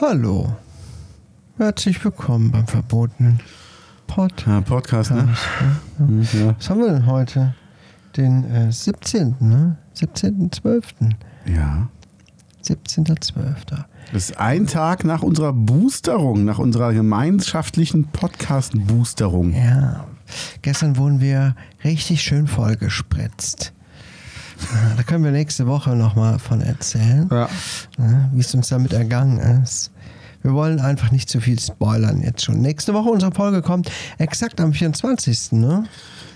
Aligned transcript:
Hallo. 0.00 0.56
Herzlich 1.58 2.04
willkommen 2.04 2.50
beim 2.50 2.66
verbotenen 2.66 3.40
Pod. 4.06 4.44
Ja, 4.46 4.60
Podcast, 4.60 5.10
ne? 5.10 5.28
Hm, 5.98 6.22
ja. 6.32 6.54
Was 6.56 6.70
haben 6.70 6.80
wir 6.80 6.92
denn 6.92 7.06
heute? 7.06 7.54
Den 8.16 8.44
äh, 8.50 8.72
17., 8.72 9.36
ne? 9.40 9.76
17.12. 9.96 10.82
ja. 11.46 11.88
17.12. 12.64 13.84
Das 14.12 14.30
ist 14.30 14.38
ein 14.38 14.66
Tag 14.66 15.04
nach 15.04 15.22
unserer 15.22 15.52
Boosterung, 15.52 16.44
nach 16.44 16.58
unserer 16.58 16.92
gemeinschaftlichen 16.92 18.08
Podcast-Boosterung. 18.08 19.54
Ja. 19.54 20.06
Gestern 20.62 20.96
wurden 20.96 21.20
wir 21.20 21.54
richtig 21.84 22.22
schön 22.22 22.48
vollgespritzt. 22.48 23.72
Da 24.96 25.02
können 25.02 25.24
wir 25.24 25.30
nächste 25.32 25.66
Woche 25.66 25.90
nochmal 25.96 26.38
von 26.38 26.60
erzählen, 26.60 27.28
Ja. 27.30 27.48
ne, 27.98 28.30
wie 28.32 28.40
es 28.40 28.54
uns 28.54 28.68
damit 28.68 28.92
ergangen 28.92 29.38
ist. 29.62 29.90
Wir 30.42 30.52
wollen 30.54 30.80
einfach 30.80 31.10
nicht 31.10 31.28
zu 31.28 31.40
viel 31.40 31.58
spoilern 31.58 32.20
jetzt 32.22 32.44
schon. 32.44 32.60
Nächste 32.60 32.94
Woche 32.94 33.08
unsere 33.08 33.32
Folge 33.32 33.62
kommt 33.62 33.90
exakt 34.18 34.60
am 34.60 34.72
24. 34.72 35.52
Ne? 35.52 35.84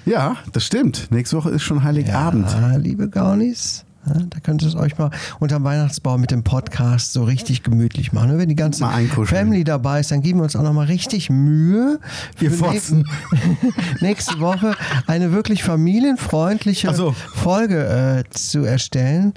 ja, 0.05 0.37
das 0.53 0.65
stimmt. 0.65 1.09
Nächste 1.11 1.37
Woche 1.37 1.51
ist 1.51 1.63
schon 1.63 1.85
Heiligabend. 1.85 2.51
Ja, 2.51 2.77
liebe 2.77 3.09
Gaunis. 3.09 3.85
Da 4.05 4.41
könnt 4.41 4.63
ihr 4.63 4.69
es 4.69 4.75
euch 4.75 4.97
mal 4.99 5.11
unterm 5.41 5.63
Weihnachtsbaum 5.65 6.21
mit 6.23 6.31
dem 6.31 6.43
Podcast 6.43 7.13
so 7.13 7.25
richtig 7.25 7.63
gemütlich 7.63 8.13
machen. 8.13 8.31
Und 8.31 8.39
Wenn 8.39 8.49
die 8.49 8.57
ganze. 8.57 8.87
Family 9.25 9.63
dabei 9.63 10.01
ist, 10.01 10.11
dann 10.11 10.23
geben 10.23 10.39
wir 10.39 10.45
uns 10.45 10.57
auch 10.57 10.63
noch 10.63 10.73
mal 10.73 10.87
richtig 10.87 11.29
Mühe, 11.29 12.01
Ihr 12.41 12.51
Fotzen. 12.51 13.07
nächste 14.01 14.41
Woche 14.41 14.75
eine 15.07 15.33
wirklich 15.33 15.63
familienfreundliche 15.63 16.95
so. 16.95 17.13
Folge 17.13 18.25
äh, 18.25 18.31
zu 18.31 18.65
erstellen. 18.65 19.35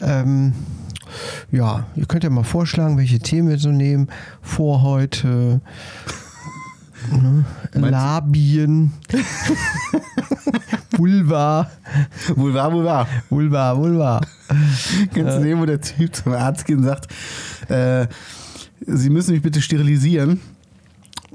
Ähm, 0.00 0.54
ja, 1.52 1.84
ihr 1.94 2.06
könnt 2.06 2.24
ja 2.24 2.30
mal 2.30 2.44
vorschlagen, 2.44 2.96
welche 2.98 3.18
Themen 3.18 3.48
wir 3.48 3.58
so 3.58 3.70
nehmen. 3.70 4.08
Vor 4.40 4.82
heute. 4.82 5.60
Ne? 7.12 7.44
Labien. 7.72 8.92
Vulva. 10.96 11.70
Wohl 12.34 12.54
wahr. 12.54 13.06
Vulva, 13.28 13.76
Vulva. 13.76 14.20
Kennst 15.12 15.38
du 15.38 15.42
den, 15.42 15.60
wo 15.60 15.66
der 15.66 15.80
Typ 15.80 16.14
zum 16.14 16.32
Arzt 16.32 16.64
geht 16.64 16.78
und 16.78 16.84
sagt, 16.84 17.12
äh, 17.68 18.06
Sie 18.86 19.10
müssen 19.10 19.32
mich 19.32 19.42
bitte 19.42 19.60
sterilisieren. 19.62 20.40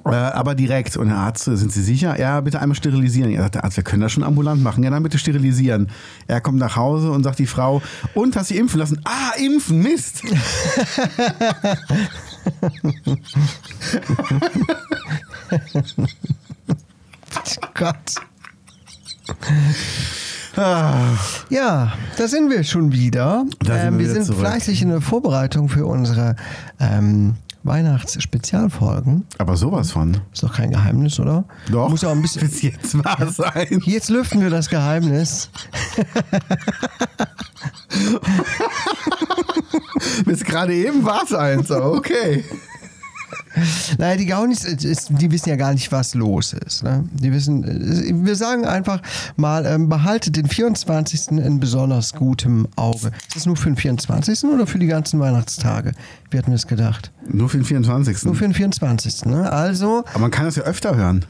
Äh, 0.05 0.09
aber 0.09 0.55
direkt. 0.55 0.97
Und 0.97 1.09
der 1.09 1.17
Arzt, 1.17 1.45
sind 1.45 1.71
Sie 1.71 1.83
sicher? 1.83 2.19
Ja, 2.19 2.41
bitte 2.41 2.59
einmal 2.59 2.75
sterilisieren. 2.75 3.29
Er 3.31 3.43
sagt, 3.43 3.55
der 3.55 3.63
Arzt, 3.63 3.77
wir 3.77 3.83
können 3.83 4.01
das 4.01 4.11
schon 4.11 4.23
ambulant 4.23 4.61
machen. 4.63 4.83
Ja, 4.83 4.89
dann 4.89 5.03
bitte 5.03 5.17
sterilisieren. 5.17 5.89
Er 6.27 6.41
kommt 6.41 6.59
nach 6.59 6.75
Hause 6.75 7.11
und 7.11 7.23
sagt 7.23 7.39
die 7.39 7.47
Frau, 7.47 7.81
und 8.13 8.35
hast 8.35 8.51
du 8.51 8.55
impfen 8.55 8.79
lassen? 8.79 8.99
Ah, 9.03 9.31
impfen, 9.37 9.81
Mist. 9.81 10.23
Gott. 17.73 18.15
Ah, 20.57 20.93
Ja, 21.49 21.93
da 22.17 22.27
sind 22.27 22.49
wir 22.49 22.63
schon 22.63 22.91
wieder. 22.91 23.45
Ähm, 23.69 23.99
wir 23.99 24.07
wir 24.07 24.13
sind 24.13 24.25
zurück. 24.25 24.39
fleißig 24.41 24.81
in 24.81 24.89
der 24.89 25.01
Vorbereitung 25.01 25.69
für 25.69 25.85
unsere 25.85 26.35
ähm, 26.79 27.35
Weihnachtsspezialfolgen. 27.63 29.25
aber 29.37 29.55
sowas 29.55 29.91
von. 29.91 30.17
Ist 30.33 30.43
doch 30.43 30.53
kein 30.53 30.71
Geheimnis, 30.71 31.19
oder? 31.19 31.45
Doch. 31.71 31.89
Muss 31.89 32.01
ja 32.01 32.09
auch 32.09 32.13
ein 32.15 32.21
bisschen. 32.21 32.41
Bis 32.49 32.61
jetzt 32.63 32.97
wahr 33.03 33.27
sein. 33.31 33.81
Jetzt 33.85 34.09
lüften 34.09 34.41
wir 34.41 34.49
das 34.49 34.69
Geheimnis. 34.69 35.49
Bis 40.25 40.43
gerade 40.43 40.73
eben 40.73 41.05
war 41.05 41.23
es 41.23 41.33
eins. 41.33 41.71
Okay. 41.71 42.43
Naja, 43.97 44.17
die 44.17 44.25
Gaunis, 44.25 44.61
die 44.61 45.31
wissen 45.31 45.49
ja 45.49 45.55
gar 45.55 45.73
nicht, 45.73 45.91
was 45.91 46.13
los 46.13 46.53
ist. 46.53 46.83
Ne? 46.83 47.03
Die 47.11 47.31
wissen, 47.31 47.63
äh, 47.63 48.25
wir 48.25 48.35
sagen 48.35 48.65
einfach 48.65 49.01
mal, 49.35 49.65
ähm, 49.65 49.89
behaltet 49.89 50.37
den 50.37 50.47
24. 50.47 51.31
in 51.31 51.59
besonders 51.59 52.13
gutem 52.13 52.67
Auge. 52.75 53.11
Ist 53.27 53.35
das 53.35 53.45
nur 53.45 53.55
für 53.55 53.69
den 53.69 53.77
24. 53.77 54.43
oder 54.45 54.67
für 54.67 54.79
die 54.79 54.87
ganzen 54.87 55.19
Weihnachtstage? 55.19 55.91
Wie 56.29 56.37
hatten 56.37 56.51
wir 56.51 56.55
es 56.55 56.67
gedacht? 56.67 57.11
Nur 57.27 57.49
für 57.49 57.57
den 57.57 57.65
24. 57.65 58.23
Nur 58.23 58.35
für 58.35 58.45
den 58.45 58.53
24. 58.53 59.25
Ne? 59.25 59.51
Also, 59.51 60.03
aber 60.11 60.19
man 60.19 60.31
kann 60.31 60.45
das 60.45 60.55
ja 60.55 60.63
öfter 60.63 60.95
hören. 60.95 61.25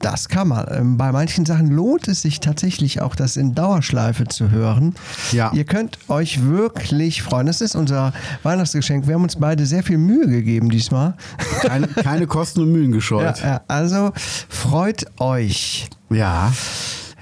Das 0.00 0.28
kann 0.28 0.48
man. 0.48 0.66
Ähm, 0.70 0.96
Bei 0.96 1.12
manchen 1.12 1.46
Sachen 1.46 1.68
lohnt 1.68 2.08
es 2.08 2.22
sich 2.22 2.40
tatsächlich 2.40 3.00
auch, 3.00 3.14
das 3.14 3.36
in 3.36 3.54
Dauerschleife 3.54 4.24
zu 4.26 4.50
hören. 4.50 4.94
Ja. 5.32 5.52
Ihr 5.52 5.64
könnt 5.64 5.98
euch 6.08 6.44
wirklich 6.44 7.22
freuen. 7.22 7.46
Das 7.46 7.60
ist 7.60 7.74
unser 7.76 8.12
Weihnachtsgeschenk. 8.42 9.06
Wir 9.06 9.14
haben 9.14 9.22
uns 9.22 9.36
beide 9.36 9.66
sehr 9.66 9.82
viel 9.82 9.98
Mühe 9.98 10.26
gegeben 10.26 10.70
diesmal. 10.70 11.14
Keine, 11.60 11.86
keine 11.88 12.26
Kosten 12.26 12.62
und 12.62 12.72
Mühen 12.72 12.92
gescheut. 12.92 13.40
ja, 13.40 13.60
also 13.68 14.12
freut 14.48 15.04
euch. 15.20 15.88
Ja. 16.08 16.52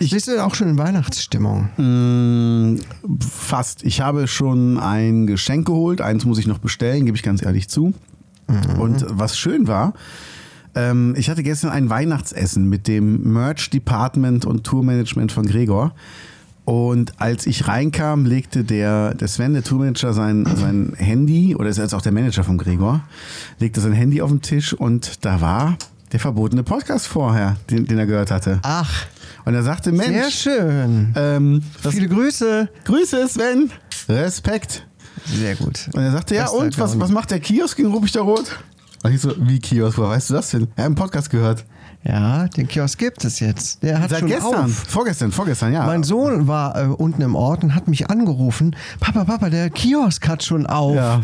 Ich, 0.01 0.13
Bist 0.13 0.29
du 0.29 0.45
auch 0.45 0.55
schon 0.55 0.69
in 0.69 0.79
Weihnachtsstimmung? 0.79 1.71
mh, 1.77 2.81
fast. 3.29 3.83
Ich 3.83 4.01
habe 4.01 4.29
schon 4.29 4.79
ein 4.79 5.27
Geschenk 5.27 5.67
geholt. 5.67 6.01
Eins 6.01 6.25
muss 6.25 6.39
ich 6.39 6.47
noch 6.47 6.59
bestellen, 6.59 7.05
gebe 7.05 7.17
ich 7.17 7.25
ganz 7.25 7.43
ehrlich 7.43 7.69
zu. 7.69 7.93
Und 8.79 9.05
was 9.11 9.37
schön 9.37 9.67
war, 9.67 9.93
ähm, 10.75 11.15
ich 11.17 11.31
hatte 11.31 11.43
gestern 11.43 11.71
ein 11.71 11.91
Weihnachtsessen 11.91 12.69
mit 12.69 12.89
dem 12.89 13.33
Merch 13.33 13.71
Department 13.71 14.45
und 14.45 14.65
Tourmanagement 14.65 15.33
von 15.33 15.47
Gregor. 15.47 15.93
Und 16.65 17.19
als 17.19 17.47
ich 17.47 17.67
reinkam, 17.67 18.27
legte 18.27 18.63
der, 18.63 19.15
der 19.15 19.27
Sven, 19.29 19.55
der 19.55 19.65
Tourmanager, 19.65 20.13
sein, 20.13 20.47
sein 20.55 20.93
Handy, 20.97 21.57
oder 21.57 21.71
ist 21.71 21.79
jetzt 21.79 21.95
auch 21.95 22.03
der 22.03 22.13
Manager 22.13 22.45
von 22.45 22.59
Gregor, 22.59 23.01
legte 23.59 23.81
sein 23.81 23.93
Handy 23.93 24.21
auf 24.21 24.29
den 24.29 24.43
Tisch 24.43 24.75
und 24.75 25.25
da 25.25 25.41
war 25.41 25.79
der 26.13 26.21
verbotene 26.21 26.63
Podcast 26.63 27.07
vorher, 27.07 27.57
den, 27.71 27.87
den 27.87 27.99
er 27.99 28.07
gehört 28.07 28.31
hatte. 28.31 28.61
Ach, 28.63 29.07
Und 29.47 29.55
er 29.55 29.63
sagte, 29.63 29.93
Mensch, 29.93 30.09
sehr 30.09 30.31
schön. 30.31 31.15
ähm, 31.17 31.63
das, 31.83 31.95
Viele 31.95 32.09
Grüße. 32.09 32.69
Grüße 32.85 33.29
Sven, 33.29 33.71
Respekt. 34.09 34.87
Sehr 35.25 35.55
gut. 35.57 35.89
Und 35.95 36.03
er 36.03 36.13
sagte, 36.13 36.35
ja 36.35 36.43
Bester 36.45 36.59
und, 36.59 36.79
was, 36.79 37.01
was 37.01 37.11
macht 37.11 37.31
der 37.31 37.41
Kiosk 37.41 37.79
in 37.79 37.87
Ruppichter 37.87 38.21
Rot? 38.21 38.59
Und 39.03 39.13
ich 39.13 39.21
so, 39.21 39.33
wie 39.39 39.59
Kiosk, 39.59 39.99
woher 39.99 40.11
weißt 40.11 40.31
du 40.31 40.35
das 40.35 40.51
denn? 40.51 40.69
Er 40.77 40.85
hat 40.85 40.91
im 40.91 40.95
Podcast 40.95 41.31
gehört. 41.31 41.65
Ja, 42.05 42.47
den 42.49 42.69
Kiosk 42.69 42.99
gibt 42.99 43.25
es 43.25 43.41
jetzt. 43.41 43.83
Der 43.83 44.01
hat 44.01 44.11
Seit 44.11 44.21
schon 44.21 44.29
gestern, 44.29 44.65
auf. 44.67 44.73
vorgestern, 44.73 45.33
vorgestern, 45.33 45.73
ja. 45.73 45.85
Mein 45.85 46.05
Sohn 46.05 46.47
war 46.47 46.77
äh, 46.81 46.87
unten 46.87 47.23
im 47.23 47.35
Ort 47.35 47.65
und 47.65 47.75
hat 47.75 47.89
mich 47.89 48.09
angerufen. 48.09 48.77
Papa, 49.01 49.25
Papa, 49.25 49.51
der 49.51 49.69
Kiosk 49.71 50.27
hat 50.29 50.43
schon 50.45 50.67
auf. 50.67 50.95
Ja. 50.95 51.21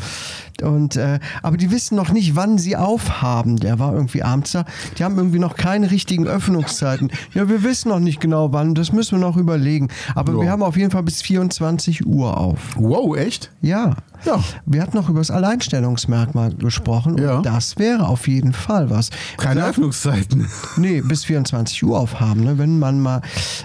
Und, 0.62 0.96
äh, 0.96 1.18
aber 1.42 1.56
die 1.56 1.70
wissen 1.70 1.96
noch 1.96 2.10
nicht, 2.10 2.36
wann 2.36 2.58
sie 2.58 2.76
aufhaben. 2.76 3.56
Der 3.56 3.78
war 3.78 3.92
irgendwie 3.92 4.22
abends 4.22 4.52
da. 4.52 4.64
Die 4.98 5.04
haben 5.04 5.16
irgendwie 5.18 5.38
noch 5.38 5.56
keine 5.56 5.90
richtigen 5.90 6.26
Öffnungszeiten. 6.26 7.10
Ja, 7.34 7.48
wir 7.48 7.62
wissen 7.62 7.88
noch 7.88 8.00
nicht 8.00 8.20
genau 8.20 8.52
wann. 8.52 8.74
Das 8.74 8.92
müssen 8.92 9.18
wir 9.18 9.26
noch 9.26 9.36
überlegen. 9.36 9.88
Aber 10.14 10.32
Ja. 10.34 10.40
wir 10.40 10.50
haben 10.50 10.62
auf 10.62 10.76
jeden 10.76 10.90
Fall 10.90 11.02
bis 11.02 11.22
24 11.22 12.06
Uhr 12.06 12.36
auf. 12.36 12.58
wow, 12.76 13.16
echt? 13.16 13.50
Ja. 13.62 13.96
Ja. 14.24 14.38
Wir 14.64 14.80
hatten 14.82 14.96
noch 14.96 15.08
über 15.08 15.20
das 15.20 15.30
Alleinstellungsmerkmal 15.30 16.54
gesprochen. 16.54 17.18
Ja. 17.18 17.36
Und 17.36 17.46
das 17.46 17.76
wäre 17.78 18.06
auf 18.08 18.28
jeden 18.28 18.52
Fall 18.52 18.90
was. 18.90 19.10
Keine 19.36 19.60
Also, 19.64 19.70
Öffnungszeiten. 19.82 20.48
Nee, 20.76 21.00
bis 21.02 21.24
24 21.24 21.82
Uhr 21.84 21.98
aufhaben, 21.98 22.42
ne? 22.44 22.58
wenn 22.58 22.78
man 22.78 23.00
mal 23.00 23.20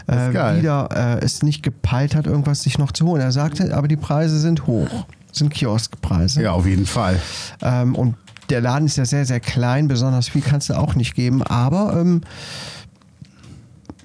äh, 0.07 0.29
wieder 0.57 0.89
äh, 1.19 1.23
es 1.25 1.43
nicht 1.43 1.63
gepeilt 1.63 2.15
hat, 2.15 2.27
irgendwas 2.27 2.63
sich 2.63 2.77
noch 2.77 2.91
zu 2.91 3.05
holen. 3.05 3.21
Er 3.21 3.31
sagte, 3.31 3.75
aber 3.75 3.87
die 3.87 3.95
Preise 3.97 4.39
sind 4.39 4.67
hoch, 4.67 4.87
sind 5.31 5.53
Kioskpreise. 5.53 6.41
Ja, 6.41 6.51
auf 6.53 6.65
jeden 6.65 6.85
Fall. 6.85 7.19
Ähm, 7.61 7.95
und 7.95 8.15
der 8.49 8.61
Laden 8.61 8.85
ist 8.87 8.97
ja 8.97 9.05
sehr, 9.05 9.25
sehr 9.25 9.39
klein, 9.39 9.87
besonders 9.87 10.29
viel 10.29 10.41
kannst 10.41 10.69
du 10.69 10.73
auch 10.73 10.95
nicht 10.95 11.13
geben, 11.15 11.43
aber 11.43 11.99
ähm, 11.99 12.21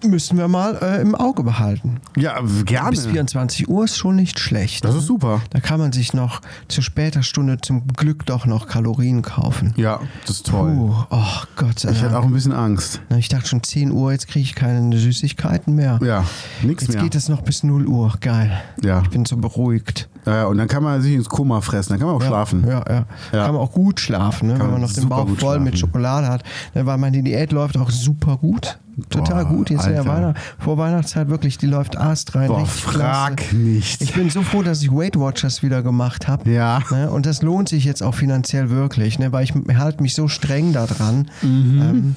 müssen 0.05 0.39
wir 0.39 0.49
mal 0.49 0.77
äh, 0.83 1.01
im 1.01 1.15
Auge 1.15 1.43
behalten. 1.43 2.01
Ja, 2.17 2.41
gerne. 2.65 2.91
Bis 2.91 3.07
24 3.07 3.69
Uhr 3.69 3.85
ist 3.85 3.97
schon 3.97 4.17
nicht 4.17 4.39
schlecht. 4.39 4.85
Das 4.85 4.95
ist 4.95 5.07
super. 5.07 5.41
Da 5.51 5.61
kann 5.61 5.79
man 5.81 5.93
sich 5.93 6.13
noch 6.15 6.41
zu 6.69 6.83
später 6.83 7.23
Stunde 7.23 7.59
zum 7.61 7.87
Glück 7.89 8.27
doch 8.27 8.47
noch 8.47 8.67
Kalorien 8.67 9.23
kaufen. 9.23 9.73
Ja, 9.77 10.01
das 10.27 10.37
ist 10.37 10.47
toll. 10.47 10.73
Puh, 10.75 10.95
oh 11.11 11.27
Gott 11.57 11.79
sei 11.79 11.91
Ich 11.91 11.99
hatte 12.03 12.13
Dank. 12.13 12.23
auch 12.25 12.27
ein 12.29 12.33
bisschen 12.33 12.53
Angst. 12.53 13.01
Na, 13.09 13.19
Ich 13.19 13.29
dachte 13.29 13.49
schon 13.49 13.63
10 13.63 13.91
Uhr, 13.93 14.13
jetzt 14.13 14.29
kriege 14.29 14.45
ich 14.45 14.55
keine 14.55 14.97
Süßigkeiten 14.97 15.75
mehr. 15.75 15.99
Ja, 16.05 16.25
nichts 16.63 16.85
Jetzt 16.85 16.95
mehr. 16.95 17.03
geht 17.03 17.15
es 17.15 17.29
noch 17.29 17.43
bis 17.43 17.63
0 17.65 17.87
Uhr. 17.87 18.13
Geil. 18.21 18.53
Ja. 18.83 19.03
Ich 19.03 19.11
bin 19.11 19.25
so 19.25 19.37
beruhigt. 19.37 20.09
Ja, 20.27 20.47
und 20.47 20.57
dann 20.57 20.69
kann 20.69 20.83
man 20.83 21.03
sich 21.03 21.15
ins 21.15 21.29
Koma 21.29 21.61
fressen, 21.61 21.91
dann 21.91 21.99
kann 21.99 22.09
man 22.09 22.17
auch 22.17 22.23
schlafen. 22.27 22.65
Ja, 22.67 22.83
ja. 22.89 23.05
Ja. 23.33 23.45
Kann 23.45 23.53
man 23.55 23.63
auch 23.63 23.73
gut 23.73 24.01
schlafen, 24.01 24.49
ne? 24.49 24.59
wenn 24.59 24.71
man 24.71 24.81
noch 24.81 24.93
den 24.93 25.07
Bauch 25.09 25.29
voll 25.39 25.61
mit 25.61 25.77
schlafen. 25.79 25.93
Schokolade 25.93 26.29
hat. 26.29 26.43
Ne? 26.75 26.87
Weil 26.87 26.97
meine 26.97 27.23
Diät 27.23 27.53
läuft 27.53 27.77
auch 27.77 27.91
super 27.91 28.39
gut. 28.39 28.79
Total 29.11 29.45
Boah, 29.45 29.51
gut. 29.53 29.71
Jetzt 29.71 29.87
in 29.87 29.93
der 29.93 30.01
Alter. 30.01 30.13
Weihnacht, 30.13 30.37
vor 30.59 30.79
Weihnachtszeit 30.79 31.29
wirklich, 31.29 31.59
die 31.59 31.67
läuft 31.67 31.97
astrein. 31.97 32.49
Boah, 32.49 32.65
frag 32.67 33.37
klasse. 33.39 33.57
nicht. 33.57 34.01
Ich 34.03 34.13
bin 34.15 34.31
so 34.31 34.43
froh, 34.43 34.63
dass 34.63 34.83
ich 34.83 34.91
Weight 34.93 35.19
Watchers 35.19 35.63
wieder 35.63 35.83
gemacht 35.83 36.29
habe. 36.29 36.51
Ja. 36.51 36.81
Ne? 36.91 37.11
Und 37.11 37.27
das 37.27 37.43
lohnt 37.43 37.69
sich 37.69 37.85
jetzt 37.85 38.03
auch 38.03 38.15
finanziell 38.15 38.71
wirklich, 38.71 39.19
ne? 39.19 39.33
weil 39.33 39.45
ich 39.45 39.53
halte 39.79 40.03
mich 40.03 40.15
so 40.15 40.29
streng 40.29 40.73
daran. 40.73 41.31
Mhm. 41.43 41.83
Ähm, 41.83 42.17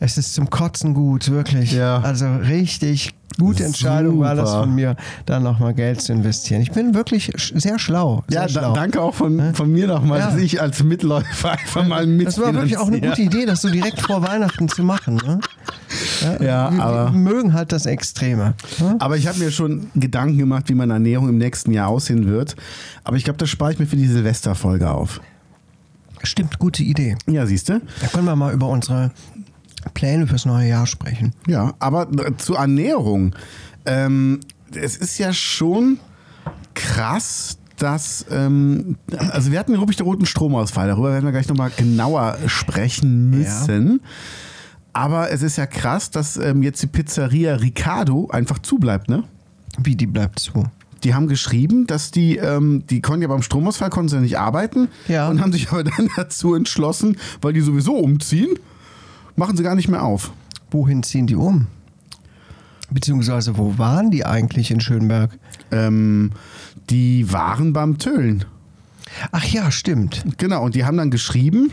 es 0.00 0.16
ist 0.18 0.34
zum 0.34 0.48
Kotzen 0.50 0.94
gut, 0.94 1.30
wirklich. 1.30 1.72
Ja. 1.72 2.00
Also 2.00 2.26
richtig 2.36 3.14
gute 3.38 3.64
Entscheidung 3.64 4.18
war 4.18 4.34
das 4.34 4.48
Super. 4.50 4.62
von 4.62 4.74
mir, 4.74 4.96
da 5.26 5.38
nochmal 5.38 5.72
Geld 5.72 6.00
zu 6.00 6.12
investieren. 6.12 6.60
Ich 6.60 6.72
bin 6.72 6.94
wirklich 6.94 7.30
sehr 7.36 7.78
schlau. 7.78 8.24
Sehr 8.28 8.42
Ja, 8.42 8.48
schlau. 8.48 8.72
danke 8.72 9.00
auch 9.00 9.14
von, 9.14 9.54
von 9.54 9.70
mir 9.70 9.86
nochmal, 9.86 10.18
Ja. 10.18 10.30
dass 10.30 10.40
ich 10.40 10.60
als 10.60 10.82
Mitläufer 10.82 11.52
einfach 11.52 11.86
mal 11.86 12.04
mit. 12.06 12.26
Das 12.26 12.38
war 12.40 12.52
wirklich 12.52 12.78
auch 12.78 12.88
eine 12.88 13.00
gute 13.00 13.22
Idee, 13.22 13.46
das 13.46 13.60
so 13.62 13.70
direkt 13.70 14.00
vor 14.00 14.22
Weihnachten 14.26 14.68
zu 14.68 14.82
machen. 14.82 15.16
Ne? 15.24 15.38
Ja, 16.40 16.72
wir, 16.72 16.82
aber- 16.82 17.12
wir 17.12 17.18
mögen 17.18 17.52
halt 17.54 17.72
das 17.72 17.86
Extreme. 17.86 18.54
Ne? 18.80 18.96
Aber 18.98 19.16
ich 19.16 19.26
habe 19.26 19.38
mir 19.38 19.50
schon 19.50 19.86
Gedanken 19.94 20.38
gemacht, 20.38 20.68
wie 20.68 20.74
meine 20.74 20.92
Ernährung 20.94 21.28
im 21.28 21.38
nächsten 21.38 21.72
Jahr 21.72 21.88
aussehen 21.88 22.26
wird. 22.26 22.56
Aber 23.04 23.16
ich 23.16 23.24
glaube, 23.24 23.38
das 23.38 23.48
spare 23.50 23.72
ich 23.72 23.78
mir 23.78 23.86
für 23.86 23.96
die 23.96 24.06
Silvesterfolge 24.06 24.90
auf. 24.90 25.20
Stimmt, 26.22 26.58
gute 26.58 26.82
Idee. 26.82 27.16
Ja, 27.26 27.46
siehst 27.46 27.68
du? 27.68 27.80
Da 28.00 28.06
können 28.08 28.24
wir 28.26 28.34
mal 28.36 28.52
über 28.52 28.68
unsere 28.68 29.12
Pläne 29.94 30.26
fürs 30.26 30.44
neue 30.46 30.68
Jahr 30.68 30.86
sprechen. 30.86 31.32
Ja, 31.46 31.74
aber 31.78 32.08
äh, 32.18 32.36
zur 32.36 32.58
Ernährung. 32.58 33.34
Ähm, 33.86 34.40
es 34.74 34.96
ist 34.96 35.16
ja 35.18 35.32
schon 35.32 35.98
krass, 36.74 37.58
dass, 37.78 38.26
ähm, 38.30 38.96
also 39.30 39.52
wir 39.52 39.58
hatten 39.60 39.70
den 39.72 39.80
Rubik 39.80 39.96
der 39.96 40.04
roten 40.06 40.26
Stromausfall, 40.26 40.88
darüber 40.88 41.12
werden 41.12 41.24
wir 41.24 41.30
gleich 41.32 41.48
nochmal 41.48 41.70
genauer 41.76 42.36
sprechen 42.46 43.30
müssen. 43.30 44.00
Aber 44.98 45.30
es 45.30 45.42
ist 45.42 45.56
ja 45.58 45.66
krass, 45.66 46.10
dass 46.10 46.36
ähm, 46.36 46.60
jetzt 46.64 46.82
die 46.82 46.88
Pizzeria 46.88 47.54
Ricardo 47.54 48.26
einfach 48.32 48.58
zubleibt, 48.58 49.08
ne? 49.08 49.22
Wie 49.80 49.94
die 49.94 50.06
bleibt 50.06 50.40
zu. 50.40 50.64
Die 51.04 51.14
haben 51.14 51.28
geschrieben, 51.28 51.86
dass 51.86 52.10
die, 52.10 52.36
ähm, 52.36 52.82
die 52.90 53.00
konnten 53.00 53.22
ja 53.22 53.28
beim 53.28 53.42
Stromausfall 53.42 53.90
konnten 53.90 54.08
sie 54.08 54.18
nicht 54.20 54.38
arbeiten 54.40 54.88
Ja. 55.06 55.28
und 55.28 55.40
haben 55.40 55.52
sich 55.52 55.70
aber 55.70 55.84
dann 55.84 56.08
dazu 56.16 56.52
entschlossen, 56.56 57.16
weil 57.40 57.52
die 57.52 57.60
sowieso 57.60 57.94
umziehen, 57.94 58.58
machen 59.36 59.56
sie 59.56 59.62
gar 59.62 59.76
nicht 59.76 59.86
mehr 59.86 60.02
auf. 60.02 60.32
Wohin 60.72 61.04
ziehen 61.04 61.28
die 61.28 61.36
um? 61.36 61.68
Beziehungsweise, 62.90 63.56
wo 63.56 63.78
waren 63.78 64.10
die 64.10 64.26
eigentlich 64.26 64.72
in 64.72 64.80
Schönberg? 64.80 65.38
Ähm, 65.70 66.32
die 66.90 67.30
waren 67.32 67.72
beim 67.72 67.98
Tölen. 67.98 68.46
Ach 69.30 69.44
ja, 69.44 69.70
stimmt. 69.70 70.24
Genau, 70.38 70.64
und 70.64 70.74
die 70.74 70.84
haben 70.84 70.96
dann 70.96 71.12
geschrieben, 71.12 71.70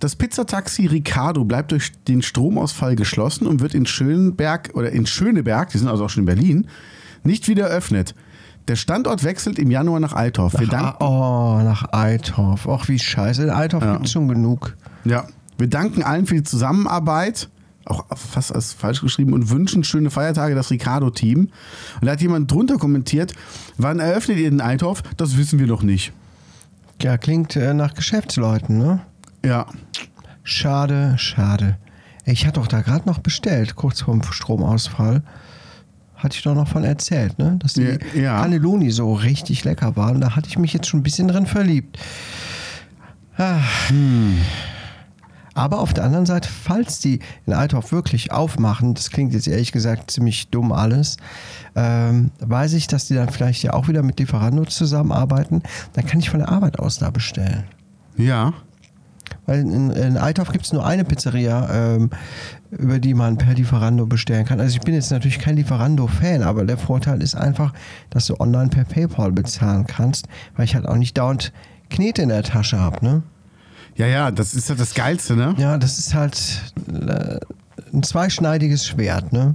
das 0.00 0.16
Pizzataxi 0.16 0.86
Ricardo 0.86 1.44
bleibt 1.44 1.72
durch 1.72 1.92
den 2.06 2.22
Stromausfall 2.22 2.96
geschlossen 2.96 3.46
und 3.46 3.60
wird 3.60 3.74
in 3.74 3.86
Schönberg 3.86 4.70
oder 4.74 4.90
in 4.90 5.06
Schöneberg, 5.06 5.70
die 5.70 5.78
sind 5.78 5.88
also 5.88 6.04
auch 6.04 6.10
schon 6.10 6.22
in 6.22 6.26
Berlin, 6.26 6.68
nicht 7.24 7.48
wieder 7.48 7.68
eröffnet. 7.68 8.14
Der 8.68 8.76
Standort 8.76 9.24
wechselt 9.24 9.58
im 9.58 9.70
Januar 9.70 9.98
nach 9.98 10.12
Althoff. 10.12 10.58
Wir, 10.58 10.66
danken, 10.66 11.02
oh, 11.02 11.60
nach 11.62 11.90
Eithoff. 11.92 12.68
Ach, 12.68 12.86
wie 12.88 12.98
scheiße. 12.98 13.44
In 13.44 13.50
Eithoff 13.50 13.82
Ja. 13.82 13.94
gibt 13.94 14.06
es 14.06 14.12
schon 14.12 14.28
genug. 14.28 14.76
ja, 15.04 15.24
wir 15.56 15.68
danken 15.68 16.02
allen 16.02 16.26
für 16.26 16.34
die 16.34 16.42
Zusammenarbeit, 16.42 17.48
auch 17.86 18.04
fast 18.14 18.54
als 18.54 18.74
falsch 18.74 19.00
geschrieben, 19.00 19.32
und 19.32 19.48
wünschen 19.48 19.82
schöne 19.84 20.10
Feiertage 20.10 20.54
das 20.54 20.70
Ricardo-Team. 20.70 21.38
Und 22.00 22.06
da 22.06 22.12
hat 22.12 22.20
jemand 22.20 22.50
drunter 22.50 22.76
kommentiert, 22.76 23.32
wann 23.78 23.98
eröffnet 24.00 24.36
ihr 24.38 24.50
den 24.50 24.60
Althoff? 24.60 25.02
Das 25.16 25.38
wissen 25.38 25.58
wir 25.58 25.66
noch 25.66 25.82
nicht. 25.82 26.12
Ja, 27.00 27.16
klingt 27.16 27.56
äh, 27.56 27.72
nach 27.74 27.94
Geschäftsleuten, 27.94 28.76
ne? 28.76 29.00
Ja, 29.44 29.66
Schade, 30.42 31.14
schade. 31.18 31.76
Ich 32.24 32.46
hatte 32.46 32.58
doch 32.60 32.68
da 32.68 32.80
gerade 32.80 33.06
noch 33.06 33.18
bestellt, 33.18 33.76
kurz 33.76 34.00
vorm 34.00 34.22
Stromausfall. 34.22 35.22
Hatte 36.16 36.36
ich 36.36 36.42
doch 36.42 36.54
noch 36.54 36.68
von 36.68 36.84
erzählt, 36.84 37.38
ne? 37.38 37.56
Dass 37.58 37.74
die 37.74 37.98
Ja. 38.14 38.40
Cannelloni 38.40 38.90
so 38.90 39.12
richtig 39.12 39.64
lecker 39.64 39.94
waren. 39.96 40.22
Da 40.22 40.34
hatte 40.34 40.48
ich 40.48 40.58
mich 40.58 40.72
jetzt 40.72 40.86
schon 40.88 41.00
ein 41.00 41.02
bisschen 41.02 41.28
drin 41.28 41.44
verliebt. 41.46 41.98
Ah. 43.36 43.60
Aber 45.54 45.80
auf 45.80 45.92
der 45.92 46.04
anderen 46.04 46.24
Seite, 46.26 46.48
falls 46.48 46.98
die 46.98 47.20
in 47.46 47.52
Althoff 47.52 47.92
wirklich 47.92 48.32
aufmachen, 48.32 48.94
das 48.94 49.10
klingt 49.10 49.34
jetzt 49.34 49.48
ehrlich 49.48 49.72
gesagt 49.72 50.10
ziemlich 50.10 50.48
dumm 50.48 50.72
alles, 50.72 51.18
ähm, 51.76 52.30
weiß 52.40 52.72
ich, 52.72 52.86
dass 52.86 53.06
die 53.06 53.14
dann 53.14 53.28
vielleicht 53.28 53.62
ja 53.64 53.74
auch 53.74 53.86
wieder 53.88 54.02
mit 54.02 54.18
Lieferando 54.18 54.64
zusammenarbeiten. 54.64 55.62
Dann 55.92 56.06
kann 56.06 56.20
ich 56.20 56.30
von 56.30 56.40
der 56.40 56.48
Arbeit 56.48 56.78
aus 56.78 56.98
da 56.98 57.10
bestellen. 57.10 57.64
ja. 58.16 58.54
Weil 59.48 59.60
in, 59.60 59.90
in 59.90 60.18
Althoff 60.18 60.52
gibt 60.52 60.66
es 60.66 60.74
nur 60.74 60.84
eine 60.84 61.04
Pizzeria, 61.04 61.68
ähm, 61.72 62.10
über 62.70 62.98
die 62.98 63.14
man 63.14 63.38
per 63.38 63.54
Lieferando 63.54 64.04
bestellen 64.04 64.44
kann. 64.44 64.60
Also 64.60 64.76
ich 64.76 64.82
bin 64.82 64.92
jetzt 64.92 65.10
natürlich 65.10 65.38
kein 65.38 65.56
Lieferando-Fan, 65.56 66.42
aber 66.42 66.66
der 66.66 66.76
Vorteil 66.76 67.22
ist 67.22 67.34
einfach, 67.34 67.72
dass 68.10 68.26
du 68.26 68.38
online 68.40 68.68
per 68.68 68.84
PayPal 68.84 69.32
bezahlen 69.32 69.86
kannst, 69.86 70.28
weil 70.54 70.66
ich 70.66 70.74
halt 70.74 70.86
auch 70.86 70.96
nicht 70.96 71.16
dauernd 71.16 71.54
Knete 71.88 72.20
in 72.20 72.28
der 72.28 72.42
Tasche 72.42 72.78
habe. 72.78 73.02
Ne? 73.02 73.22
Ja, 73.96 74.06
ja, 74.06 74.30
das 74.30 74.52
ist 74.52 74.68
ja 74.68 74.74
das 74.74 74.92
Geilste, 74.92 75.34
ne? 75.34 75.54
Ja, 75.56 75.78
das 75.78 75.98
ist 75.98 76.12
halt 76.14 76.74
äh, 76.86 77.40
ein 77.90 78.02
zweischneidiges 78.02 78.86
Schwert. 78.86 79.32
Ne? 79.32 79.54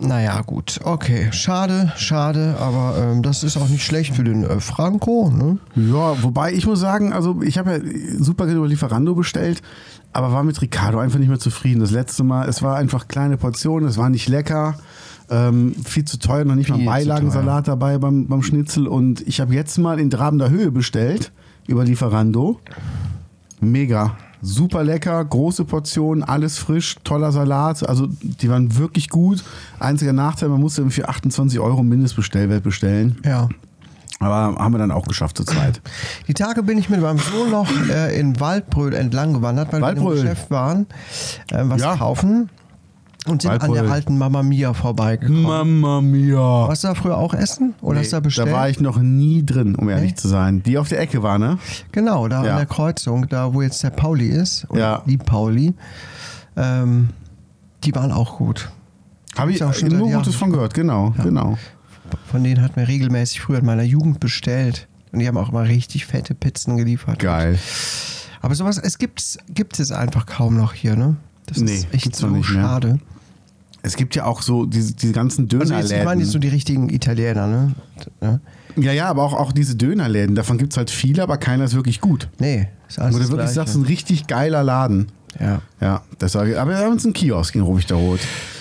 Naja, 0.00 0.42
gut. 0.42 0.78
Okay, 0.84 1.28
schade, 1.32 1.92
schade, 1.96 2.56
aber 2.60 2.94
ähm, 2.98 3.22
das 3.22 3.42
ist 3.42 3.56
auch 3.56 3.68
nicht 3.68 3.84
schlecht 3.84 4.14
für 4.14 4.22
den 4.22 4.44
äh, 4.44 4.60
Franco. 4.60 5.30
Ne? 5.30 5.58
Ja, 5.74 6.22
wobei 6.22 6.52
ich 6.52 6.66
muss 6.66 6.78
sagen, 6.78 7.12
also 7.12 7.42
ich 7.42 7.58
habe 7.58 7.72
ja 7.72 7.78
super 8.18 8.44
gerne 8.44 8.58
über 8.58 8.68
Lieferando 8.68 9.16
bestellt, 9.16 9.60
aber 10.12 10.32
war 10.32 10.44
mit 10.44 10.62
Ricardo 10.62 11.00
einfach 11.00 11.18
nicht 11.18 11.28
mehr 11.28 11.40
zufrieden. 11.40 11.80
Das 11.80 11.90
letzte 11.90 12.22
Mal, 12.22 12.48
es 12.48 12.62
war 12.62 12.76
einfach 12.76 13.08
kleine 13.08 13.36
Portionen, 13.36 13.88
es 13.88 13.98
war 13.98 14.08
nicht 14.08 14.28
lecker, 14.28 14.76
ähm, 15.30 15.74
viel 15.84 16.04
zu 16.04 16.18
teuer, 16.18 16.44
noch 16.44 16.54
nicht 16.54 16.70
mal 16.70 16.76
Viel 16.76 16.84
zu 16.84 16.90
Beilagensalat 16.90 17.66
dabei 17.66 17.98
beim, 17.98 18.28
beim 18.28 18.42
Schnitzel. 18.42 18.86
Und 18.86 19.26
ich 19.26 19.40
habe 19.40 19.52
jetzt 19.52 19.78
mal 19.78 19.98
in 19.98 20.10
Trabender 20.10 20.48
Höhe 20.48 20.70
bestellt 20.70 21.32
über 21.66 21.84
Lieferando. 21.84 22.60
Mega. 23.60 24.16
Super 24.40 24.84
lecker, 24.84 25.24
große 25.24 25.64
Portionen, 25.64 26.22
alles 26.22 26.58
frisch, 26.58 26.96
toller 27.04 27.32
Salat. 27.32 27.88
Also 27.88 28.08
die 28.22 28.48
waren 28.48 28.76
wirklich 28.76 29.08
gut. 29.08 29.42
Einziger 29.80 30.12
Nachteil, 30.12 30.48
man 30.48 30.60
musste 30.60 30.88
für 30.90 31.08
28 31.08 31.58
Euro 31.58 31.82
Mindestbestellwert 31.82 32.62
bestellen. 32.62 33.16
Ja. 33.24 33.48
Aber 34.20 34.56
haben 34.58 34.72
wir 34.72 34.78
dann 34.78 34.90
auch 34.90 35.06
geschafft 35.06 35.36
zu 35.36 35.44
zweit. 35.44 35.80
Die 36.26 36.34
Tage 36.34 36.64
bin 36.64 36.76
ich 36.76 36.88
mit 36.88 37.00
meinem 37.00 37.18
Sohn 37.20 37.50
noch 37.52 37.68
äh, 37.88 38.18
in 38.18 38.40
Waldbröl 38.40 38.92
entlang 38.94 39.32
gewandert, 39.32 39.72
weil 39.72 39.80
wir 39.80 39.86
Waldbröl. 39.86 40.16
im 40.18 40.22
Geschäft 40.22 40.50
waren, 40.50 40.86
äh, 41.52 41.62
was 41.64 41.80
Ja. 41.82 41.96
kaufen 41.96 42.48
und 43.30 43.42
sind 43.42 43.50
an 43.50 43.60
Waldbröl. 43.60 43.82
der 43.82 43.92
alten 43.92 44.18
Mama 44.18 44.42
Mia 44.42 44.72
vorbeigekommen. 44.74 45.42
Mama 45.42 46.00
mia. 46.00 46.38
Warst 46.68 46.84
du 46.84 46.88
da 46.88 46.94
früher 46.94 47.16
auch 47.18 47.34
essen? 47.34 47.74
Oder 47.80 48.00
hast 48.00 48.12
du 48.12 48.16
da 48.16 48.20
bestellt? 48.20 48.48
da 48.48 48.52
war 48.52 48.68
ich 48.68 48.80
noch 48.80 48.98
nie 48.98 49.44
drin, 49.44 49.74
um 49.74 49.88
ehrlich 49.88 50.10
Nee? 50.12 50.16
zu 50.16 50.28
sein. 50.28 50.62
Die 50.62 50.78
auf 50.78 50.88
der 50.88 51.00
Ecke 51.00 51.22
war, 51.22 51.38
ne? 51.38 51.58
Genau, 51.92 52.28
da 52.28 52.44
Ja. 52.44 52.50
an 52.52 52.56
der 52.58 52.66
Kreuzung, 52.66 53.28
da 53.28 53.52
wo 53.54 53.62
jetzt 53.62 53.82
der 53.82 53.90
Pauli 53.90 54.26
ist. 54.28 54.66
Ja. 54.74 55.02
Die 55.06 55.16
Pauli. 55.18 55.74
Ähm, 56.56 57.10
die 57.84 57.94
waren 57.94 58.12
auch 58.12 58.38
gut. 58.38 58.70
Habe 59.36 59.50
ich 59.52 59.56
Ist 59.58 59.62
auch 59.62 59.74
schon 59.74 59.90
seit 59.90 59.98
nur 59.98 60.10
Gutes 60.10 60.34
von 60.34 60.50
gehört, 60.50 60.74
genau, 60.74 61.14
genau. 61.22 61.56
Von 62.30 62.42
denen 62.42 62.62
hatten 62.62 62.76
wir 62.76 62.88
regelmäßig 62.88 63.40
früher 63.40 63.58
in 63.58 63.66
meiner 63.66 63.82
Jugend 63.82 64.18
bestellt. 64.18 64.88
Und 65.12 65.20
die 65.20 65.28
haben 65.28 65.36
auch 65.36 65.50
immer 65.50 65.64
richtig 65.64 66.06
fette 66.06 66.34
Pizzen 66.34 66.76
geliefert. 66.76 67.18
Geil. 67.18 67.58
Aber 68.40 68.54
sowas, 68.54 68.78
es 68.78 68.98
gibt 68.98 69.20
es 69.80 69.92
einfach 69.92 70.26
kaum 70.26 70.56
noch 70.56 70.72
hier, 70.72 70.96
ne? 70.96 71.16
Das 71.46 71.58
Nee, 71.58 71.72
ist 71.74 71.94
echt 71.94 72.14
so 72.16 72.26
nicht 72.28 72.50
mehr. 72.52 72.98
Es 73.82 73.96
gibt 73.96 74.14
ja 74.16 74.24
auch 74.24 74.42
so 74.42 74.66
diese, 74.66 74.94
diese 74.94 75.12
ganzen 75.12 75.42
Also 75.44 75.56
jetzt, 75.58 75.70
Dönerläden. 75.70 76.04
meine 76.04 76.22
jetzt 76.22 76.32
so 76.32 76.38
die 76.38 76.48
richtigen 76.48 76.88
Italiener, 76.88 77.46
ne? 77.46 77.74
Ja. 78.20 78.40
ja, 78.76 78.92
ja, 78.92 79.06
aber 79.08 79.22
auch, 79.22 79.34
auch 79.34 79.52
diese 79.52 79.76
Dönerläden. 79.76 80.34
Davon 80.34 80.58
gibt 80.58 80.72
es 80.72 80.76
halt 80.76 80.90
viele, 80.90 81.22
aber 81.22 81.36
keiner 81.38 81.64
ist 81.64 81.74
wirklich 81.74 82.00
gut. 82.00 82.28
Nee, 82.38 82.68
ist 82.88 82.98
alles 82.98 83.14
Wo 83.14 83.18
du 83.18 83.24
wirklich 83.24 83.36
Gleiche. 83.40 83.54
sagst, 83.54 83.76
ein 83.76 83.82
richtig 83.84 84.26
geiler 84.26 84.62
Laden. 84.62 85.06
Ja, 85.40 85.60
Ja, 85.80 86.02
das 86.18 86.32
sage 86.32 86.52
ich. 86.52 86.58
Aber 86.58 86.70
wir 86.72 86.78
haben 86.78 86.92
uns 86.92 87.04
einen 87.04 87.12
Kiosk 87.12 87.54
in 87.54 87.60
Rubichteroth. 87.60 88.20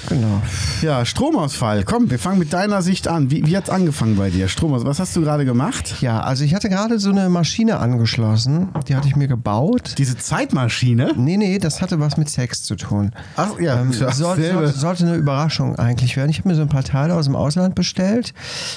genau. 0.09 0.41
Ja, 0.81 1.05
Stromausfall. 1.05 1.83
Komm, 1.83 2.11
wir 2.11 2.19
fangen 2.19 2.37
mit 2.39 2.53
deiner 2.53 2.81
Sicht 2.81 3.07
an. 3.07 3.31
Wie, 3.31 3.45
wie 3.47 3.57
hat 3.57 3.63
es 3.65 3.69
angefangen 3.69 4.15
bei 4.17 4.29
dir? 4.29 4.47
Stromausfall. 4.47 4.89
Was 4.89 4.99
hast 4.99 5.15
du 5.15 5.21
gerade 5.21 5.43
gemacht? 5.45 5.95
Ja, 6.01 6.19
also 6.21 6.43
ich 6.43 6.53
hatte 6.53 6.69
gerade 6.69 6.99
so 6.99 7.09
eine 7.09 7.29
Maschine 7.29 7.79
angeschlossen, 7.79 8.69
die 8.87 8.95
hatte 8.95 9.07
ich 9.07 9.15
mir 9.15 9.27
gebaut. 9.27 9.95
Diese 9.97 10.17
Zeitmaschine? 10.17 11.13
Nee, 11.17 11.37
nee, 11.37 11.57
das 11.57 11.81
hatte 11.81 11.99
was 11.99 12.17
mit 12.17 12.29
Sex 12.29 12.63
zu 12.63 12.75
tun. 12.75 13.11
Ach 13.37 13.59
ja, 13.59 13.81
Ähm, 13.81 13.91
soll, 13.93 14.11
soll, 14.13 14.67
sollte 14.67 15.05
eine 15.07 15.15
Überraschung 15.15 15.77
eigentlich 15.77 16.15
werden. 16.17 16.29
Ich 16.29 16.39
habe 16.39 16.49
mir 16.49 16.55
so 16.55 16.61
ein 16.61 16.69
paar 16.69 16.83
Teile 16.83 17.15
aus 17.15 17.25
dem 17.25 17.35
Ausland 17.35 17.73
bestellt. 17.75 18.33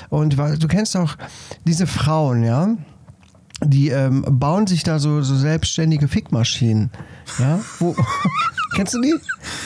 Und 0.08 0.38
du 0.38 0.68
kennst 0.68 0.96
auch 0.96 1.16
diese 1.66 1.86
Frauen, 1.86 2.44
ja? 2.44 2.68
Die 3.62 3.88
ähm, 3.90 4.24
bauen 4.26 4.66
sich 4.66 4.82
da 4.82 4.98
so, 4.98 5.20
so 5.22 5.36
selbstständige 5.36 6.08
Fickmaschinen. 6.08 6.90
Ja? 7.38 7.60
Wo, 7.78 7.94
kennst 8.74 8.94
du 8.94 9.00
die? 9.02 9.14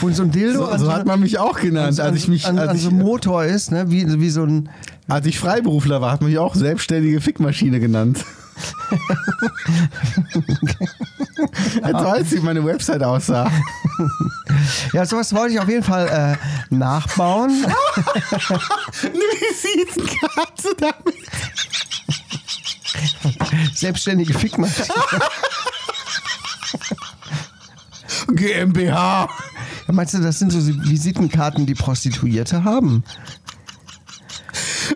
Wo 0.01 0.11
so 0.11 0.25
ein 0.25 0.33
Dildo 0.33 0.59
So, 0.59 0.67
an 0.67 0.81
so 0.81 0.93
hat 0.93 1.07
man 1.07 1.21
mich 1.21 1.39
auch 1.39 1.61
genannt, 1.61 2.01
an, 2.01 2.07
als 2.07 2.17
ich 2.17 2.29
mich, 2.29 2.47
an, 2.47 2.59
an 2.59 2.71
als 2.71 2.83
so 2.83 2.89
ich, 2.89 2.95
einem 2.95 3.03
Motor 3.03 3.45
ist, 3.45 3.71
ne? 3.71 3.91
wie, 3.91 4.21
wie 4.21 4.31
so 4.31 4.45
ein. 4.45 4.69
als 5.09 5.27
ich 5.27 5.39
Freiberufler 5.39 6.01
war, 6.01 6.11
hat 6.11 6.21
man 6.23 6.31
mich 6.31 6.39
auch 6.39 6.55
selbstständige 6.55 7.21
Fickmaschine 7.21 7.79
genannt. 7.79 8.25
Jetzt 11.75 11.93
weiß 11.93 12.33
ich, 12.33 12.41
wie 12.41 12.45
meine 12.45 12.65
Website 12.65 13.03
aussah. 13.03 13.51
Ja, 14.93 15.05
sowas 15.05 15.35
wollte 15.35 15.55
ich 15.55 15.61
auf 15.61 15.69
jeden 15.69 15.83
Fall 15.83 16.09
äh, 16.09 16.75
nachbauen. 16.75 17.51
Eine 19.03 19.13
Visitenkarte 19.13 20.75
damit. 20.79 21.15
Selbstständige 23.75 24.35
Fickmaschine. 24.35 24.89
GmbH. 28.29 29.29
Ja, 29.87 29.93
meinst 29.93 30.15
du, 30.15 30.19
das 30.21 30.39
sind 30.39 30.51
so 30.51 30.59
Visitenkarten, 30.89 31.67
die 31.67 31.75
Prostituierte 31.75 32.65
haben? 32.65 33.05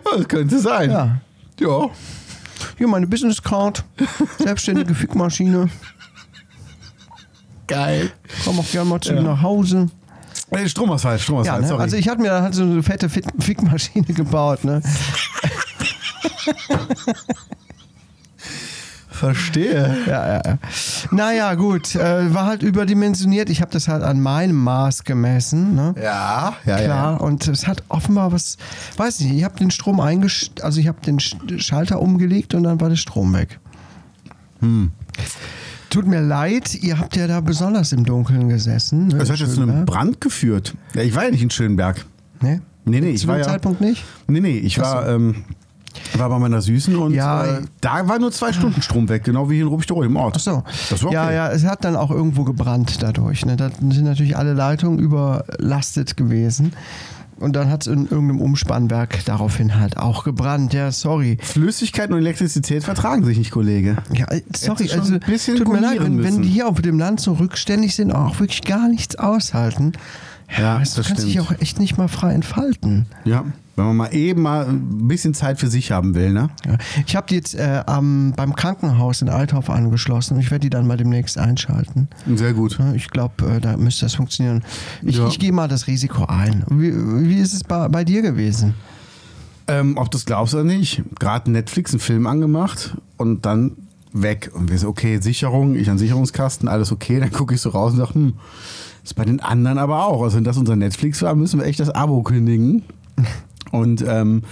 Das 0.03 0.27
könnte 0.27 0.59
sein. 0.59 0.89
Ja. 0.91 1.21
Ja. 1.59 1.89
Hier 2.77 2.87
meine 2.87 3.07
Business 3.07 3.41
Card, 3.41 3.83
selbstständige 4.39 4.95
Fickmaschine. 4.95 5.69
Geil. 7.67 8.11
Komm 8.45 8.59
auch 8.59 8.71
gerne 8.71 8.89
mal 8.89 8.99
zu 9.01 9.13
mir 9.13 9.21
nach 9.21 9.41
Hause. 9.41 9.89
Äh, 10.51 10.67
Stromausfall, 10.67 11.19
Stromausfall, 11.19 11.55
Ja, 11.57 11.61
ne? 11.61 11.67
sorry. 11.67 11.81
also 11.83 11.95
ich 11.97 12.07
hatte 12.09 12.21
mir 12.21 12.31
halt 12.41 12.55
so 12.55 12.63
eine 12.63 12.81
fette 12.81 13.07
Fick- 13.09 13.31
Fickmaschine 13.39 14.05
gebaut. 14.13 14.63
Ne? 14.63 14.81
Verstehe. 19.19 19.97
Ja, 20.07 20.27
ja, 20.27 20.41
ja. 20.45 20.57
Naja, 21.11 21.55
gut, 21.55 21.93
äh, 21.95 22.33
war 22.33 22.45
halt 22.45 22.63
überdimensioniert. 22.63 23.49
Ich 23.49 23.61
habe 23.61 23.71
das 23.71 23.87
halt 23.87 24.01
an 24.03 24.21
meinem 24.21 24.55
Maß 24.55 25.03
gemessen. 25.03 25.75
Ne? 25.75 25.93
Ja, 26.01 26.55
ja, 26.65 26.77
Klar, 26.77 27.11
ja. 27.11 27.17
und 27.17 27.47
es 27.47 27.67
hat 27.67 27.83
offenbar 27.89 28.31
was, 28.31 28.57
weiß 28.97 29.19
nicht, 29.21 29.33
ich 29.35 29.43
habe 29.43 29.57
den 29.57 29.71
Strom 29.71 29.99
eingestellt, 29.99 30.63
also 30.63 30.79
ich 30.79 30.87
habe 30.87 30.99
den 31.05 31.19
Sch- 31.19 31.59
Schalter 31.61 32.01
umgelegt 32.01 32.53
und 32.53 32.63
dann 32.63 32.79
war 32.79 32.87
der 32.89 32.95
Strom 32.95 33.33
weg. 33.33 33.59
Hm. 34.61 34.91
Tut 35.89 36.05
mir 36.07 36.21
leid, 36.21 36.75
ihr 36.75 36.99
habt 36.99 37.15
ja 37.15 37.27
da 37.27 37.41
besonders 37.41 37.91
im 37.91 38.05
Dunkeln 38.05 38.47
gesessen. 38.47 39.07
Ne, 39.07 39.17
Das 39.17 39.29
hat 39.29 39.37
jetzt 39.39 39.55
zu 39.55 39.61
einem. 39.63 39.85
Brand 39.85 40.21
geführt. 40.21 40.75
Ja, 40.93 41.01
ich 41.01 41.15
war 41.15 41.25
ja 41.25 41.31
nicht 41.31 41.41
in 41.43 41.49
Schönberg. 41.49 42.05
Nee? 42.41 42.61
Nee, 42.85 43.01
nee, 43.01 43.09
ich 43.09 43.27
war 43.27 43.37
ja. 43.37 43.43
Zeitpunkt 43.43 43.81
nicht? 43.81 44.03
Nee, 44.27 44.39
nee, 44.39 44.57
ich 44.59 44.79
war, 44.79 45.07
ähm, 45.09 45.43
war 46.17 46.29
bei 46.29 46.39
meiner 46.39 46.61
Süßen 46.61 46.95
und 46.95 47.13
Ja, 47.13 47.45
äh, 47.45 47.61
da 47.81 48.07
war 48.07 48.19
nur 48.19 48.31
zwei 48.31 48.53
Stunden 48.53 48.81
Strom 48.81 49.09
weg, 49.09 49.23
genau 49.23 49.49
wie 49.49 49.55
hier 49.55 49.63
in 49.63 49.69
Rubichteroth 49.69 50.05
im 50.05 50.15
Ort. 50.15 50.35
Ach 50.37 50.41
so. 50.41 50.63
Das 50.89 51.01
war 51.03 51.07
okay. 51.09 51.15
Ja, 51.15 51.31
ja, 51.31 51.51
es 51.51 51.65
hat 51.65 51.83
dann 51.83 51.95
auch 51.95 52.11
irgendwo 52.11 52.43
gebrannt 52.43 53.01
dadurch. 53.01 53.45
Ne? 53.45 53.55
Da 53.55 53.69
sind 53.69 54.03
natürlich 54.03 54.37
alle 54.37 54.53
Leitungen 54.53 54.99
überlastet 54.99 56.17
gewesen. 56.17 56.73
Und 57.39 57.55
dann 57.55 57.69
hat 57.69 57.83
es 57.83 57.87
in 57.87 58.03
irgendeinem 58.03 58.41
Umspannwerk 58.41 59.23
daraufhin 59.25 59.79
halt 59.79 59.97
auch 59.97 60.25
gebrannt. 60.25 60.73
Ja, 60.73 60.91
sorry. 60.91 61.37
Flüssigkeit 61.41 62.09
und 62.09 62.17
Elektrizität 62.17 62.83
vertragen 62.83 63.23
sich 63.23 63.37
nicht, 63.37 63.51
Kollege. 63.51 63.97
Ja, 64.13 64.25
äh, 64.29 64.41
sorry, 64.55 64.89
also 64.91 65.13
ein 65.13 65.19
bisschen 65.21 65.55
tut 65.55 65.69
mir 65.69 65.79
leid, 65.79 66.01
wenn, 66.01 66.21
wenn 66.21 66.41
die 66.41 66.49
hier 66.49 66.67
auf 66.67 66.81
dem 66.81 66.99
Land 66.99 67.21
so 67.21 67.33
rückständig 67.33 67.95
sind, 67.95 68.11
auch 68.11 68.39
wirklich 68.39 68.63
gar 68.63 68.89
nichts 68.89 69.15
aushalten. 69.15 69.93
Ja, 70.57 70.79
weißt, 70.79 70.97
du 70.97 71.01
das 71.01 71.07
kannst 71.07 71.23
dich 71.25 71.33
stimmt. 71.33 71.47
auch 71.51 71.61
echt 71.61 71.79
nicht 71.79 71.97
mal 71.97 72.07
frei 72.07 72.33
entfalten. 72.33 73.05
Ja, 73.23 73.45
wenn 73.75 73.85
man 73.85 73.95
mal 73.97 74.13
eben 74.13 74.41
mal 74.41 74.67
ein 74.67 75.07
bisschen 75.07 75.33
Zeit 75.33 75.59
für 75.59 75.67
sich 75.67 75.91
haben 75.91 76.15
will, 76.15 76.33
ne? 76.33 76.49
Ja. 76.65 76.77
Ich 77.05 77.15
habe 77.15 77.27
die 77.27 77.35
jetzt 77.35 77.55
äh, 77.55 77.83
am, 77.85 78.33
beim 78.35 78.55
Krankenhaus 78.55 79.21
in 79.21 79.29
Althoff 79.29 79.69
angeschlossen 79.69 80.33
und 80.35 80.39
ich 80.41 80.51
werde 80.51 80.63
die 80.63 80.69
dann 80.69 80.85
mal 80.87 80.97
demnächst 80.97 81.37
einschalten. 81.37 82.07
Sehr 82.35 82.53
gut. 82.53 82.77
Ich 82.95 83.09
glaube, 83.09 83.45
äh, 83.45 83.61
da 83.61 83.77
müsste 83.77 84.05
das 84.05 84.15
funktionieren. 84.15 84.63
Ich, 85.03 85.17
Ja. 85.17 85.27
ich 85.27 85.39
gehe 85.39 85.51
mal 85.53 85.67
das 85.67 85.87
Risiko 85.87 86.25
ein. 86.25 86.63
Wie, 86.69 86.91
wie 87.29 87.39
ist 87.39 87.53
es 87.53 87.63
bei, 87.63 87.87
bei 87.87 88.03
dir 88.03 88.21
gewesen? 88.21 88.73
Ähm, 89.67 89.97
ob 89.97 90.09
du 90.09 90.17
es 90.17 90.25
glaubst 90.25 90.55
oder 90.55 90.63
nicht, 90.63 91.03
gerade 91.19 91.51
Netflix 91.51 91.91
einen 91.91 91.99
Film 91.99 92.25
angemacht 92.27 92.97
und 93.17 93.45
dann 93.45 93.73
weg. 94.11 94.49
Und 94.55 94.71
wir 94.71 94.79
so, 94.79 94.87
okay, 94.89 95.19
Sicherung, 95.21 95.75
ich 95.75 95.89
an 95.91 95.99
Sicherungskasten, 95.99 96.67
alles 96.67 96.91
okay. 96.91 97.19
Dann 97.21 97.31
gucke 97.31 97.53
ich 97.53 97.61
so 97.61 97.69
raus 97.69 97.91
und 97.93 97.99
sage, 97.99 98.15
hm, 98.15 98.33
ist 99.09 99.15
bei 99.15 99.25
den 99.25 99.39
anderen 99.39 99.77
aber 99.77 100.05
auch. 100.05 100.21
Also 100.21 100.37
wenn 100.37 100.43
das 100.43 100.57
unser 100.57 100.75
Netflix 100.75 101.21
war, 101.21 101.35
müssen 101.35 101.59
wir 101.59 101.65
echt 101.65 101.79
das 101.79 101.89
Abo 101.89 102.21
kündigen. 102.23 102.83
Und 103.71 104.03
ähm, 104.07 104.43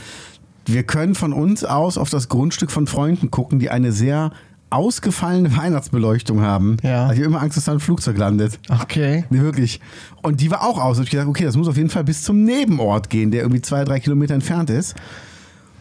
wir 0.65 0.83
können 0.83 1.15
von 1.15 1.33
uns 1.33 1.63
aus 1.63 1.97
auf 1.97 2.09
das 2.09 2.29
Grundstück 2.29 2.71
von 2.71 2.87
Freunden 2.87 3.31
gucken, 3.31 3.59
die 3.59 3.69
eine 3.69 3.91
sehr 3.91 4.31
ausgefallene 4.69 5.55
Weihnachtsbeleuchtung 5.55 6.41
haben. 6.41 6.77
Ja. 6.83 7.03
Also 7.03 7.13
ich 7.13 7.19
habe 7.19 7.27
immer 7.27 7.41
Angst, 7.41 7.55
dass 7.55 7.65
da 7.65 7.71
ein 7.71 7.79
Flugzeug 7.79 8.17
landet. 8.17 8.59
Okay. 8.69 9.23
Nee, 9.29 9.39
wirklich. 9.39 9.79
Und 10.21 10.41
die 10.41 10.51
war 10.51 10.63
auch 10.63 10.77
aus. 10.77 10.97
Und 10.97 11.05
ich 11.05 11.11
gesagt, 11.11 11.29
okay, 11.29 11.45
das 11.45 11.55
muss 11.55 11.67
auf 11.67 11.77
jeden 11.77 11.89
Fall 11.89 12.03
bis 12.03 12.23
zum 12.23 12.43
Nebenort 12.43 13.09
gehen, 13.09 13.31
der 13.31 13.41
irgendwie 13.41 13.61
zwei, 13.61 13.85
drei 13.85 13.99
Kilometer 13.99 14.33
entfernt 14.33 14.69
ist. 14.69 14.95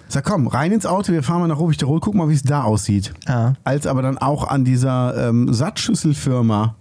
Ich 0.06 0.14
sag, 0.14 0.24
komm, 0.24 0.46
rein 0.46 0.70
ins 0.70 0.86
Auto, 0.86 1.12
wir 1.12 1.24
fahren 1.24 1.40
mal 1.40 1.48
nach 1.48 1.58
Rubichteroth, 1.58 2.00
guck 2.00 2.14
mal, 2.14 2.28
wie 2.28 2.34
es 2.34 2.44
da 2.44 2.62
aussieht. 2.62 3.12
Ja. 3.26 3.54
Als 3.64 3.88
aber 3.88 4.02
dann 4.02 4.18
auch 4.18 4.46
an 4.46 4.64
dieser 4.64 5.28
ähm, 5.28 5.52
Sattschüsselfirma 5.52 6.76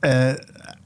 äh, 0.00 0.34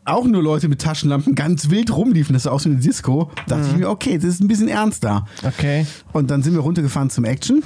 auch 0.04 0.24
nur 0.24 0.42
Leute 0.42 0.68
mit 0.68 0.80
Taschenlampen 0.80 1.34
ganz 1.34 1.70
wild 1.70 1.94
rumliefen, 1.94 2.32
das 2.32 2.44
sah 2.44 2.50
aus 2.50 2.64
wie 2.64 2.70
eine 2.70 2.80
Disco, 2.80 3.30
dachte 3.46 3.68
ich 3.70 3.76
mir, 3.76 3.88
okay, 3.88 4.16
das 4.16 4.26
ist 4.26 4.40
ein 4.40 4.48
bisschen 4.48 4.68
ernster. 4.68 5.26
Okay. 5.42 5.86
Und 6.12 6.30
dann 6.30 6.42
sind 6.42 6.54
wir 6.54 6.60
runtergefahren 6.60 7.10
zum 7.10 7.24
Action. 7.24 7.62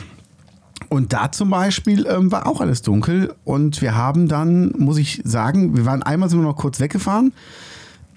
Und 0.89 1.13
da 1.13 1.33
zum 1.33 1.51
Beispiel 1.51 2.07
ähm, 2.07 2.31
war 2.31 2.47
auch 2.47 2.61
alles 2.61 2.83
dunkel. 2.83 3.35
Und 3.45 3.83
wir 3.83 3.95
haben 3.95 4.29
dann, 4.29 4.73
muss 4.79 4.99
ich 4.99 5.23
sagen, 5.25 5.77
wir 5.77 5.85
waren 5.87 6.03
einmal 6.03 6.29
sind 6.29 6.41
wir 6.41 6.45
noch 6.45 6.57
kurz 6.57 6.81
weggefahren 6.81 7.33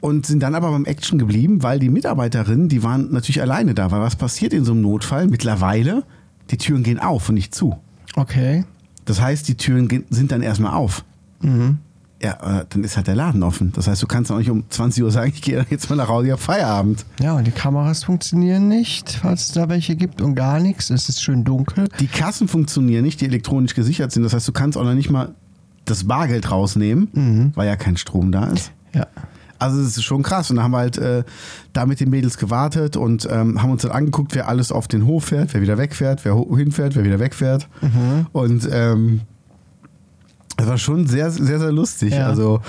und 0.02 0.26
sind 0.26 0.42
dann 0.42 0.56
aber 0.56 0.72
beim 0.72 0.86
Action 0.86 1.18
geblieben, 1.18 1.64
weil 1.64 1.80
die 1.80 1.90
Mitarbeiterinnen, 1.90 2.70
die 2.70 2.84
waren 2.84 3.12
natürlich 3.12 3.42
alleine 3.42 3.74
da. 3.74 3.92
Weil 3.92 4.02
was 4.02 4.16
passiert 4.16 4.54
in 4.54 4.66
so 4.66 4.74
einem 4.74 4.82
Notfall? 4.82 5.28
Mittlerweile, 5.28 6.04
die 6.52 6.58
Türen 6.58 6.84
gehen 6.84 7.00
auf 7.00 7.30
und 7.30 7.36
nicht 7.36 7.56
zu. 7.56 7.78
Okay. 8.16 8.66
Das 9.06 9.22
heißt, 9.22 9.48
die 9.48 9.56
Türen 9.56 10.06
sind 10.10 10.32
dann 10.32 10.42
erstmal 10.42 10.74
auf. 10.74 11.04
Ja, 12.22 12.62
äh, 12.62 12.66
dann 12.70 12.84
ist 12.84 12.98
halt 12.98 13.08
der 13.08 13.16
Laden 13.16 13.44
offen. 13.44 13.72
Das 13.76 13.88
heißt, 13.88 14.02
du 14.02 14.08
kannst 14.08 14.32
auch 14.32 14.40
nicht 14.40 14.50
um 14.50 14.64
20 14.70 15.04
Uhr 15.04 15.12
sagen, 15.12 15.32
ich 15.34 15.42
gehe 15.42 15.64
jetzt 15.70 15.90
mal 15.90 15.96
nach 15.96 16.10
Hause, 16.10 16.28
ich 16.28 16.34
hab 16.34 16.40
Feierabend. 16.40 17.06
Ja, 17.22 17.34
und 17.34 17.46
die 17.46 17.52
Kameras 17.52 18.04
funktionieren 18.04 18.68
nicht, 18.68 19.12
falls 19.22 19.48
es 19.48 19.52
da 19.52 19.70
welche 19.70 19.96
gibt 19.96 20.22
und 20.22 20.34
gar 20.34 20.60
nichts. 20.60 20.90
Es 20.90 21.10
ist 21.10 21.22
schön 21.22 21.44
dunkel. 21.44 21.88
Die 22.00 22.08
Kassen 22.08 22.48
funktionieren 22.48 23.04
nicht, 23.04 23.22
die 23.22 23.26
elektronisch 23.26 23.76
gesichert 23.76 24.12
sind. 24.12 24.24
Das 24.24 24.34
heißt, 24.34 24.48
du 24.48 24.52
kannst 24.52 24.78
auch 24.78 24.84
noch 24.84 24.96
nicht 24.96 25.12
mal 25.12 25.36
das 25.86 26.06
Bargeld 26.06 26.50
rausnehmen, 26.52 27.52
weil 27.56 27.68
ja 27.68 27.76
kein 27.76 27.98
Strom 27.98 28.32
da 28.32 28.46
ist. 28.46 28.72
Ja. 28.94 29.06
Also 29.60 29.80
es 29.80 29.98
ist 29.98 30.04
schon 30.04 30.24
krass. 30.24 30.50
Und 30.50 30.58
dann 30.58 30.64
haben 30.66 30.72
wir 30.72 30.80
halt 30.80 30.98
äh, 30.98 31.24
da 31.74 31.86
mit 31.86 32.00
den 32.00 32.10
Mädels 32.10 32.38
gewartet 32.38 32.98
und 32.98 33.28
ähm, 33.32 33.62
haben 33.62 33.72
uns 33.72 33.84
dann 33.84 33.92
angeguckt, 33.92 34.36
wer 34.36 34.48
alles 34.48 34.72
auf 34.72 34.88
den 34.88 35.06
Hof 35.06 35.26
fährt, 35.26 35.54
wer 35.54 35.62
wieder 35.62 35.78
wegfährt, 35.78 36.26
wer 36.26 36.36
hinfährt, 36.56 36.96
wer 36.96 37.04
wieder 37.04 37.20
wegfährt. 37.20 37.68
Und 38.34 38.68
ähm, 38.72 39.22
es 40.58 40.68
war 40.68 40.78
schon 40.78 41.08
sehr, 41.08 41.32
sehr, 41.32 41.60
sehr 41.60 41.72
lustig. 41.72 42.14
Ja. 42.14 42.28
Also 42.28 42.62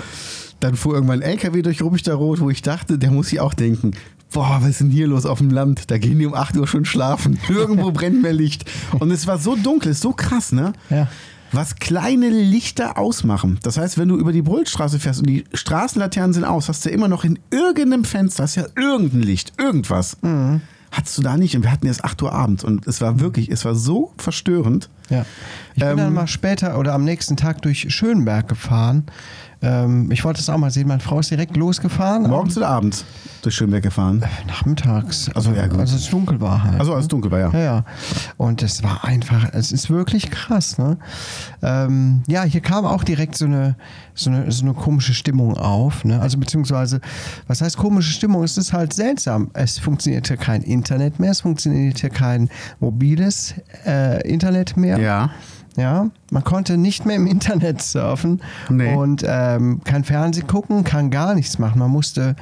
dann 0.59 0.75
fuhr 0.75 0.93
irgendwann 0.93 1.21
ein 1.21 1.29
LKW 1.29 1.61
durch 1.61 1.81
Rubichteroth, 1.81 2.39
wo 2.39 2.49
ich 2.49 2.61
dachte, 2.61 2.97
der 2.97 3.11
muss 3.11 3.29
sich 3.29 3.39
auch 3.39 3.53
denken, 3.53 3.91
boah, 4.31 4.59
was 4.61 4.69
ist 4.69 4.81
denn 4.81 4.89
hier 4.89 5.07
los 5.07 5.25
auf 5.25 5.39
dem 5.39 5.49
Land? 5.49 5.89
Da 5.89 5.97
gehen 5.97 6.19
die 6.19 6.25
um 6.25 6.33
8 6.33 6.57
Uhr 6.57 6.67
schon 6.67 6.85
schlafen. 6.85 7.39
Irgendwo 7.49 7.91
brennt 7.91 8.21
mehr 8.21 8.33
Licht. 8.33 8.69
Und 8.99 9.11
es 9.11 9.27
war 9.27 9.37
so 9.37 9.55
dunkel, 9.55 9.91
ist 9.91 10.01
so 10.01 10.13
krass, 10.13 10.51
ne? 10.51 10.73
Ja. 10.89 11.07
Was 11.51 11.77
kleine 11.77 12.29
Lichter 12.29 12.99
ausmachen. 12.99 13.57
Das 13.63 13.77
heißt, 13.77 13.97
wenn 13.97 14.07
du 14.07 14.17
über 14.17 14.31
die 14.31 14.43
Brüllstraße 14.43 14.99
fährst 14.99 15.21
und 15.21 15.27
die 15.27 15.45
Straßenlaternen 15.53 16.33
sind 16.33 16.43
aus, 16.43 16.69
hast 16.69 16.85
du 16.85 16.89
immer 16.89 17.07
noch 17.07 17.23
in 17.23 17.39
irgendeinem 17.49 18.03
Fenster, 18.05 18.43
hast 18.43 18.55
ja 18.55 18.67
irgendein 18.75 19.23
Licht, 19.23 19.53
irgendwas. 19.57 20.17
Hattest 20.91 21.17
du 21.17 21.23
da 21.23 21.37
nicht 21.37 21.55
und 21.55 21.63
wir 21.63 21.71
hatten 21.71 21.87
erst 21.87 22.03
8 22.03 22.21
Uhr 22.21 22.33
abends 22.33 22.63
und 22.63 22.85
es 22.85 23.01
war 23.01 23.19
wirklich, 23.19 23.49
es 23.49 23.65
war 23.65 23.73
so 23.73 24.13
verstörend. 24.17 24.89
Ja. 25.09 25.25
Ich 25.73 25.79
bin 25.81 25.91
Ähm, 25.91 25.97
dann 25.97 26.13
mal 26.13 26.27
später 26.27 26.77
oder 26.77 26.93
am 26.93 27.03
nächsten 27.03 27.37
Tag 27.37 27.61
durch 27.61 27.87
Schönberg 27.93 28.47
gefahren. 28.47 29.05
Ähm, 29.61 30.09
ich 30.11 30.23
wollte 30.23 30.39
es 30.39 30.49
auch 30.49 30.57
mal 30.57 30.71
sehen. 30.71 30.87
Meine 30.87 31.01
Frau 31.01 31.19
ist 31.19 31.31
direkt 31.31 31.57
losgefahren. 31.57 32.23
Morgens 32.29 32.55
oder 32.55 32.69
abends 32.69 33.03
durch 33.41 33.55
Schönberg 33.55 33.83
gefahren? 33.83 34.23
Nachmittags. 34.47 35.29
Also, 35.35 35.51
ja, 35.51 35.67
gut. 35.67 35.79
als 35.79 35.91
es 35.91 36.09
dunkel 36.09 36.39
war 36.39 36.63
halt. 36.63 36.79
Also 36.79 36.93
als 36.93 37.03
es 37.05 37.07
dunkel 37.09 37.31
war, 37.31 37.39
ja. 37.39 37.49
Ja, 37.51 37.59
ja. 37.59 37.85
Und 38.37 38.61
es 38.63 38.83
war 38.83 39.03
einfach, 39.03 39.49
es 39.53 39.71
ist 39.71 39.89
wirklich 39.89 40.31
krass. 40.31 40.77
Ne? 40.77 40.97
Ähm, 41.61 42.23
ja, 42.27 42.43
hier 42.43 42.61
kam 42.61 42.85
auch 42.85 43.03
direkt 43.03 43.37
so 43.37 43.45
eine, 43.45 43.75
so 44.13 44.29
eine, 44.29 44.49
so 44.51 44.63
eine 44.63 44.73
komische 44.73 45.13
Stimmung 45.13 45.57
auf. 45.57 46.05
Ne? 46.05 46.19
Also 46.21 46.37
beziehungsweise, 46.37 47.01
was 47.47 47.61
heißt 47.61 47.77
komische 47.77 48.11
Stimmung? 48.11 48.43
Es 48.43 48.57
ist 48.57 48.71
halt 48.71 48.93
seltsam. 48.93 49.51
Es 49.53 49.77
funktionierte 49.77 50.37
kein 50.37 50.61
Internet 50.61 51.19
mehr, 51.19 51.31
es 51.31 51.41
funktionierte 51.41 52.09
kein 52.09 52.49
mobiles 52.79 53.55
äh, 53.85 54.21
Internet 54.27 54.77
mehr. 54.77 54.98
Ja. 55.01 55.29
Ja, 55.77 56.09
man 56.31 56.43
konnte 56.43 56.77
nicht 56.77 57.05
mehr 57.05 57.15
im 57.15 57.25
Internet 57.27 57.81
surfen 57.81 58.41
Nee. 58.69 58.93
und 58.95 59.23
ähm, 59.25 59.79
kein 59.85 60.03
Fernsehen 60.03 60.47
gucken, 60.47 60.83
kann 60.83 61.09
gar 61.09 61.35
nichts 61.35 61.57
machen. 61.57 61.79
Man 61.79 61.91
musste 61.91 62.35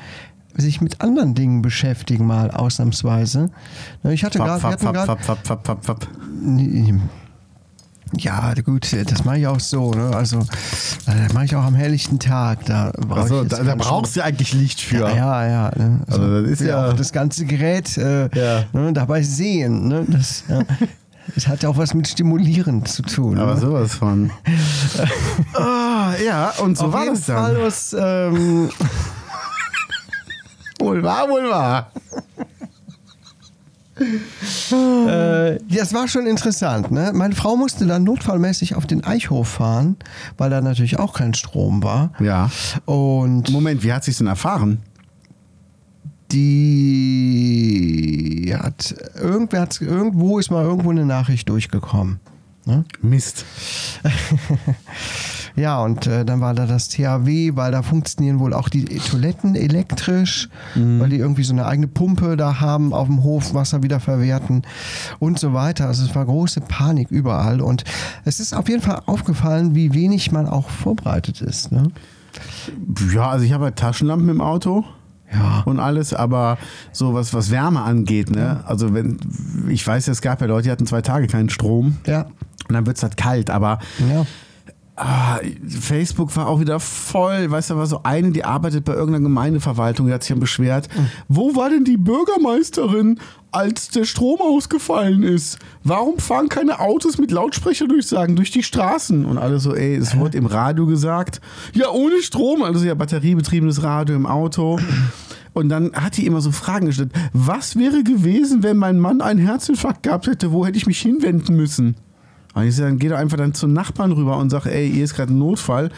sich 0.56 0.82
mit 0.82 1.02
anderen 1.02 1.36
Dingen 1.36 1.62
beschäftigen, 1.62 2.26
mal 2.26 2.50
ausnahmsweise. 2.50 3.52
Ne, 4.02 4.14
Ich 4.14 4.24
hatte 4.24 4.40
gerade, 4.40 4.62
ja, 8.18 8.54
gut, 8.64 8.92
das 9.12 9.26
mache 9.26 9.38
ich 9.40 9.48
auch 9.48 9.60
so. 9.60 9.92
Ne? 9.92 10.16
Also, 10.16 10.40
das 11.06 11.34
mache 11.34 11.46
ich 11.46 11.56
auch 11.56 11.64
am 11.64 11.76
helllichten 11.76 12.20
Tag. 12.20 12.66
Da, 12.66 12.92
brauche 12.96 13.20
Also, 13.22 13.44
da, 13.44 13.64
da 13.64 13.76
brauchst 13.76 14.16
du 14.16 14.24
eigentlich 14.24 14.54
Licht 14.54 14.80
für. 14.82 14.98
Strom. 15.00 15.16
Ja, 15.18 15.46
ja. 15.48 15.72
Ne? 15.76 16.00
Also, 16.08 16.42
das 16.42 16.52
ist 16.52 16.62
ja- 16.62 16.88
auch 16.90 16.94
das 16.94 17.12
ganze 17.12 17.46
Gerät 17.46 17.98
äh, 17.98 18.30
Ja. 18.34 18.64
ne, 18.72 18.94
dabei 18.94 19.22
sehen. 19.22 19.90
Ne? 19.90 20.06
Das, 20.08 20.44
ja. 20.48 20.62
Es 21.36 21.48
hat 21.48 21.63
ja 21.63 21.69
auch 21.69 21.77
was 21.77 21.93
mit 21.93 22.07
Stimulieren 22.07 22.86
zu 22.86 23.03
tun. 23.03 23.38
Aber 23.38 23.55
ne? 23.55 23.62
sowas 23.62 23.96
von. 23.96 24.31
Ah, 25.53 26.13
ja, 26.24 26.53
und 26.60 26.77
so 26.77 26.86
Auf 26.86 26.93
war 26.93 27.03
jeden 27.03 27.15
das 27.15 27.25
dann. 27.25 27.38
Fall 27.38 27.62
was, 27.62 27.96
ähm, 27.98 28.69
Wohl 30.79 31.03
wahr, 31.03 31.29
wohl 31.29 31.50
wahr. 31.50 31.91
Äh, 34.00 35.57
das 35.69 35.93
war 35.93 36.07
schon 36.07 36.27
interessant. 36.27 36.91
Ne? 36.91 37.12
Meine 37.13 37.36
Frau 37.36 37.55
musste 37.55 37.86
dann 37.88 38.03
notfallmäßig 38.03 38.75
auf 38.75 38.86
den 38.86 39.03
Eichhof 39.03 39.48
fahren, 39.48 39.98
weil 40.38 40.50
da 40.50 40.62
natürlich 40.62 41.00
auch 41.00 41.13
kein 41.13 41.34
Strom 41.34 41.84
war. 41.84 42.12
Ja. 42.19 42.50
Und 42.86 43.50
Moment, 43.50 43.84
wie 43.84 43.91
hat 43.91 44.03
sie 44.03 44.12
es 44.12 44.19
denn 44.19 44.27
erfahren? 44.27 44.79
Die 46.31 47.75
hat 48.57 48.96
irgendwer 49.19 49.62
hat 49.62 49.81
irgendwo 49.81 50.39
ist 50.39 50.51
mal 50.51 50.63
irgendwo 50.63 50.91
eine 50.91 51.05
Nachricht 51.05 51.50
durchgekommen. 51.50 52.19
Ne? 52.65 52.84
Mist. 53.01 53.46
Ja, 55.57 55.81
und 55.81 56.05
äh, 56.05 56.24
dann 56.24 56.39
war 56.39 56.53
da 56.53 56.67
das 56.67 56.88
THW, 56.88 57.55
weil 57.55 57.72
da 57.72 57.81
funktionieren 57.81 58.39
wohl 58.39 58.53
auch 58.53 58.69
die 58.69 58.86
Toiletten 58.86 59.55
elektrisch, 59.55 60.50
weil 60.75 61.10
die 61.10 61.17
irgendwie 61.17 61.41
so 61.41 61.51
eine 61.51 61.65
eigene 61.65 61.88
Pumpe 61.88 62.38
da 62.38 62.60
haben 62.60 62.93
auf 62.93 63.07
dem 63.07 63.24
Hof, 63.24 63.55
Wasser 63.55 63.81
wieder 63.81 64.00
verwerten 64.00 64.62
und 65.17 65.39
so 65.39 65.53
weiter. 65.53 65.88
Also 65.88 66.05
es 66.05 66.13
war 66.13 66.25
große 66.25 66.62
Panik 66.62 67.10
überall 67.10 67.60
und 67.62 67.86
es 68.24 68.39
ist 68.39 68.53
auf 68.53 68.69
jeden 68.69 68.84
Fall 68.84 69.01
aufgefallen, 69.07 69.74
wie 69.74 69.96
wenig 69.96 70.31
man 70.31 70.48
auch 70.48 70.69
vorbereitet 70.69 71.41
ist. 71.41 71.72
Ne? 71.72 71.88
Ja, 73.12 73.31
also 73.31 73.43
ich 73.43 73.51
habe 73.51 73.63
halt 73.63 73.77
Taschenlampen 73.77 74.29
im 74.29 74.41
Auto. 74.41 74.86
Ja. 75.34 75.63
Und 75.65 75.79
alles, 75.79 76.13
aber 76.13 76.57
so 76.91 77.13
was, 77.13 77.34
was 77.34 77.51
Wärme 77.51 77.81
angeht, 77.81 78.29
ne? 78.29 78.63
Also 78.65 78.93
wenn, 78.93 79.17
ich 79.67 79.86
weiß, 79.86 80.07
es 80.07 80.22
gab 80.22 80.39
ja 80.41 80.48
Leute, 80.48 80.63
die 80.63 80.72
hatten 80.72 80.86
zwei 80.88 81.01
Tage 81.01 81.27
keinen 81.27 81.50
Strom. 81.50 81.98
Ja. 82.05 82.27
Und 82.67 82.74
dann 82.74 82.86
wird 82.86 82.98
es 82.98 83.03
halt 83.03 83.17
kalt, 83.17 83.50
aber 83.50 83.79
Ja. 84.10 84.25
Ah, 84.98 85.39
Facebook 85.68 86.36
war 86.36 86.48
auch 86.48 86.60
wieder 86.60 86.80
voll. 86.80 87.50
Weißt 87.50 87.70
du, 87.70 87.75
da 87.75 87.80
war 87.80 87.88
so 87.88 88.01
eine, 88.04 88.32
die 88.32 88.44
arbeitet 88.44 88.86
bei 88.86 88.94
irgendeiner 88.94 89.24
Gemeindeverwaltung, 89.24 90.08
die 90.08 90.13
hat 90.13 90.24
sich 90.24 90.30
dann 90.30 90.39
beschwert. 90.39 90.89
Wo 91.27 91.56
war 91.56 91.70
denn 91.70 91.86
die 91.86 91.98
Bürgermeisterin, 91.98 93.20
als 93.51 93.89
der 93.89 94.04
Strom 94.04 94.42
ausgefallen 94.42 95.24
ist? 95.24 95.60
Warum 95.84 96.20
fahren 96.20 96.50
keine 96.50 96.80
Autos 96.80 97.18
mit 97.18 97.32
Lautsprecherdurchsagen 97.32 98.36
durch 98.36 98.51
die 98.51 98.63
Straßen? 98.63 99.25
Und 99.25 99.38
alle 99.38 99.60
so, 99.60 99.74
ey, 99.74 99.96
es 99.96 100.18
wurde 100.18 100.38
im 100.38 100.46
Radio 100.46 100.86
gesagt. 100.86 101.42
Ja, 101.74 101.89
ohne 101.92 102.22
Strom, 102.22 102.63
also 102.63 102.86
ja, 102.86 102.94
batteriebetriebenes 102.94 103.84
Radio 103.84 104.16
im 104.16 104.25
Auto. 104.25 104.80
Und 105.54 105.70
dann 105.70 105.94
hat 105.94 106.18
die 106.18 106.27
immer 106.27 106.42
so 106.42 106.51
Fragen 106.51 106.86
gestellt. 106.88 107.12
Was 107.34 107.75
wäre 107.75 108.04
gewesen, 108.04 108.62
wenn 108.62 108.77
mein 108.77 109.00
Mann 109.00 109.22
einen 109.22 109.39
Herzinfarkt 109.39 110.04
gehabt 110.04 110.27
hätte? 110.27 110.51
Wo 110.51 110.66
hätte 110.66 110.77
ich 110.77 110.86
mich 110.86 111.00
hinwenden 111.00 111.56
müssen? 111.56 111.96
Und 112.58 112.68
ich 112.68 112.76
sag, 112.76 112.86
dann 112.86 113.00
geh 113.00 113.10
doch 113.10 113.18
einfach 113.18 113.38
dann 113.38 113.54
zum 113.54 113.72
Nachbarn 113.74 114.12
rüber 114.12 114.38
und 114.38 114.50
sag, 114.50 114.66
ey, 114.66 114.90
hier 114.92 115.04
ist 115.04 115.16
gerade 115.16 115.32
ein 115.34 115.38
Notfall. 115.38 115.90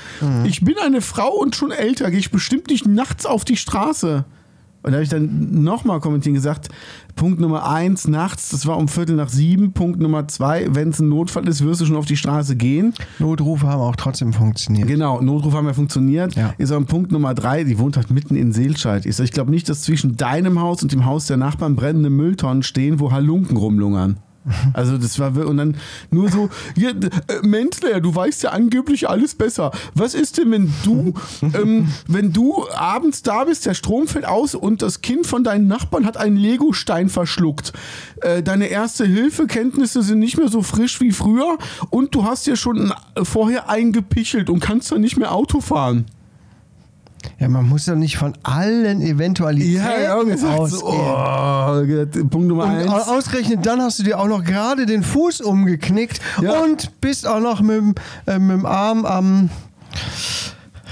Ich 0.43 0.61
bin 0.61 0.75
eine 0.83 1.01
Frau 1.01 1.29
und 1.29 1.55
schon 1.55 1.71
älter, 1.71 2.09
gehe 2.11 2.19
ich 2.19 2.31
bestimmt 2.31 2.69
nicht 2.69 2.87
nachts 2.87 3.25
auf 3.25 3.45
die 3.45 3.55
Straße. 3.55 4.25
Und 4.81 4.91
da 4.91 4.97
habe 4.97 5.03
ich 5.03 5.09
dann 5.09 5.63
nochmal 5.63 5.99
kommentiert 5.99 6.31
und 6.31 6.35
gesagt, 6.35 6.69
Punkt 7.15 7.41
Nummer 7.41 7.69
eins, 7.69 8.07
nachts, 8.07 8.49
das 8.49 8.65
war 8.65 8.77
um 8.77 8.87
Viertel 8.87 9.17
nach 9.17 9.27
sieben. 9.27 9.73
Punkt 9.73 9.99
Nummer 9.99 10.29
zwei, 10.29 10.67
wenn 10.73 10.89
es 10.89 10.99
ein 10.99 11.09
Notfall 11.09 11.47
ist, 11.49 11.63
wirst 11.65 11.81
du 11.81 11.85
schon 11.85 11.97
auf 11.97 12.05
die 12.05 12.15
Straße 12.15 12.55
gehen. 12.55 12.93
Notrufe 13.19 13.67
haben 13.67 13.81
auch 13.81 13.97
trotzdem 13.97 14.31
funktioniert. 14.31 14.87
Genau, 14.87 15.19
Notruf 15.21 15.53
haben 15.53 15.67
ja 15.67 15.73
funktioniert. 15.73 16.35
Ja. 16.35 16.53
Ist 16.57 16.71
auch 16.71 16.85
Punkt 16.85 17.11
Nummer 17.11 17.33
drei, 17.33 17.65
die 17.65 17.77
wohnt 17.77 17.97
halt 17.97 18.09
mitten 18.09 18.35
in 18.37 18.53
Seelscheid. 18.53 19.05
Ich, 19.05 19.19
ich 19.19 19.31
glaube 19.31 19.51
nicht, 19.51 19.67
dass 19.67 19.81
zwischen 19.81 20.15
deinem 20.15 20.61
Haus 20.61 20.81
und 20.81 20.93
dem 20.93 21.05
Haus 21.05 21.27
der 21.27 21.35
Nachbarn 21.37 21.75
brennende 21.75 22.09
Mülltonnen 22.09 22.63
stehen, 22.63 23.01
wo 23.01 23.11
Halunken 23.11 23.57
rumlungern. 23.57 24.17
Also 24.73 24.97
das 24.97 25.19
war 25.19 25.35
und 25.45 25.57
dann 25.57 25.77
nur 26.11 26.29
so, 26.29 26.49
ja, 26.75 26.89
äh, 26.89 27.41
Menzler, 27.41 28.01
du 28.01 28.13
weißt 28.13 28.43
ja 28.43 28.51
angeblich 28.51 29.09
alles 29.09 29.35
besser. 29.35 29.71
Was 29.93 30.13
ist 30.13 30.37
denn, 30.37 30.51
wenn 30.51 30.73
du, 30.83 31.13
ähm, 31.41 31.87
wenn 32.07 32.33
du 32.33 32.67
abends 32.69 33.23
da 33.23 33.43
bist, 33.45 33.65
der 33.65 33.73
Strom 33.73 34.07
fällt 34.07 34.25
aus 34.25 34.55
und 34.55 34.81
das 34.81 35.01
Kind 35.01 35.27
von 35.27 35.43
deinen 35.43 35.67
Nachbarn 35.67 36.05
hat 36.05 36.17
einen 36.17 36.37
Legostein 36.37 37.09
verschluckt. 37.09 37.73
Äh, 38.21 38.43
deine 38.43 38.67
erste 38.67 39.05
Hilfekenntnisse 39.05 40.01
sind 40.01 40.19
nicht 40.19 40.37
mehr 40.37 40.49
so 40.49 40.61
frisch 40.61 41.01
wie 41.01 41.11
früher 41.11 41.57
und 41.89 42.15
du 42.15 42.23
hast 42.23 42.47
ja 42.47 42.55
schon 42.55 42.93
äh, 43.15 43.23
vorher 43.23 43.69
eingepichelt 43.69 44.49
und 44.49 44.59
kannst 44.59 44.91
dann 44.91 45.01
nicht 45.01 45.17
mehr 45.17 45.33
Auto 45.33 45.61
fahren. 45.61 46.05
Ja, 47.39 47.47
man 47.49 47.67
muss 47.67 47.85
ja 47.85 47.95
nicht 47.95 48.17
von 48.17 48.33
allen 48.43 49.01
Eventualitäten 49.01 50.43
ausgehen. 50.45 50.81
oh, 50.83 52.27
Punkt 52.29 52.47
Nummer 52.47 52.65
Und 52.65 52.69
eins. 52.71 52.89
au- 52.89 53.17
ausgerechnet 53.17 53.65
dann 53.65 53.81
hast 53.81 53.99
du 53.99 54.03
dir 54.03 54.19
auch 54.19 54.27
noch 54.27 54.43
gerade 54.43 54.85
den 54.85 55.03
Fuß 55.03 55.41
umgeknickt 55.41 56.19
Ja. 56.41 56.59
und 56.61 56.99
bist 57.01 57.27
auch 57.27 57.39
noch 57.39 57.61
mit, 57.61 57.77
dem- 57.77 57.95
äh, 58.27 58.39
mit 58.39 58.57
dem 58.57 58.65
Arm 58.65 59.05
am, 59.05 59.49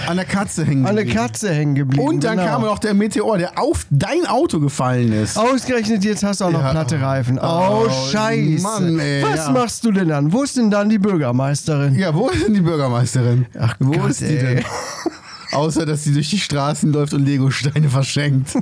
An 0.08 0.16
der 0.18 0.26
Katze 0.26 0.64
hängen. 0.66 0.86
an 0.86 0.96
der 0.96 1.06
geblieben. 1.06 1.26
Katze 1.28 1.54
hängen 1.54 1.76
geblieben. 1.76 2.06
Und 2.08 2.24
dann 2.24 2.38
genau. 2.38 2.50
kam 2.50 2.62
noch 2.62 2.80
der 2.80 2.94
Meteor, 2.94 3.38
der 3.38 3.58
auf 3.60 3.86
dein 3.90 4.26
Auto 4.28 4.60
gefallen 4.60 5.12
ist. 5.12 5.38
Ausgerechnet 5.38 6.04
jetzt 6.06 6.24
hast 6.24 6.40
du 6.42 6.46
auch 6.46 6.52
noch 6.52 6.62
Ja. 6.62 6.72
platte 6.72 7.02
Reifen. 7.02 7.40
Oh, 7.42 7.86
Oh, 7.88 7.90
Scheiße. 8.12 8.62
Mann, 8.62 9.00
ey, 9.00 9.24
Was 9.24 9.48
ja. 9.48 9.52
machst 9.52 9.84
du 9.86 9.92
denn 9.92 10.10
dann? 10.10 10.32
Wo 10.32 10.44
ist 10.44 10.56
denn 10.56 10.70
dann 10.72 10.90
die 10.90 11.00
Bürgermeisterin? 11.00 11.96
Ja, 11.96 12.14
wo 12.14 12.30
ist 12.30 12.46
denn 12.48 12.54
die 12.54 12.62
Bürgermeisterin? 12.62 13.48
Ach 13.60 13.76
wo 13.80 13.92
Gott, 13.92 14.12
ist 14.12 14.22
die 14.22 14.26
ey. 14.26 14.56
denn? 14.56 14.64
Außer, 15.58 15.86
dass 15.86 16.04
sie 16.04 16.14
durch 16.14 16.30
die 16.30 16.40
Straßen 16.40 16.92
läuft 16.94 17.14
und 17.14 17.26
Legosteine 17.26 17.90
verschenkt. 17.90 18.56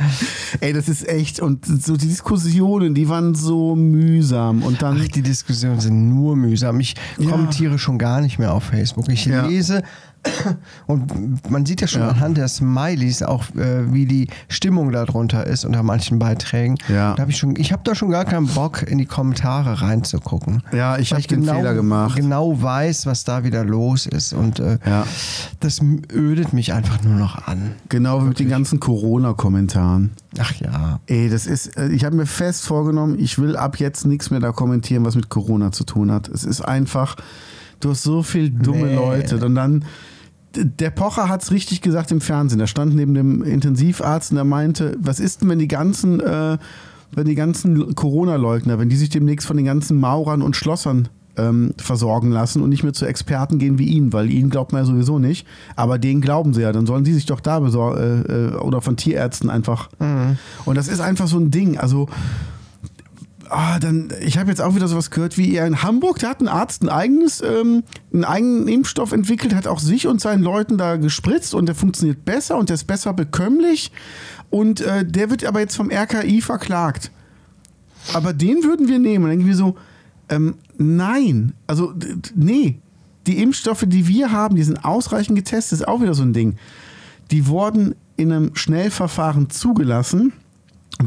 Ey, 0.60 0.72
das 0.72 0.88
ist 0.88 1.08
echt. 1.08 1.40
Und 1.40 1.64
so 1.66 1.96
die 1.96 2.08
Diskussionen, 2.08 2.94
die 2.94 3.08
waren 3.08 3.34
so 3.34 3.74
mühsam. 3.74 4.62
Und 4.62 4.82
dann. 4.82 5.00
Ach, 5.02 5.08
die 5.08 5.22
Diskussionen 5.22 5.80
sind 5.80 6.08
nur 6.10 6.36
mühsam. 6.36 6.78
Ich 6.80 6.94
Ja. 7.18 7.30
kommentiere 7.30 7.78
schon 7.78 7.98
gar 7.98 8.20
nicht 8.20 8.38
mehr 8.38 8.52
auf 8.52 8.64
Facebook. 8.64 9.08
Ich 9.08 9.24
Ja. 9.26 9.46
lese 9.46 9.82
und 10.86 11.50
man 11.50 11.66
sieht 11.66 11.80
ja 11.80 11.86
schon 11.88 12.02
Ja. 12.02 12.08
anhand 12.10 12.36
der 12.36 12.48
Smileys 12.48 13.22
auch, 13.22 13.44
äh, 13.56 13.92
wie 13.92 14.06
die 14.06 14.28
Stimmung 14.48 14.92
darunter 14.92 15.46
ist 15.46 15.64
unter 15.64 15.82
manchen 15.82 16.18
Beiträgen. 16.18 16.76
Ja. 16.88 17.14
Da 17.14 17.22
hab 17.22 17.28
ich 17.28 17.36
schon, 17.38 17.56
ich 17.56 17.72
habe 17.72 17.82
da 17.84 17.94
schon 17.94 18.10
gar 18.10 18.24
keinen 18.24 18.46
Bock, 18.46 18.82
in 18.82 18.98
die 18.98 19.06
Kommentare 19.06 19.82
reinzugucken. 19.82 20.62
Ja, 20.72 20.98
ich 20.98 21.10
Weil 21.12 21.20
hab 21.22 21.28
den 21.28 21.44
Fehler 21.44 21.74
gemacht. 21.74 22.16
genau 22.16 22.60
weiß, 22.62 23.06
was 23.06 23.24
da 23.24 23.44
wieder 23.44 23.64
los 23.64 24.06
ist. 24.06 24.32
Und 24.32 24.60
äh, 24.60 24.78
Ja. 24.86 25.06
das 25.60 25.80
ödet 26.12 26.52
mich 26.52 26.72
einfach 26.72 27.02
nur 27.02 27.14
noch 27.16 27.46
an. 27.48 27.72
Genau 27.88 28.22
wie 28.22 28.28
mit 28.28 28.38
den 28.38 28.48
ganzen 28.48 28.78
Corona-Kommentaren. 28.80 30.10
Ach 30.38 30.52
ja. 30.60 31.00
Ey, 31.06 31.28
das 31.28 31.46
ist, 31.46 31.76
äh, 31.76 31.88
ich 31.88 32.04
habe 32.04 32.16
mir 32.16 32.26
fest 32.26 32.64
vorgenommen, 32.66 33.18
ich 33.18 33.38
will 33.38 33.56
ab 33.56 33.78
jetzt 33.78 34.06
nichts 34.06 34.30
mehr 34.30 34.40
da 34.40 34.52
kommentieren, 34.52 35.04
was 35.04 35.14
mit 35.14 35.28
Corona 35.28 35.72
zu 35.72 35.84
tun 35.84 36.10
hat. 36.12 36.28
Es 36.28 36.44
ist 36.44 36.60
einfach, 36.60 37.16
du 37.80 37.90
hast 37.90 38.02
so 38.02 38.22
viel 38.22 38.50
dumme 38.50 38.86
Nee. 38.86 38.94
Leute. 38.94 39.44
Und 39.44 39.54
dann, 39.54 39.84
der 40.56 40.90
Pocher 40.90 41.28
hat 41.28 41.42
es 41.42 41.50
richtig 41.50 41.80
gesagt 41.80 42.10
im 42.12 42.20
Fernsehen. 42.20 42.58
Da 42.58 42.66
stand 42.66 42.94
neben 42.94 43.14
dem 43.14 43.42
Intensivarzt 43.42 44.32
und 44.32 44.38
er 44.38 44.44
meinte, 44.44 44.96
was 45.00 45.20
ist 45.20 45.42
denn, 45.42 45.48
wenn 45.48 45.58
die 45.58 45.68
ganzen, 45.68 46.20
äh, 46.20 46.58
wenn 47.12 47.26
die 47.26 47.34
ganzen 47.34 47.94
Corona-Leugner, 47.94 48.78
wenn 48.78 48.88
die 48.88 48.96
sich 48.96 49.10
demnächst 49.10 49.46
von 49.46 49.56
den 49.56 49.66
ganzen 49.66 49.98
Maurern 49.98 50.42
und 50.42 50.56
Schlossern 50.56 51.08
ähm, 51.36 51.72
versorgen 51.78 52.30
lassen 52.30 52.62
und 52.62 52.68
nicht 52.68 52.82
mehr 52.82 52.92
zu 52.92 53.06
Experten 53.06 53.58
gehen 53.58 53.78
wie 53.78 53.86
ihn, 53.86 54.12
weil 54.12 54.30
ihnen 54.30 54.50
glaubt 54.50 54.72
man 54.72 54.82
ja 54.82 54.86
sowieso 54.86 55.18
nicht. 55.18 55.46
Aber 55.76 55.98
denen 55.98 56.20
glauben 56.20 56.52
sie 56.52 56.62
ja. 56.62 56.72
Dann 56.72 56.86
sollen 56.86 57.04
sie 57.04 57.14
sich 57.14 57.26
doch 57.26 57.40
da 57.40 57.60
besorgen 57.60 58.24
äh, 58.28 58.32
äh, 58.32 58.54
oder 58.56 58.80
von 58.82 58.96
Tierärzten 58.96 59.50
einfach. 59.50 59.88
Und 60.64 60.76
das 60.76 60.88
ist 60.88 61.00
einfach 61.00 61.26
so 61.26 61.38
ein 61.38 61.50
Ding. 61.50 61.78
Also 61.78 62.08
ah, 63.52 63.78
dann, 63.78 64.12
ich 64.20 64.38
habe 64.38 64.50
jetzt 64.50 64.60
auch 64.60 64.74
wieder 64.74 64.88
sowas 64.88 65.10
gehört, 65.10 65.38
wie 65.38 65.54
er 65.54 65.66
in 65.66 65.82
Hamburg, 65.82 66.18
da 66.18 66.30
hat 66.30 66.40
ein 66.40 66.48
Arzt 66.48 66.82
ein 66.82 66.88
eigenes, 66.88 67.42
ähm, 67.42 67.84
einen 68.12 68.24
eigenen 68.24 68.68
Impfstoff 68.68 69.12
entwickelt, 69.12 69.54
hat 69.54 69.66
auch 69.66 69.78
sich 69.78 70.06
und 70.06 70.20
seinen 70.20 70.42
Leuten 70.42 70.78
da 70.78 70.96
gespritzt 70.96 71.54
und 71.54 71.66
der 71.66 71.74
funktioniert 71.74 72.24
besser 72.24 72.56
und 72.56 72.68
der 72.68 72.74
ist 72.74 72.84
besser 72.84 73.12
bekömmlich 73.12 73.92
und 74.50 74.80
äh, 74.80 75.04
der 75.04 75.30
wird 75.30 75.44
aber 75.44 75.60
jetzt 75.60 75.76
vom 75.76 75.90
RKI 75.90 76.40
verklagt. 76.40 77.10
Aber 78.12 78.32
den 78.32 78.64
würden 78.64 78.88
wir 78.88 78.98
nehmen. 78.98 79.24
Und 79.24 79.30
dann 79.30 79.38
denken 79.38 79.46
wir 79.46 79.56
so, 79.56 79.76
ähm, 80.28 80.56
nein, 80.76 81.52
also 81.66 81.94
nee, 82.34 82.78
die 83.26 83.42
Impfstoffe, 83.42 83.84
die 83.86 84.08
wir 84.08 84.32
haben, 84.32 84.56
die 84.56 84.62
sind 84.62 84.84
ausreichend 84.84 85.36
getestet, 85.36 85.80
ist 85.80 85.88
auch 85.88 86.00
wieder 86.00 86.14
so 86.14 86.22
ein 86.22 86.32
Ding. 86.32 86.56
Die 87.30 87.46
wurden 87.46 87.94
in 88.16 88.32
einem 88.32 88.56
Schnellverfahren 88.56 89.50
zugelassen, 89.50 90.32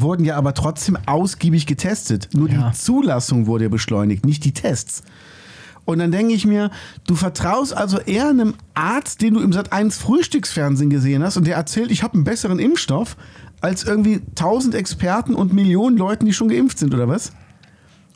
wurden 0.01 0.25
ja 0.25 0.35
aber 0.37 0.53
trotzdem 0.53 0.97
ausgiebig 1.05 1.65
getestet. 1.65 2.29
Nur 2.33 2.49
Ja. 2.49 2.69
die 2.69 2.77
Zulassung 2.77 3.47
wurde 3.47 3.65
ja 3.65 3.69
beschleunigt, 3.69 4.25
nicht 4.25 4.43
die 4.45 4.53
Tests. 4.53 5.03
Und 5.85 5.99
dann 5.99 6.11
denke 6.11 6.33
ich 6.33 6.45
mir, 6.47 6.71
du 7.05 7.15
vertraust 7.15 7.75
also 7.75 7.99
eher 7.99 8.29
einem 8.29 8.55
Arzt, 8.73 9.21
den 9.21 9.35
du 9.35 9.39
im 9.41 9.53
Sat 9.53 9.71
1 9.71 9.97
Frühstücksfernsehen 9.97 10.89
gesehen 10.89 11.21
hast 11.23 11.37
und 11.37 11.45
der 11.45 11.55
erzählt, 11.57 11.91
ich 11.91 12.01
habe 12.01 12.15
einen 12.15 12.23
besseren 12.23 12.57
Impfstoff, 12.57 13.15
als 13.61 13.83
irgendwie 13.83 14.21
tausend 14.33 14.73
Experten 14.75 15.35
und 15.35 15.53
Millionen 15.53 15.97
Leuten, 15.97 16.25
die 16.25 16.33
schon 16.33 16.49
geimpft 16.49 16.79
sind, 16.79 16.93
oder 16.93 17.07
was? 17.07 17.33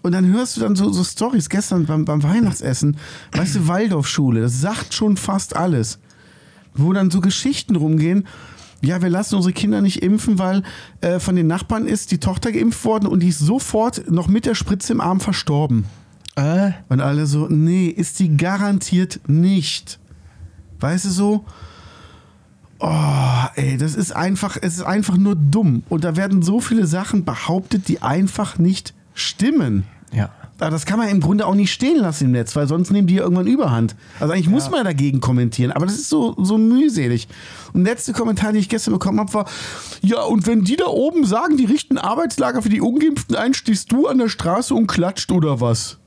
Und 0.02 0.14
dann 0.14 0.26
hörst 0.32 0.58
du 0.58 0.62
dann 0.62 0.76
so, 0.76 0.92
so 0.92 1.04
Stories 1.04 1.50
gestern 1.50 1.86
beim, 1.86 2.06
beim 2.06 2.24
Weihnachtsessen, 2.24 2.98
weißt 3.34 3.56
du, 3.56 3.68
Waldorfschule, 3.68 4.42
das 4.42 4.62
sagt 4.62 4.94
schon 4.94 5.18
fast 5.18 5.56
alles. 5.56 6.00
Wo 6.74 6.94
dann 6.94 7.12
so 7.12 7.20
Geschichten 7.22 7.76
rumgehen, 7.76 8.26
ja, 8.82 9.02
wir 9.02 9.10
lassen 9.10 9.36
unsere 9.36 9.54
Kinder 9.54 9.82
nicht 9.82 10.02
impfen, 10.02 10.40
weil 10.40 10.64
äh, 11.02 11.20
von 11.20 11.36
den 11.36 11.48
Nachbarn 11.48 11.86
ist 11.86 12.12
die 12.12 12.20
Tochter 12.20 12.52
geimpft 12.52 12.86
worden 12.86 13.08
und 13.08 13.22
die 13.22 13.30
ist 13.30 13.40
sofort 13.40 14.10
noch 14.10 14.28
mit 14.28 14.46
der 14.46 14.56
Spritze 14.56 14.94
im 14.94 15.02
Arm 15.02 15.20
verstorben. 15.20 15.86
Äh? 16.36 16.72
Und 16.88 17.02
alle 17.02 17.26
so, 17.26 17.48
nee, 17.50 17.88
ist 17.88 18.20
die 18.20 18.38
garantiert 18.38 19.20
nicht. 19.28 20.00
Weißt 20.80 21.06
du 21.06 21.10
so? 21.10 21.46
Oh, 22.80 23.46
ey, 23.56 23.78
das 23.78 23.96
ist 23.96 24.16
einfach, 24.16 24.58
es 24.62 24.76
ist 24.76 24.84
einfach 24.84 25.18
nur 25.18 25.36
dumm. 25.36 25.84
Und 25.90 26.06
da 26.06 26.16
werden 26.16 26.42
so 26.42 26.62
viele 26.62 26.88
Sachen 26.88 27.26
behauptet, 27.26 27.90
die 27.90 28.02
einfach 28.02 28.58
nicht 28.58 28.94
stimmen. 29.14 29.84
Ja. 30.14 30.30
Aber 30.60 30.72
das 30.72 30.86
kann 30.86 31.00
man 31.00 31.08
im 31.08 31.22
Grunde 31.22 31.48
auch 31.48 31.56
nicht 31.56 31.72
stehen 31.72 31.98
lassen 32.00 32.26
im 32.26 32.32
Netz, 32.32 32.56
weil 32.56 32.68
sonst 32.68 32.92
nehmen 32.92 33.08
die 33.08 33.16
ja 33.16 33.22
irgendwann 33.24 33.48
Überhand. 33.48 33.96
Also 34.20 34.34
eigentlich 34.34 34.50
muss 34.50 34.70
man 34.70 34.84
dagegen 34.84 35.22
kommentieren, 35.22 35.72
aber 35.72 35.86
das 35.86 35.96
ist 35.96 36.10
so, 36.10 36.36
so 36.44 36.58
mühselig. 36.58 37.28
Und 37.74 37.86
der 37.86 37.94
letzte 37.94 38.12
Kommentar, 38.14 38.52
den 38.52 38.60
ich 38.60 38.68
gestern 38.70 38.94
bekommen 38.94 39.20
habe, 39.20 39.34
war, 39.34 39.46
ja, 40.02 40.22
und 40.24 40.46
wenn 40.48 40.64
die 40.66 40.76
da 40.76 40.88
oben 40.88 41.26
sagen, 41.26 41.56
die 41.58 41.66
richten 41.66 41.98
Arbeitslager 41.98 42.62
für 42.62 42.70
die 42.70 42.82
Ungeimpften 42.82 43.36
ein, 43.38 43.54
stehst 43.54 43.92
du 43.92 44.08
an 44.08 44.18
der 44.18 44.28
Straße 44.30 44.74
und 44.76 44.88
klatscht 44.88 45.32
oder 45.32 45.62
was? 45.62 45.98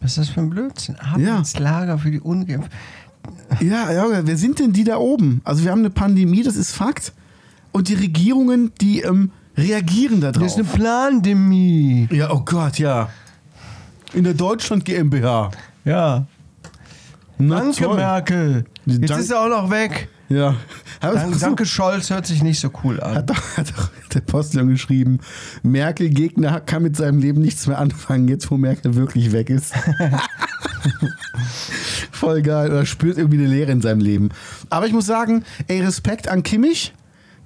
Was 0.00 0.12
ist 0.12 0.18
das 0.18 0.28
für 0.30 0.40
ein 0.40 0.50
Blödsinn? 0.50 0.96
Arbeitslager 0.96 1.98
für 1.98 2.10
die 2.10 2.20
Ungeimpften. 2.20 2.72
Ja, 3.60 3.90
ja, 3.92 4.06
wer 4.26 4.36
sind 4.36 4.58
denn 4.58 4.72
die 4.72 4.84
da 4.84 4.96
oben? 4.98 5.40
Also 5.44 5.64
wir 5.64 5.70
haben 5.70 5.78
eine 5.80 5.90
Pandemie, 5.90 6.42
das 6.42 6.56
ist 6.56 6.72
Fakt. 6.72 7.12
Und 7.72 7.88
die 7.88 7.94
Regierungen, 7.94 8.72
die 8.80 9.00
ähm, 9.00 9.30
reagieren 9.56 10.20
da 10.20 10.30
Das 10.32 10.38
drauf. 10.40 10.46
ist 10.46 10.56
eine 10.56 10.64
Plandemie. 10.64 12.08
ja, 12.12 12.30
oh 12.30 12.42
Gott, 12.44 12.78
ja. 12.78 13.08
In 14.14 14.24
der 14.24 14.34
Deutschland 14.34 14.84
GmbH. 14.84 15.50
Ja. 15.84 16.26
Na, 17.38 17.58
Danke, 17.60 17.84
toll. 17.84 17.96
Merkel. 17.96 18.64
Jetzt 18.86 19.10
Dank- 19.10 19.20
ist 19.20 19.30
er 19.30 19.40
auch 19.40 19.48
noch 19.48 19.70
weg. 19.70 20.08
Ja. 20.28 20.54
Dank, 21.00 21.38
danke, 21.38 21.66
Scholz, 21.66 22.08
hört 22.10 22.26
sich 22.26 22.42
nicht 22.42 22.58
so 22.58 22.70
cool 22.82 23.00
an. 23.00 23.14
Hat 23.16 23.30
doch, 23.30 23.56
hat 23.58 23.70
doch 23.76 23.90
der 24.14 24.20
Postillon 24.20 24.68
geschrieben, 24.68 25.18
Merkel-Gegner 25.62 26.60
kann 26.60 26.82
mit 26.82 26.96
seinem 26.96 27.18
Leben 27.18 27.42
nichts 27.42 27.66
mehr 27.66 27.78
anfangen, 27.78 28.26
jetzt 28.28 28.50
wo 28.50 28.56
Merkel 28.56 28.94
wirklich 28.94 29.32
weg 29.32 29.50
ist. 29.50 29.74
Voll 32.10 32.42
geil. 32.42 32.70
Oder 32.70 32.86
spürt 32.86 33.18
irgendwie 33.18 33.38
eine 33.38 33.48
Leere 33.48 33.72
in 33.72 33.80
seinem 33.82 34.00
Leben. 34.00 34.30
Aber 34.70 34.86
ich 34.86 34.92
muss 34.92 35.06
sagen, 35.06 35.44
ey, 35.68 35.80
Respekt 35.82 36.28
an 36.28 36.42
Kimmich, 36.42 36.94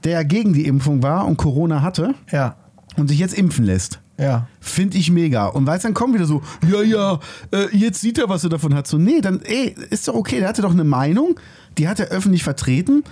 der 0.05 0.13
ja 0.13 0.23
gegen 0.23 0.53
die 0.53 0.67
Impfung 0.67 1.03
war 1.03 1.27
und 1.27 1.37
Corona 1.37 1.83
hatte 1.83 2.15
Ja. 2.31 2.57
und 2.97 3.09
sich 3.09 3.19
jetzt 3.19 3.35
impfen 3.37 3.65
lässt. 3.65 4.01
Ja. 4.19 4.49
Finde 4.61 4.99
ich 4.99 5.11
mega. 5.11 5.47
Und 5.47 5.67
weißt 5.67 5.85
dann 5.85 5.95
kommen 5.95 6.13
wieder 6.15 6.27
so, 6.27 6.43
ja, 6.71 6.83
ja, 6.83 7.21
äh, 7.53 7.69
jetzt 7.77 8.01
sieht 8.01 8.19
er, 8.19 8.29
was 8.29 8.43
er 8.45 8.51
davon 8.51 8.75
hat. 8.75 8.87
So, 8.89 8.99
nee, 8.99 9.21
dann, 9.21 9.41
ey, 9.43 9.75
ist 9.91 10.09
doch 10.09 10.15
okay. 10.15 10.41
Der 10.41 10.49
hatte 10.49 10.63
doch 10.63 10.73
eine 10.73 10.85
Meinung, 10.85 11.39
die 11.79 11.89
hat 11.89 12.01
er 12.01 12.09
öffentlich 12.09 12.43
vertreten. 12.43 13.05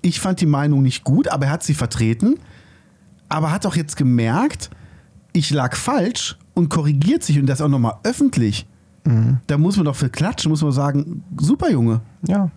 Ich 0.00 0.20
fand 0.20 0.40
die 0.40 0.46
Meinung 0.46 0.82
nicht 0.82 1.02
gut, 1.02 1.28
aber 1.28 1.46
er 1.46 1.52
hat 1.52 1.62
sie 1.64 1.74
vertreten. 1.74 2.38
Aber 3.28 3.50
hat 3.50 3.64
doch 3.64 3.74
jetzt 3.74 3.96
gemerkt, 3.96 4.70
ich 5.32 5.50
lag 5.50 5.74
falsch 5.74 6.36
und 6.54 6.68
korrigiert 6.68 7.24
sich 7.24 7.38
und 7.38 7.46
das 7.46 7.60
auch 7.60 7.68
nochmal 7.68 7.94
öffentlich. 8.04 8.66
Da 9.48 9.58
muss 9.58 9.76
man 9.76 9.84
doch 9.86 9.96
für 9.96 10.08
klatschen, 10.08 10.50
muss 10.50 10.62
man 10.62 10.72
sagen, 10.72 11.24
super 11.38 11.70
Junge, 11.70 12.00
Ja. 12.26 12.50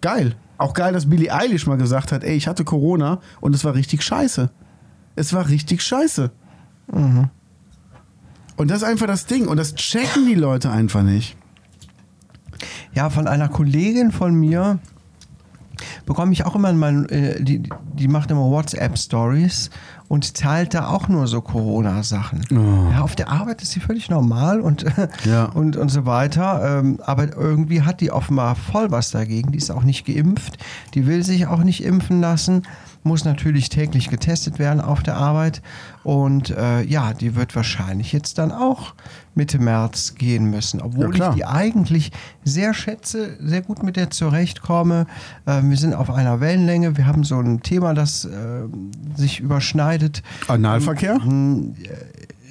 geil. 0.00 0.36
Auch 0.58 0.74
geil, 0.74 0.92
dass 0.92 1.08
Billie 1.08 1.32
Eilish 1.32 1.66
mal 1.66 1.76
gesagt 1.78 2.12
hat, 2.12 2.22
ey, 2.24 2.36
ich 2.36 2.46
hatte 2.46 2.64
Corona 2.64 3.20
und 3.40 3.54
es 3.54 3.64
war 3.64 3.74
richtig 3.74 4.02
scheiße. 4.02 4.50
Es 5.16 5.32
war 5.32 5.48
richtig 5.48 5.82
scheiße. 5.82 6.30
Und 8.58 8.70
das 8.70 8.78
ist 8.78 8.84
einfach 8.84 9.06
das 9.06 9.24
Ding. 9.26 9.46
Und 9.48 9.56
das 9.56 9.74
checken 9.74 10.26
die 10.26 10.34
Leute 10.34 10.70
einfach 10.70 11.02
nicht. 11.02 11.36
Ja, 12.92 13.08
von 13.10 13.26
einer 13.28 13.48
Kollegin 13.48 14.10
von 14.12 14.34
mir 14.34 14.78
bekomme 16.06 16.32
ich 16.32 16.44
auch 16.44 16.56
immer 16.56 16.72
mein, 16.72 17.08
äh, 17.08 17.40
die, 17.40 17.62
die 17.94 18.08
macht 18.08 18.30
immer 18.32 18.50
WhatsApp-Stories 18.50 19.70
und 20.08 20.34
teilt 20.34 20.74
da 20.74 20.88
auch 20.88 21.06
nur 21.08 21.28
so 21.28 21.40
Corona-Sachen. 21.40 22.42
Ja, 22.90 23.02
auf 23.02 23.14
der 23.14 23.28
Arbeit 23.30 23.62
ist 23.62 23.72
sie 23.72 23.80
völlig 23.80 24.10
normal 24.10 24.60
und, 24.60 24.84
Ja. 25.24 25.44
und, 25.44 25.76
und 25.76 25.90
so 25.90 26.04
weiter. 26.06 26.80
Ähm, 26.80 26.98
aber 27.04 27.32
irgendwie 27.36 27.82
hat 27.82 28.00
die 28.00 28.10
offenbar 28.10 28.56
voll 28.56 28.90
was 28.90 29.10
dagegen. 29.12 29.52
Die 29.52 29.58
ist 29.58 29.70
auch 29.70 29.84
nicht 29.84 30.04
geimpft. 30.04 30.58
Die 30.94 31.06
will 31.06 31.22
sich 31.22 31.46
auch 31.46 31.62
nicht 31.62 31.84
impfen 31.84 32.20
lassen. 32.20 32.62
Muss 33.08 33.24
natürlich 33.24 33.70
täglich 33.70 34.10
getestet 34.10 34.58
werden 34.58 34.82
auf 34.82 35.02
der 35.02 35.16
Arbeit. 35.16 35.62
Und 36.04 36.50
äh, 36.50 36.82
ja, 36.82 37.14
die 37.14 37.34
wird 37.34 37.56
wahrscheinlich 37.56 38.12
jetzt 38.12 38.36
dann 38.36 38.52
auch 38.52 38.94
Mitte 39.34 39.58
März 39.58 40.14
gehen 40.16 40.50
müssen. 40.50 40.82
Obwohl 40.82 41.16
Ja, 41.16 41.30
ich 41.30 41.34
die 41.36 41.44
eigentlich 41.46 42.12
sehr 42.44 42.74
schätze, 42.74 43.38
sehr 43.40 43.62
gut 43.62 43.82
mit 43.82 43.96
der 43.96 44.10
zurechtkomme. 44.10 45.06
Ähm, 45.46 45.70
wir 45.70 45.76
sind 45.78 45.94
auf 45.94 46.10
einer 46.10 46.40
Wellenlänge. 46.40 46.98
Wir 46.98 47.06
haben 47.06 47.24
so 47.24 47.40
ein 47.40 47.62
Thema, 47.62 47.94
das 47.94 48.26
äh, 48.26 48.28
sich 49.16 49.40
überschneidet. 49.40 50.22
Analverkehr? 50.48 51.18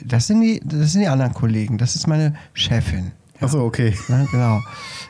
Das 0.04 0.28
sind, 0.28 0.41
die, 0.41 0.60
das 0.63 0.91
sind 0.93 1.02
die 1.02 1.08
anderen 1.08 1.34
Kollegen. 1.34 1.78
Das 1.78 1.96
ist 1.96 2.08
meine 2.08 2.34
Chefin. 2.54 3.12
Achso, 3.39 3.63
okay. 3.63 3.96
Ja, 4.10 4.26
genau. 4.32 4.62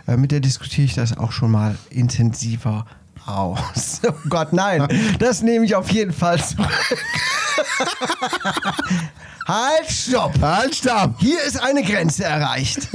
Äh, 0.08 0.18
mit 0.18 0.32
der 0.32 0.42
diskutiere 0.42 0.86
ich 0.86 0.96
das 0.96 1.18
auch 1.18 1.32
schon 1.32 1.52
mal 1.52 1.78
intensiver 1.90 2.86
aus. 3.28 4.02
Oh 4.08 4.30
Gott, 4.30 4.54
nein. 4.54 4.88
Das 5.20 5.42
nehme 5.42 5.66
ich 5.66 5.76
auf 5.76 5.90
jeden 5.92 6.13
Fall 6.13 6.42
zurück. 6.42 6.68
halt, 9.48 9.90
stopp. 9.90 10.34
Halt, 10.42 10.76
stopp! 10.76 11.16
Hier 11.20 11.42
ist 11.44 11.60
eine 11.60 11.84
Grenze 11.84 12.24
erreicht. 12.24 12.88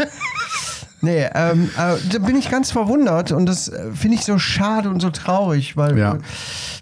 Nee, 1.05 1.27
ähm, 1.35 1.69
äh, 1.77 1.97
da 2.12 2.19
bin 2.21 2.37
ich 2.37 2.49
ganz 2.49 2.71
verwundert 2.71 3.33
und 3.33 3.47
das 3.47 3.67
äh, 3.69 3.91
finde 3.93 4.17
ich 4.17 4.25
so 4.25 4.38
schade 4.38 4.88
und 4.88 5.01
so 5.03 5.11
traurig, 5.11 5.77
weil 5.77 5.99
Ja. 5.99 6.15
äh, 6.15 6.19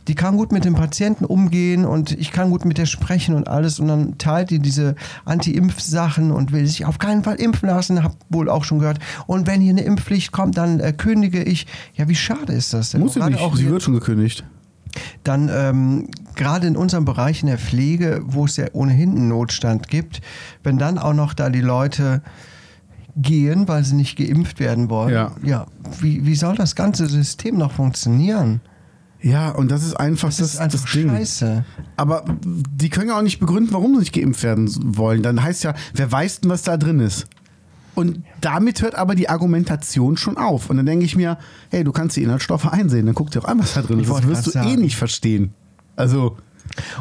die 0.08 0.14
kann 0.14 0.36
gut 0.36 0.52
mit 0.52 0.64
dem 0.66 0.74
Patienten 0.74 1.24
umgehen 1.24 1.86
und 1.86 2.12
ich 2.12 2.30
kann 2.30 2.50
gut 2.50 2.64
mit 2.66 2.76
der 2.76 2.84
sprechen 2.86 3.34
und 3.34 3.48
alles 3.48 3.80
und 3.80 3.88
dann 3.88 4.18
teilt 4.18 4.50
die 4.50 4.58
diese 4.58 4.94
Anti-Impf-Sachen 5.24 6.30
und 6.32 6.52
will 6.52 6.66
sich 6.66 6.84
auf 6.84 6.98
keinen 6.98 7.24
Fall 7.24 7.36
impfen 7.36 7.68
lassen, 7.68 8.04
hab 8.04 8.14
wohl 8.28 8.48
auch 8.50 8.64
schon 8.64 8.78
gehört. 8.78 8.98
Und 9.26 9.46
wenn 9.46 9.60
hier 9.62 9.70
eine 9.70 9.82
Impfpflicht 9.82 10.32
kommt, 10.32 10.56
dann 10.58 10.80
äh, 10.80 10.92
kündige 10.92 11.42
ich. 11.42 11.66
Ja, 11.94 12.08
wie 12.08 12.14
schade 12.14 12.52
ist 12.52 12.72
das 12.74 12.90
denn? 12.90 13.00
Muss 13.00 13.14
sie 13.14 13.20
nicht. 13.24 13.40
auch 13.40 13.56
Sie 13.56 13.70
wird 13.70 13.82
schon 13.82 13.94
gekündigt. 13.94 14.44
dann 15.24 15.48
ähm, 15.52 16.08
gerade 16.34 16.66
in 16.66 16.76
unserem 16.76 17.04
Bereich 17.04 17.40
in 17.42 17.46
der 17.48 17.58
Pflege, 17.58 18.20
wo 18.24 18.44
es 18.44 18.56
ja 18.56 18.66
ohnehin 18.72 19.10
einen 19.16 19.28
Notstand 19.28 19.88
gibt, 19.88 20.20
wenn 20.62 20.76
dann 20.78 20.98
auch 20.98 21.14
noch 21.14 21.32
da 21.32 21.48
die 21.48 21.60
Leute 21.60 22.22
gehen, 23.20 23.68
weil 23.68 23.84
sie 23.84 23.94
nicht 23.94 24.16
geimpft 24.16 24.60
werden 24.60 24.88
wollen, 24.90 25.12
Ja. 25.12 25.32
ja 25.42 25.66
wie, 26.00 26.24
wie 26.26 26.34
soll 26.34 26.54
das 26.56 26.74
ganze 26.74 27.06
System 27.06 27.56
noch 27.58 27.72
funktionieren? 27.72 28.60
Ja, 29.22 29.50
und 29.50 29.70
das 29.70 29.82
ist 29.84 29.94
einfach 29.94 30.28
das, 30.28 30.38
Das 30.38 30.54
ist 30.54 30.60
einfach 30.60 30.80
das 30.80 30.90
Ding. 30.92 31.08
scheiße. 31.10 31.64
Aber 31.96 32.24
die 32.42 32.88
können 32.88 33.08
ja 33.08 33.18
auch 33.18 33.22
nicht 33.22 33.38
begründen, 33.38 33.72
warum 33.72 33.92
sie 33.94 34.00
nicht 34.00 34.12
geimpft 34.14 34.42
werden 34.42 34.70
wollen. 34.96 35.22
Dann 35.22 35.42
heißt 35.42 35.62
ja, 35.64 35.74
wer 35.94 36.10
weiß 36.10 36.40
denn, 36.40 36.50
was 36.50 36.62
da 36.62 36.76
drin 36.78 37.00
ist? 37.00 37.26
Und 37.94 38.22
damit 38.40 38.80
hört 38.80 38.94
aber 38.94 39.14
die 39.14 39.28
Argumentation 39.28 40.16
schon 40.16 40.38
auf. 40.38 40.70
Und 40.70 40.78
dann 40.78 40.86
denke 40.86 41.04
ich 41.04 41.16
mir, 41.16 41.36
hey, 41.70 41.84
du 41.84 41.92
kannst 41.92 42.16
die 42.16 42.22
Inhaltsstoffe 42.22 42.66
einsehen, 42.72 43.04
dann 43.04 43.14
guck 43.14 43.30
dir 43.30 43.40
auch 43.44 43.48
an, 43.48 43.58
was 43.58 43.74
da 43.74 43.82
drin 43.82 43.98
ist. 44.00 44.08
Das 44.08 44.26
wirst 44.26 44.46
du 44.46 44.50
eh 44.50 44.52
sagen. 44.54 44.80
nicht 44.80 44.96
verstehen. 44.96 45.52
Also, 45.96 46.38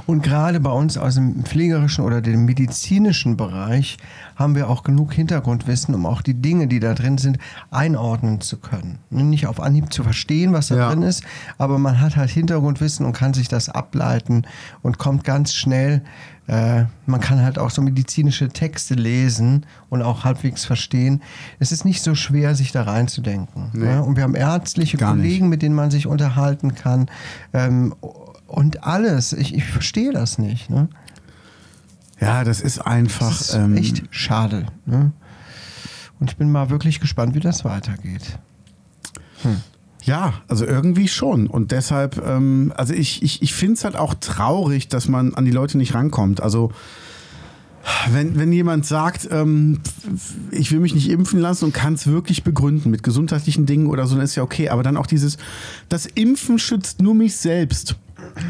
Und 0.06 0.24
gerade 0.24 0.60
bei 0.60 0.72
uns 0.72 0.98
aus 0.98 1.16
dem 1.16 1.44
pflegerischen 1.44 2.04
oder 2.04 2.22
dem 2.22 2.46
medizinischen 2.46 3.38
Bereich 3.38 3.98
haben 4.36 4.56
wir 4.56 4.70
auch 4.70 4.84
genug 4.84 5.14
Hintergrundwissen, 5.14 5.94
um 5.96 6.06
auch 6.06 6.22
die 6.22 6.34
Dinge, 6.34 6.68
die 6.68 6.80
da 6.80 6.94
drin 6.94 7.18
sind, 7.18 7.38
einordnen 7.72 8.42
zu 8.42 8.58
können. 8.58 9.00
Nicht 9.10 9.48
auf 9.48 9.60
Anhieb 9.60 9.94
zu 9.94 10.04
verstehen, 10.04 10.54
was 10.54 10.68
da 10.68 10.76
Ja. 10.78 10.90
drin 10.90 11.04
ist, 11.04 11.24
aber 11.58 11.78
man 11.78 12.00
hat 12.02 12.16
halt 12.16 12.30
Hintergrundwissen 12.30 13.06
und 13.06 13.14
kann 13.14 13.34
sich 13.34 13.48
das 13.48 13.70
ableiten 13.70 14.44
und 14.82 14.98
kommt 14.98 15.24
ganz 15.24 15.54
schnell 15.54 16.02
äh, 16.48 16.86
man 17.06 17.20
kann 17.22 17.44
halt 17.44 17.60
auch 17.60 17.70
so 17.70 17.80
medizinische 17.84 18.50
Texte 18.50 18.96
lesen 18.96 19.68
und 19.90 20.02
auch 20.02 20.24
halbwegs 20.24 20.66
verstehen. 20.66 21.22
Es 21.60 21.72
ist 21.72 21.86
nicht 21.86 22.02
so 22.02 22.16
schwer, 22.16 22.56
sich 22.56 22.72
da 22.72 22.82
reinzudenken. 22.82 23.70
Ne? 23.74 24.02
Und 24.04 24.16
wir 24.16 24.24
haben 24.24 24.34
ärztliche 24.34 24.98
Gar 24.98 25.14
nicht. 25.14 25.26
Kollegen, 25.26 25.50
mit 25.50 25.62
denen 25.62 25.76
man 25.76 25.92
sich 25.92 26.08
unterhalten 26.08 26.74
kann. 26.74 27.06
Ähm, 27.54 27.94
und 28.50 28.84
alles. 28.84 29.34
Ich, 29.34 29.54
ich 29.54 29.64
verstehe 29.66 30.12
das 30.12 30.38
nicht. 30.38 30.70
Ne? 30.70 30.90
Ja, 32.20 32.44
das 32.44 32.62
ist 32.62 32.80
einfach. 32.80 33.30
Das 33.30 33.50
ist 33.50 33.56
ähm, 33.56 33.78
echt 33.78 34.04
schade. 34.12 34.66
Ne? 34.86 35.12
Und 36.20 36.32
ich 36.32 36.38
bin 36.38 36.52
mal 36.52 36.70
wirklich 36.70 37.00
gespannt, 37.00 37.36
wie 37.36 37.40
das 37.40 37.64
weitergeht. 37.64 38.40
Ja, 40.04 40.34
also 40.48 40.66
irgendwie 40.66 41.08
schon. 41.08 41.48
Und 41.48 41.72
deshalb, 41.72 42.22
ähm, 42.26 42.74
also 42.76 42.94
ich, 42.94 43.24
ich, 43.24 43.42
ich 43.42 43.54
finde 43.54 43.76
es 43.76 43.84
halt 43.84 43.96
auch 43.96 44.16
traurig, 44.16 44.88
dass 44.88 45.08
man 45.08 45.34
an 45.36 45.46
die 45.46 45.52
Leute 45.52 45.78
nicht 45.78 45.94
rankommt. 45.94 46.42
Also 46.42 46.72
wenn, 48.12 48.38
wenn 48.38 48.52
jemand 48.52 48.86
sagt, 48.86 49.28
ähm, 49.32 49.80
ich 50.52 50.72
will 50.72 50.80
mich 50.80 50.94
nicht 50.94 51.10
impfen 51.10 51.40
lassen 51.40 51.66
und 51.66 51.74
kann 51.74 51.94
es 51.94 52.08
wirklich 52.08 52.44
begründen 52.44 52.92
mit 52.92 53.04
gesundheitlichen 53.04 53.66
Dingen 53.66 53.88
oder 53.88 54.08
so, 54.08 54.16
dann 54.16 54.24
ist 54.24 54.36
ja 54.36 54.44
okay. 54.44 54.70
Aber 54.70 54.84
dann 54.84 54.98
auch 54.98 55.08
dieses, 55.08 55.38
das 55.88 56.06
Impfen 56.06 56.60
schützt 56.60 57.02
nur 57.02 57.16
mich 57.16 57.38
selbst. 57.38 57.96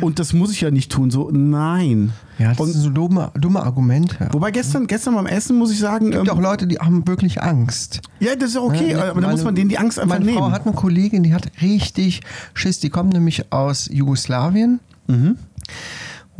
Und 0.02 0.20
das 0.20 0.34
muss 0.34 0.52
ich 0.52 0.62
ja 0.62 0.72
nicht 0.72 0.92
tun. 0.92 1.12
So, 1.12 1.30
nein. 1.32 2.12
Ja, 2.38 2.50
das 2.50 2.60
und, 2.60 2.72
sind 2.72 2.82
so 2.82 2.90
dumme, 2.90 3.32
dumme 3.40 3.62
Argumente. 3.62 4.30
wobei 4.32 4.52
gestern, 4.52 4.88
gestern 4.88 5.16
beim 5.16 5.26
Essen 5.26 5.58
muss 5.58 5.72
ich 5.72 5.80
sagen, 5.80 6.08
Es 6.08 6.12
gibt 6.20 6.28
ähm, 6.32 6.38
auch 6.38 6.42
Leute, 6.42 6.68
die 6.68 6.78
haben 6.80 7.06
wirklich 7.08 7.42
Angst. 7.42 8.02
ja, 8.20 8.36
das 8.36 8.50
ist 8.50 8.56
ja 8.56 8.62
okay, 8.62 8.92
Ja, 8.92 8.98
aber 8.98 9.08
da 9.08 9.14
meine- 9.28 9.32
muss 9.34 9.44
man 9.44 9.56
denen 9.56 9.70
die 9.70 9.78
Angst 9.78 10.00
einfach 10.00 10.16
Meine 10.16 10.26
nehmen. 10.26 10.38
Frau 10.38 10.52
hat 10.52 10.66
eine 10.66 10.74
Kollegin, 10.76 11.24
die 11.24 11.34
hat 11.34 11.52
richtig 11.62 12.22
Schiss. 12.54 12.80
Die 12.80 12.90
kommt 12.90 13.14
nämlich 13.14 13.52
aus 13.52 13.90
Jugoslawien. 13.92 14.80
Mhm. 15.08 15.38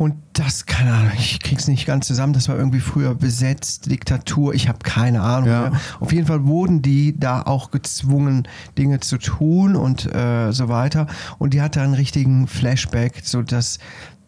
Und 0.00 0.14
das, 0.32 0.64
keine 0.64 0.94
Ahnung, 0.94 1.12
ich 1.18 1.40
krieg's 1.40 1.68
nicht 1.68 1.84
ganz 1.84 2.06
zusammen. 2.06 2.32
Das 2.32 2.48
war 2.48 2.56
irgendwie 2.56 2.80
früher 2.80 3.14
besetzt, 3.14 3.90
Diktatur, 3.90 4.54
ich 4.54 4.66
habe 4.66 4.78
keine 4.78 5.20
Ahnung. 5.20 5.50
Ja. 5.50 5.60
mehr. 5.68 5.80
Auf 6.00 6.10
jeden 6.10 6.26
Fall 6.26 6.46
wurden 6.46 6.80
die 6.80 7.20
da 7.20 7.42
auch 7.42 7.70
gezwungen, 7.70 8.48
Dinge 8.78 9.00
zu 9.00 9.18
tun 9.18 9.76
und 9.76 10.06
äh, 10.06 10.52
so 10.52 10.70
weiter. 10.70 11.06
Und 11.38 11.52
die 11.52 11.60
hatte 11.60 11.82
einen 11.82 11.92
richtigen 11.92 12.46
Flashback, 12.46 13.20
sodass 13.24 13.78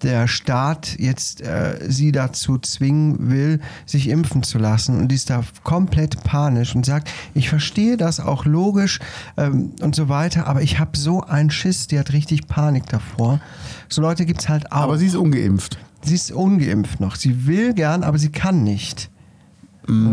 der 0.03 0.29
Staat 0.29 0.99
jetzt 0.99 1.41
äh, 1.43 1.79
sie 1.89 2.13
dazu 2.13 2.59
zwingen 2.59 3.31
will, 3.31 3.61
sich 3.87 4.09
impfen 4.09 4.43
zu 4.43 4.59
lassen. 4.59 4.99
Und 4.99 5.09
die 5.09 5.15
ist 5.15 5.31
da 5.31 5.45
komplett 5.63 6.23
panisch 6.25 6.75
und 6.75 6.85
sagt, 6.85 7.11
ich 7.35 7.49
verstehe 7.49 7.97
das 7.97 8.21
auch 8.21 8.45
logisch 8.45 8.99
ähm, 9.37 9.73
und 9.81 9.95
so 9.95 10.09
weiter, 10.09 10.47
aber 10.47 10.63
ich 10.63 10.79
habe 10.79 10.97
so 10.97 11.23
einen 11.23 11.51
Schiss, 11.51 11.87
die 11.87 11.99
hat 11.99 12.13
richtig 12.13 12.47
Panik 12.47 12.87
davor. 12.87 13.41
So 13.89 14.03
Leute 14.03 14.27
gibt's 14.27 14.49
halt 14.49 14.73
auch. 14.73 14.83
aber 14.83 14.99
sie 14.99 15.07
ist 15.07 15.17
ungeimpft. 15.17 15.79
Sie 16.03 16.15
ist 16.15 16.33
ungeimpft 16.33 16.99
noch. 17.01 17.15
Sie 17.15 17.47
will 17.47 17.75
gern, 17.75 18.03
aber 18.03 18.19
sie 18.19 18.31
kann 18.31 18.65
nicht. 18.65 19.12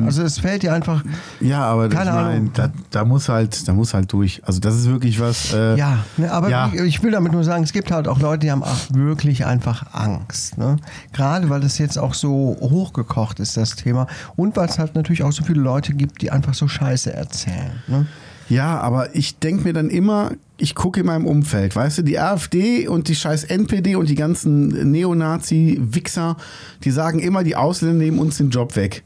Also 0.05 0.23
es 0.23 0.39
fällt 0.39 0.63
ihr 0.63 0.73
einfach. 0.73 1.03
Ja, 1.39 1.61
aber 1.63 1.89
Keine 1.89 2.11
Ahnung. 2.11 2.23
nein, 2.31 2.51
da, 2.55 2.71
da 2.89 3.05
muss 3.05 3.29
halt, 3.29 3.67
da 3.67 3.73
muss 3.73 3.93
halt 3.93 4.11
durch. 4.11 4.41
Also 4.45 4.59
das 4.59 4.75
ist 4.75 4.87
wirklich 4.89 5.19
was. 5.19 5.53
Äh, 5.53 5.75
Ja, 5.77 5.99
ne, 6.17 6.31
aber 6.31 6.49
Ja. 6.49 6.71
wie- 6.73 6.79
ich 6.79 7.03
will 7.03 7.11
damit 7.11 7.31
nur 7.33 7.43
sagen, 7.43 7.63
es 7.63 7.71
gibt 7.71 7.91
halt 7.91 8.07
auch 8.07 8.19
Leute, 8.19 8.39
die 8.39 8.51
haben 8.51 8.63
auch 8.63 8.77
wirklich 8.91 9.45
einfach 9.45 9.93
Angst. 9.93 10.57
Ne? 10.57 10.77
Gerade 11.13 11.49
weil 11.49 11.61
das 11.61 11.77
jetzt 11.77 11.97
auch 11.99 12.15
so 12.15 12.57
hochgekocht 12.59 13.39
ist, 13.39 13.57
das 13.57 13.75
Thema. 13.75 14.07
Und 14.35 14.57
weil 14.57 14.67
es 14.69 14.79
halt 14.79 14.95
natürlich 14.95 15.21
auch 15.23 15.31
so 15.31 15.43
viele 15.43 15.61
Leute 15.61 15.93
gibt, 15.93 16.21
die 16.23 16.31
einfach 16.31 16.55
so 16.55 16.67
Scheiße 16.67 17.13
erzählen. 17.13 17.83
Ne? 17.87 18.07
Ja, 18.49 18.79
aber 18.79 19.15
ich 19.15 19.37
denke 19.37 19.65
mir 19.65 19.73
dann 19.73 19.91
immer, 19.91 20.31
ich 20.57 20.73
gucke 20.73 21.01
in 21.01 21.05
meinem 21.05 21.27
Umfeld, 21.27 21.75
weißt 21.75 21.99
du, 21.99 22.01
die 22.01 22.17
AfD 22.19 22.87
und 22.87 23.07
die 23.07 23.13
scheiß 23.13 23.43
NPD 23.43 23.95
und 23.95 24.09
die 24.09 24.15
ganzen 24.15 24.89
Neonazi-Wichser, 24.91 26.35
die 26.83 26.91
sagen 26.91 27.19
immer, 27.19 27.43
die 27.43 27.55
Ausländer 27.55 28.03
nehmen 28.03 28.17
uns 28.19 28.37
den 28.37 28.49
Job 28.49 28.75
weg. 28.75 29.03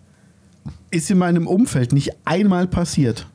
Ist 0.93 1.10
in 1.10 1.17
meinem 1.17 1.47
Umfeld 1.47 1.91
nicht 1.91 2.12
einmal 2.25 2.67
passiert. 2.67 3.27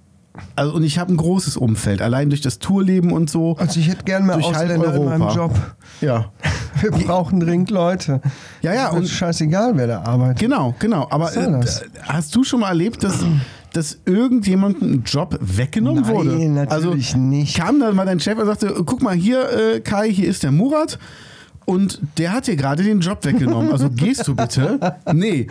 Also, 0.55 0.75
und 0.75 0.85
ich 0.85 0.99
habe 0.99 1.13
ein 1.13 1.17
großes 1.17 1.57
Umfeld, 1.57 2.01
allein 2.01 2.29
durch 2.31 2.41
das 2.41 2.61
Tourleben 2.61 3.13
und 3.13 3.29
so. 3.29 3.57
Also 3.59 3.81
ich 3.81 3.89
hätte 3.89 4.05
gern 4.05 4.25
mehr 4.27 4.37
Durch 4.37 4.47
halb 4.55 4.71
Ausländer 4.71 4.95
in 4.95 5.05
meinem 5.05 5.23
Europa. 5.23 5.35
Job. 5.35 5.77
Ja. 6.01 6.33
Wir 6.81 6.93
brauchen 6.93 7.41
dringend 7.41 7.71
Leute. 7.71 8.21
Ja, 8.63 8.73
ja, 8.73 8.89
Ist 8.91 8.95
und- 8.95 9.09
scheißegal, 9.09 9.77
wer 9.77 9.89
da 9.89 10.03
arbeitet. 10.03 10.39
Genau, 10.39 10.75
genau. 10.79 11.09
Aber 11.11 11.37
äh, 11.37 11.61
hast 12.03 12.35
du 12.37 12.45
schon 12.45 12.61
mal 12.61 12.69
erlebt, 12.69 13.03
dass, 13.03 13.25
dass 13.73 13.99
irgendjemandem 14.05 14.93
ein 14.93 15.03
Job 15.05 15.37
weggenommen 15.41 16.03
Nein, 16.05 16.15
wurde? 16.15 16.49
natürlich 16.49 17.09
also, 17.15 17.19
nicht. 17.19 17.57
Kam 17.57 17.81
dann 17.81 17.97
mal 17.97 18.07
dein 18.07 18.21
Chef 18.21 18.39
und 18.39 18.47
sagte, 18.47 18.73
guck 18.87 19.03
mal 19.03 19.17
hier, 19.17 19.75
äh, 19.75 19.81
Kai, 19.81 20.13
hier 20.13 20.29
ist 20.29 20.45
der 20.45 20.53
Murat. 20.53 21.01
Und 21.69 22.01
der 22.17 22.33
hat 22.33 22.47
dir 22.47 22.57
gerade 22.57 22.83
den 22.83 23.01
Job 23.01 23.23
weggenommen. 23.27 23.71
Also 23.71 23.91
gehst 23.91 24.27
du 24.27 24.35
bitte? 24.35 24.97
Nee. 25.13 25.47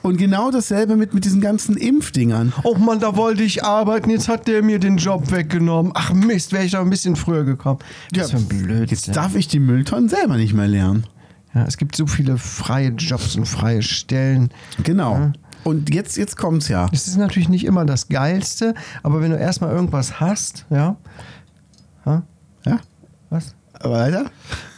Und 0.00 0.16
genau 0.16 0.50
dasselbe 0.50 0.96
mit, 0.96 1.12
mit 1.12 1.26
diesen 1.26 1.42
ganzen 1.42 1.76
Impfdingern. 1.76 2.54
Oh 2.64 2.76
Mann, 2.76 3.00
da 3.00 3.16
wollte 3.16 3.42
ich 3.42 3.62
arbeiten, 3.62 4.08
jetzt 4.08 4.30
hat 4.30 4.48
der 4.48 4.62
mir 4.62 4.78
den 4.78 4.96
Job 4.96 5.30
weggenommen. 5.30 5.92
Ach 5.94 6.14
Mist, 6.14 6.52
wäre 6.52 6.64
ich 6.64 6.72
doch 6.72 6.80
ein 6.80 6.88
bisschen 6.88 7.16
früher 7.16 7.44
gekommen. 7.44 7.80
Das 8.12 8.24
ist 8.24 8.30
für 8.30 8.36
ein 8.38 8.48
Blödsinn. 8.48 8.86
Jetzt 8.88 9.14
darf 9.14 9.36
ich 9.36 9.46
die 9.46 9.58
Mülltonnen 9.58 10.08
selber 10.08 10.38
nicht 10.38 10.54
mehr 10.54 10.68
lernen. 10.68 11.04
Ja, 11.54 11.66
es 11.66 11.76
gibt 11.76 11.96
so 11.96 12.06
viele 12.06 12.38
freie 12.38 12.88
Jobs 12.88 13.36
und 13.36 13.44
freie 13.44 13.82
Stellen. 13.82 14.52
Genau. 14.82 15.32
Und 15.64 15.94
jetzt, 15.94 16.16
jetzt 16.16 16.38
kommt's 16.38 16.68
ja. 16.68 16.88
Es 16.92 17.06
ist 17.06 17.18
natürlich 17.18 17.50
nicht 17.50 17.66
immer 17.66 17.84
das 17.84 18.08
Geilste, 18.08 18.72
aber 19.02 19.20
wenn 19.20 19.32
du 19.32 19.36
erstmal 19.36 19.74
irgendwas 19.74 20.18
hast, 20.18 20.64
ja, 20.70 20.96
Ja? 22.06 22.22
was? 23.28 23.54
Weiter? 23.90 24.26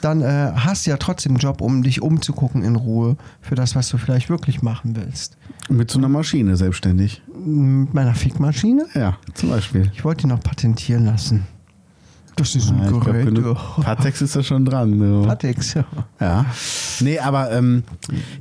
Dann 0.01 0.21
äh, 0.23 0.53
hast 0.55 0.87
du 0.87 0.91
ja 0.91 0.97
trotzdem 0.97 1.33
einen 1.33 1.39
Job, 1.41 1.61
um 1.61 1.83
dich 1.83 2.03
umzugucken 2.03 2.63
in 2.63 2.77
Ruhe 2.77 3.17
für 3.41 3.55
das, 3.55 3.75
was 3.75 3.89
du 3.89 3.99
vielleicht 3.99 4.29
wirklich 4.31 4.63
machen 4.63 4.97
willst. 4.97 5.37
Mit 5.69 5.91
so 5.91 5.99
einer 5.99 6.09
Maschine 6.09 6.57
selbstständig. 6.57 7.23
Mit 7.45 7.95
meiner 7.95 8.15
Fickmaschine? 8.15 8.87
Ja, 8.95 9.17
zum 9.35 9.51
Beispiel. 9.51 9.91
Ich 9.95 10.05
wollte 10.05 10.23
die 10.23 10.27
noch 10.29 10.41
patentieren 10.41 11.05
lassen. 11.07 11.47
Das 12.37 12.57
ist 12.57 12.69
ein 12.71 12.79
Ja, 12.79 12.85
ich 12.85 12.91
glaub, 12.91 13.05
Gerät. 13.05 13.27
genug 13.27 13.57
Patex 13.83 14.21
ist 14.21 14.35
da 14.35 14.43
schon 14.43 14.65
dran. 14.65 14.99
So. 14.99 15.23
Patex, 15.29 15.75
ja. 15.75 15.85
Ja. 16.21 16.47
Nee, 17.01 17.19
aber 17.21 17.53
ähm, 17.53 17.85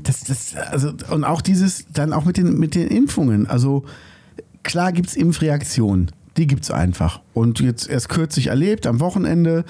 das, 0.01 0.23
das, 0.23 0.55
also, 0.55 0.93
und 1.11 1.23
auch 1.23 1.41
dieses, 1.41 1.85
dann 1.93 2.11
auch 2.11 2.25
mit 2.25 2.37
den, 2.37 2.57
mit 2.57 2.73
den 2.73 2.87
Impfungen. 2.87 3.45
Also 3.47 3.85
klar 4.63 4.91
gibt 4.93 5.09
es 5.09 5.15
Impfreaktionen. 5.15 6.09
Die 6.37 6.47
gibt 6.47 6.63
es 6.63 6.71
einfach. 6.71 7.21
Und 7.33 7.59
jetzt 7.59 7.87
erst 7.87 8.09
kürzlich 8.09 8.47
erlebt, 8.47 8.87
am 8.87 8.99
Wochenende. 8.99 9.65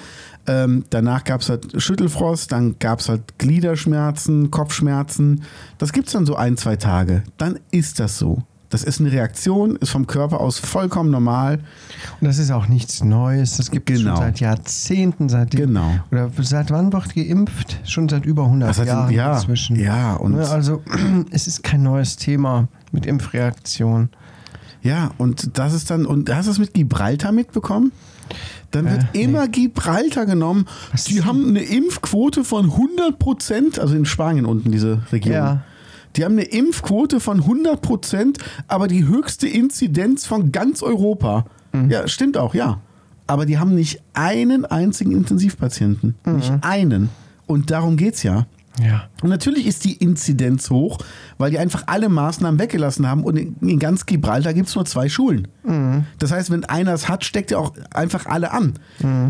Ähm, 0.46 0.84
danach 0.90 1.24
gab 1.24 1.40
es 1.42 1.48
halt 1.50 1.80
Schüttelfrost, 1.82 2.52
dann 2.52 2.76
gab 2.78 3.00
es 3.00 3.08
halt 3.08 3.38
Gliederschmerzen, 3.38 4.50
Kopfschmerzen. 4.50 5.42
Das 5.78 5.92
gibt 5.92 6.06
es 6.06 6.12
dann 6.14 6.26
so 6.26 6.36
ein, 6.36 6.56
zwei 6.56 6.76
Tage. 6.76 7.22
Dann 7.38 7.58
ist 7.70 8.00
das 8.00 8.18
so. 8.18 8.42
Das 8.70 8.82
ist 8.82 8.98
eine 8.98 9.12
Reaktion, 9.12 9.76
ist 9.76 9.90
vom 9.90 10.06
Körper 10.06 10.40
aus 10.40 10.58
vollkommen 10.58 11.10
normal. 11.10 11.58
Und 12.20 12.26
das 12.26 12.38
ist 12.38 12.50
auch 12.50 12.66
nichts 12.66 13.04
Neues. 13.04 13.56
Das 13.58 13.70
gibt 13.70 13.88
es 13.90 13.98
Genau. 14.00 14.16
schon 14.16 14.24
seit 14.24 14.40
Jahrzehnten. 14.40 15.28
Seitdem, 15.28 15.66
Genau. 15.68 15.92
Oder 16.10 16.30
seit 16.40 16.70
wann 16.70 16.92
wird 16.92 17.14
geimpft? 17.14 17.78
Schon 17.84 18.08
seit 18.08 18.24
über 18.24 18.44
100 18.46 18.70
Das 18.70 18.78
hat- 18.80 18.86
Jahren 18.86 19.12
ja, 19.12 19.34
inzwischen. 19.36 19.76
ja, 19.78 20.14
und- 20.14 20.32
Ne, 20.32 20.48
also 20.48 20.82
es 21.30 21.46
ist 21.46 21.62
kein 21.62 21.82
neues 21.84 22.16
Thema 22.16 22.66
mit 22.90 23.06
Impfreaktion. 23.06 24.08
Ja, 24.84 25.10
und 25.18 25.58
das 25.58 25.72
ist 25.74 25.90
dann, 25.90 26.06
und 26.06 26.32
hast 26.32 26.46
du 26.46 26.52
es 26.52 26.58
mit 26.58 26.74
Gibraltar 26.74 27.32
mitbekommen? 27.32 27.90
Dann 28.70 28.84
wird 28.84 29.04
Äh, 29.14 29.22
immer 29.22 29.48
Gibraltar 29.48 30.26
genommen. 30.26 30.66
Was 30.92 31.04
Die 31.04 31.24
haben 31.24 31.48
eine 31.48 31.62
Impfquote 31.62 32.44
von 32.44 32.66
100 32.66 33.18
Prozent, 33.18 33.78
also 33.78 33.94
in 33.96 34.04
Spanien 34.04 34.44
unten 34.44 34.70
diese 34.70 35.00
Region. 35.10 35.32
Ja. 35.34 35.62
Die 36.16 36.24
haben 36.24 36.32
eine 36.32 36.42
Impfquote 36.44 37.18
von 37.18 37.40
100 37.40 37.80
Prozent, 37.80 38.38
aber 38.68 38.86
die 38.86 39.06
höchste 39.06 39.48
Inzidenz 39.48 40.26
von 40.26 40.52
ganz 40.52 40.82
Europa. 40.82 41.46
Mhm. 41.72 41.90
Ja, 41.90 42.06
stimmt 42.06 42.36
auch, 42.36 42.54
ja. 42.54 42.80
Aber 43.26 43.46
die 43.46 43.58
haben 43.58 43.74
nicht 43.74 44.00
einen 44.12 44.64
einzigen 44.66 45.12
Intensivpatienten. 45.12 46.14
Mhm. 46.24 46.36
Nicht 46.36 46.52
einen. 46.60 47.08
Und 47.46 47.70
darum 47.70 47.96
geht's 47.96 48.22
ja. 48.22 48.46
Ja. 48.82 49.08
Und 49.22 49.30
natürlich 49.30 49.66
ist 49.66 49.84
die 49.84 49.92
Inzidenz 49.94 50.68
hoch, 50.68 50.98
weil 51.38 51.50
die 51.52 51.58
einfach 51.58 51.84
alle 51.86 52.08
Maßnahmen 52.08 52.58
weggelassen 52.58 53.08
haben 53.08 53.22
und 53.22 53.36
in, 53.36 53.56
in 53.60 53.78
ganz 53.78 54.04
Gibraltar 54.04 54.52
gibt 54.52 54.68
es 54.68 54.74
nur 54.74 54.84
zwei 54.84 55.08
Schulen. 55.08 55.46
Das 56.18 56.32
heißt, 56.32 56.50
wenn 56.50 56.64
einer 56.64 56.92
es 56.92 57.08
hat, 57.08 57.24
steckt 57.24 57.52
er 57.52 57.60
auch 57.60 57.72
einfach 57.92 58.26
alle 58.26 58.52
an. 58.52 58.74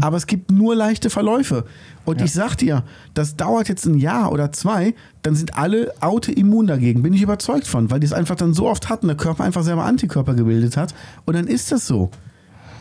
Aber 0.01 0.17
es 0.17 0.27
gibt 0.27 0.51
nur 0.51 0.75
leichte 0.75 1.11
Verläufe. 1.11 1.65
Und 2.07 2.21
ich 2.23 2.33
sag 2.33 2.57
dir, 2.57 2.85
das 3.13 3.37
dauert 3.37 3.69
jetzt 3.69 3.87
ein 3.87 3.99
Jahr 3.99 4.33
oder 4.33 4.51
zwei, 4.53 4.95
dann 5.23 5.35
sind 5.35 5.57
alle 5.59 5.93
autoimmun 6.01 6.67
dagegen. 6.67 7.03
Bin 7.03 7.13
ich 7.13 7.23
überzeugt 7.23 7.67
von, 7.67 7.91
weil 7.91 8.01
die 8.01 8.07
es 8.07 8.13
einfach 8.13 8.37
dann 8.37 8.55
so 8.55 8.69
oft 8.69 8.89
hatten, 8.89 9.07
der 9.09 9.17
Körper 9.17 9.45
einfach 9.45 9.63
selber 9.63 9.85
Antikörper 9.85 10.35
gebildet 10.35 10.77
hat. 10.77 10.95
Und 11.25 11.35
dann 11.35 11.47
ist 11.47 11.71
das 11.71 11.87
so. 11.87 12.11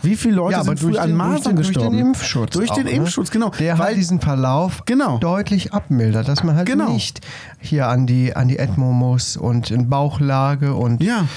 Wie 0.04 0.16
viele 0.18 0.36
Leute 0.36 0.58
Ja, 0.58 0.64
sind 0.64 0.82
durch 0.82 1.00
an 1.00 1.08
den, 1.10 1.16
Masern 1.18 1.56
durch 1.56 1.68
den, 1.68 1.74
gestorben? 1.74 1.90
durch 1.92 1.98
den 2.02 2.08
Impfschutz. 2.08 2.54
Durch 2.54 2.72
auch, 2.72 2.76
den 2.76 2.86
ne? 2.86 2.92
Impfschutz, 2.92 3.32
genau. 3.32 3.50
Der 3.58 3.80
Weil- 3.80 3.86
halt 3.88 3.98
diesen 3.98 4.20
Verlauf 4.20 4.84
Genau. 4.86 5.18
deutlich 5.18 5.74
abmildert, 5.74 6.28
dass 6.28 6.44
man 6.44 6.56
halt 6.58 6.68
Genau. 6.68 6.92
nicht 6.92 7.22
hier 7.60 7.88
an 7.88 8.06
die, 8.06 8.36
an 8.36 8.48
die 8.50 8.60
ECMO 8.60 8.92
muss 8.92 9.38
und 9.38 9.72
in 9.72 9.90
Bauchlage 9.90 10.74
und 10.76 11.02
Ja. 11.02 11.28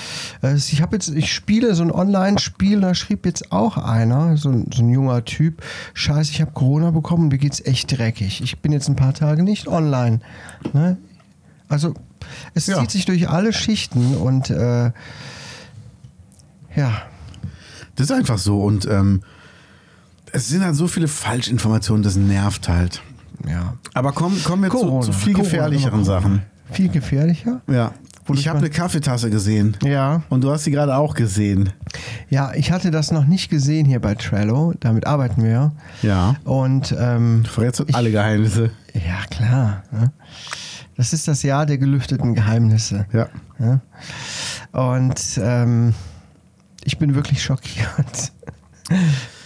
Äh, 0.43 0.57
ich 0.57 0.83
habe 0.83 0.97
jetzt, 0.97 1.09
ich 1.09 1.33
spiele 1.33 1.75
so 1.75 1.85
ein 1.85 1.93
Online-Spiel, 1.93 2.81
da 2.81 2.95
schrieb 2.95 3.25
jetzt 3.25 3.53
auch 3.53 3.77
einer, 3.79 4.37
so, 4.37 4.51
ein- 4.51 4.69
so 4.75 4.83
ein 4.83 4.89
junger 4.91 5.25
Typ, 5.25 5.63
scheiße, 5.95 6.33
ich 6.33 6.41
habe 6.41 6.51
Corona 6.53 6.91
bekommen, 6.91 7.29
mir 7.29 7.39
geht's 7.39 7.65
echt 7.65 7.97
dreckig. 7.97 8.41
Ich 8.43 8.59
bin 8.59 8.73
jetzt 8.73 8.89
ein 8.89 8.97
paar 8.97 9.15
Tage 9.15 9.43
nicht 9.45 9.69
online. 9.69 10.21
Ne? 10.73 10.97
Also 11.69 11.95
Es 12.55 12.67
Ja. 12.67 12.81
zieht 12.81 12.91
sich 12.91 13.05
durch 13.05 13.29
alle 13.29 13.53
Schichten 13.53 14.17
und 14.17 14.51
äh, 14.51 14.91
ja, 16.75 16.93
Das 17.97 18.11
ist 18.11 18.13
einfach 18.17 18.39
so. 18.39 18.61
Und 18.63 18.87
ähm, 18.87 19.23
es 20.33 20.49
sind 20.49 20.65
halt 20.65 20.77
so 20.77 20.87
viele 20.89 21.09
Falschinformationen, 21.09 22.03
das 22.03 22.17
nervt 22.17 22.69
halt. 22.69 23.03
ja. 23.49 23.75
Aber 23.95 24.13
kommen 24.13 24.43
kommen 24.45 24.63
wir 24.65 24.71
zu, 24.71 24.77
Corona, 24.79 25.01
zu 25.03 25.13
viel 25.13 25.33
Corona, 25.33 25.51
gefährlicheren. 25.51 26.05
Sachen. 26.05 26.43
Viel 26.71 26.89
gefährlicher? 26.89 27.61
Ja. 27.69 27.93
Wodurch 28.27 28.41
Ich 28.41 28.49
habe 28.49 28.59
eine 28.59 28.71
Kaffeetasse 28.71 29.31
gesehen. 29.31 29.77
Ja. 29.85 30.23
Und 30.31 30.43
du 30.43 30.51
hast 30.51 30.65
sie 30.65 30.73
gerade 30.73 30.97
auch 30.97 31.15
gesehen. 31.15 31.71
Ja, 32.29 32.53
ich 32.55 32.73
hatte 32.73 32.91
das 32.91 33.13
noch 33.13 33.25
nicht 33.25 33.51
gesehen 33.51 33.87
hier 33.87 34.01
bei 34.01 34.17
Trello. 34.17 34.75
Damit 34.81 35.07
arbeiten 35.07 35.45
wir. 35.45 35.71
Ja. 36.03 36.35
Und 36.43 36.93
ähm, 36.99 37.43
Du 37.45 37.51
verrätst 37.51 37.85
Ich- 37.87 37.95
alle 37.95 38.11
Geheimnisse. 38.11 38.71
ja, 38.95 39.25
klar. 39.31 39.85
Ne? 39.93 40.11
Das 40.97 41.13
ist 41.13 41.29
das 41.29 41.45
Jahr 41.45 41.67
der 41.67 41.79
gelüfteten 41.79 42.35
Geheimnisse. 42.35 43.07
Ja. 43.13 43.29
Ja? 43.61 43.81
Und 44.73 45.21
ähm, 45.41 45.95
ich 46.87 46.99
bin 46.99 47.14
wirklich 47.14 47.42
schockiert. 47.42 48.33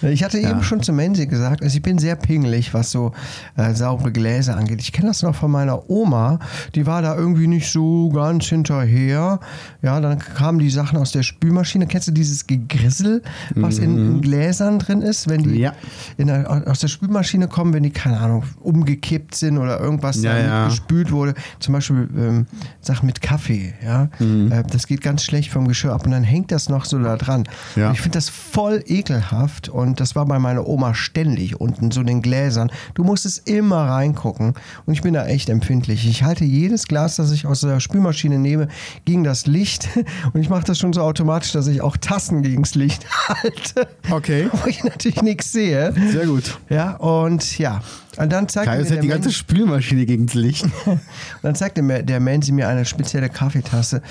Ich 0.02 0.24
hatte 0.24 0.38
Ja. 0.38 0.50
eben 0.50 0.62
schon 0.62 0.82
zu 0.82 0.92
Menzi 0.92 1.26
gesagt, 1.26 1.62
also 1.62 1.76
ich 1.76 1.82
bin 1.82 1.98
sehr 1.98 2.16
pingelig, 2.16 2.72
was 2.74 2.90
so 2.90 3.12
äh, 3.56 3.74
saubere 3.74 4.12
Gläser 4.12 4.56
angeht. 4.56 4.80
Ich 4.80 4.92
kenne 4.92 5.08
das 5.08 5.22
noch 5.22 5.34
von 5.34 5.50
meiner 5.50 5.88
Oma, 5.90 6.38
die 6.74 6.86
war 6.86 7.02
da 7.02 7.14
irgendwie 7.16 7.46
nicht 7.46 7.70
so 7.70 8.08
ganz 8.10 8.46
hinterher. 8.46 9.40
Ja, 9.82 10.00
dann 10.00 10.18
kamen 10.18 10.58
die 10.58 10.70
Sachen 10.70 10.96
aus 10.98 11.12
der 11.12 11.22
Spülmaschine. 11.22 11.86
Kennst 11.86 12.08
du 12.08 12.12
dieses 12.12 12.46
Gegrissel, 12.46 13.22
was 13.54 13.78
in, 13.78 13.96
in 13.98 14.20
Gläsern 14.20 14.78
drin 14.78 15.02
ist, 15.02 15.28
wenn 15.28 15.42
die 15.42 15.50
Mhm. 15.50 15.56
Ja. 15.56 15.72
der, 16.18 16.64
aus 16.68 16.78
der 16.80 16.88
Spülmaschine 16.88 17.48
kommen, 17.48 17.72
wenn 17.74 17.82
die, 17.82 17.90
keine 17.90 18.18
Ahnung, 18.20 18.44
umgekippt 18.60 19.34
sind 19.34 19.58
oder 19.58 19.80
irgendwas 19.80 20.22
Ja, 20.22 20.38
ja. 20.38 20.68
gespült 20.68 21.10
wurde. 21.12 21.34
Zum 21.58 21.74
Beispiel 21.74 22.08
ähm, 22.16 22.46
Sachen 22.80 23.06
mit 23.06 23.20
Kaffee, 23.20 23.74
ja. 23.84 24.08
Mhm. 24.18 24.52
Äh, 24.52 24.62
das 24.70 24.86
geht 24.86 25.00
ganz 25.02 25.24
schlecht 25.24 25.50
vom 25.50 25.66
Geschirr 25.68 25.92
ab 25.92 26.04
und 26.06 26.12
dann 26.12 26.22
hängt 26.24 26.52
das 26.52 26.68
noch 26.68 26.84
so 26.84 26.98
da 26.98 27.16
dran. 27.16 27.44
Ich 27.92 28.00
finde 28.00 28.16
das 28.16 28.28
voll 28.28 28.82
ekelhaft 28.86 29.68
und 29.68 29.89
das 29.98 30.14
war 30.14 30.26
bei 30.26 30.38
meiner 30.38 30.66
Oma 30.68 30.94
ständig 30.94 31.60
unten 31.60 31.90
so 31.90 32.02
in 32.02 32.06
den 32.06 32.22
Gläsern. 32.22 32.70
Du 32.94 33.02
musstest 33.02 33.48
immer 33.48 33.88
reingucken 33.88 34.54
und 34.86 34.92
ich 34.92 35.02
bin 35.02 35.14
da 35.14 35.26
echt 35.26 35.48
empfindlich. 35.48 36.06
Ich 36.06 36.22
halte 36.22 36.44
jedes 36.44 36.86
Glas, 36.86 37.16
das 37.16 37.32
ich 37.32 37.46
aus 37.46 37.62
der 37.62 37.80
Spülmaschine 37.80 38.38
nehme, 38.38 38.68
gegen 39.04 39.24
das 39.24 39.46
Licht 39.46 39.88
und 40.32 40.40
ich 40.40 40.50
mache 40.50 40.64
das 40.64 40.78
schon 40.78 40.92
so 40.92 41.02
automatisch, 41.02 41.52
dass 41.52 41.66
ich 41.66 41.80
auch 41.80 41.96
Tassen 41.96 42.42
gegens 42.42 42.74
Licht 42.74 43.06
halte. 43.28 43.88
Okay. 44.10 44.48
Wo 44.52 44.68
ich 44.68 44.84
natürlich 44.84 45.22
nichts 45.22 45.52
sehe. 45.52 45.92
Sehr 46.10 46.26
gut. 46.26 46.58
Ja, 46.68 46.96
und 46.96 47.58
ja. 47.58 47.80
Und 48.16 48.32
dann 48.32 48.48
zeigt 48.48 48.66
Kai, 48.66 48.76
mir 48.76 48.82
es 48.82 48.88
hat 48.88 48.96
der 48.96 49.02
die 49.02 49.08
ganze 49.08 49.28
Mensch- 49.28 49.36
Spülmaschine 49.38 50.04
gegen 50.04 50.26
das 50.26 50.34
Licht. 50.34 50.66
dann 51.42 51.54
zeigte 51.54 51.80
mir 51.80 52.02
der 52.02 52.18
Mansi 52.18 52.50
mir 52.52 52.68
eine 52.68 52.84
spezielle 52.84 53.28
Kaffeetasse. 53.28 54.02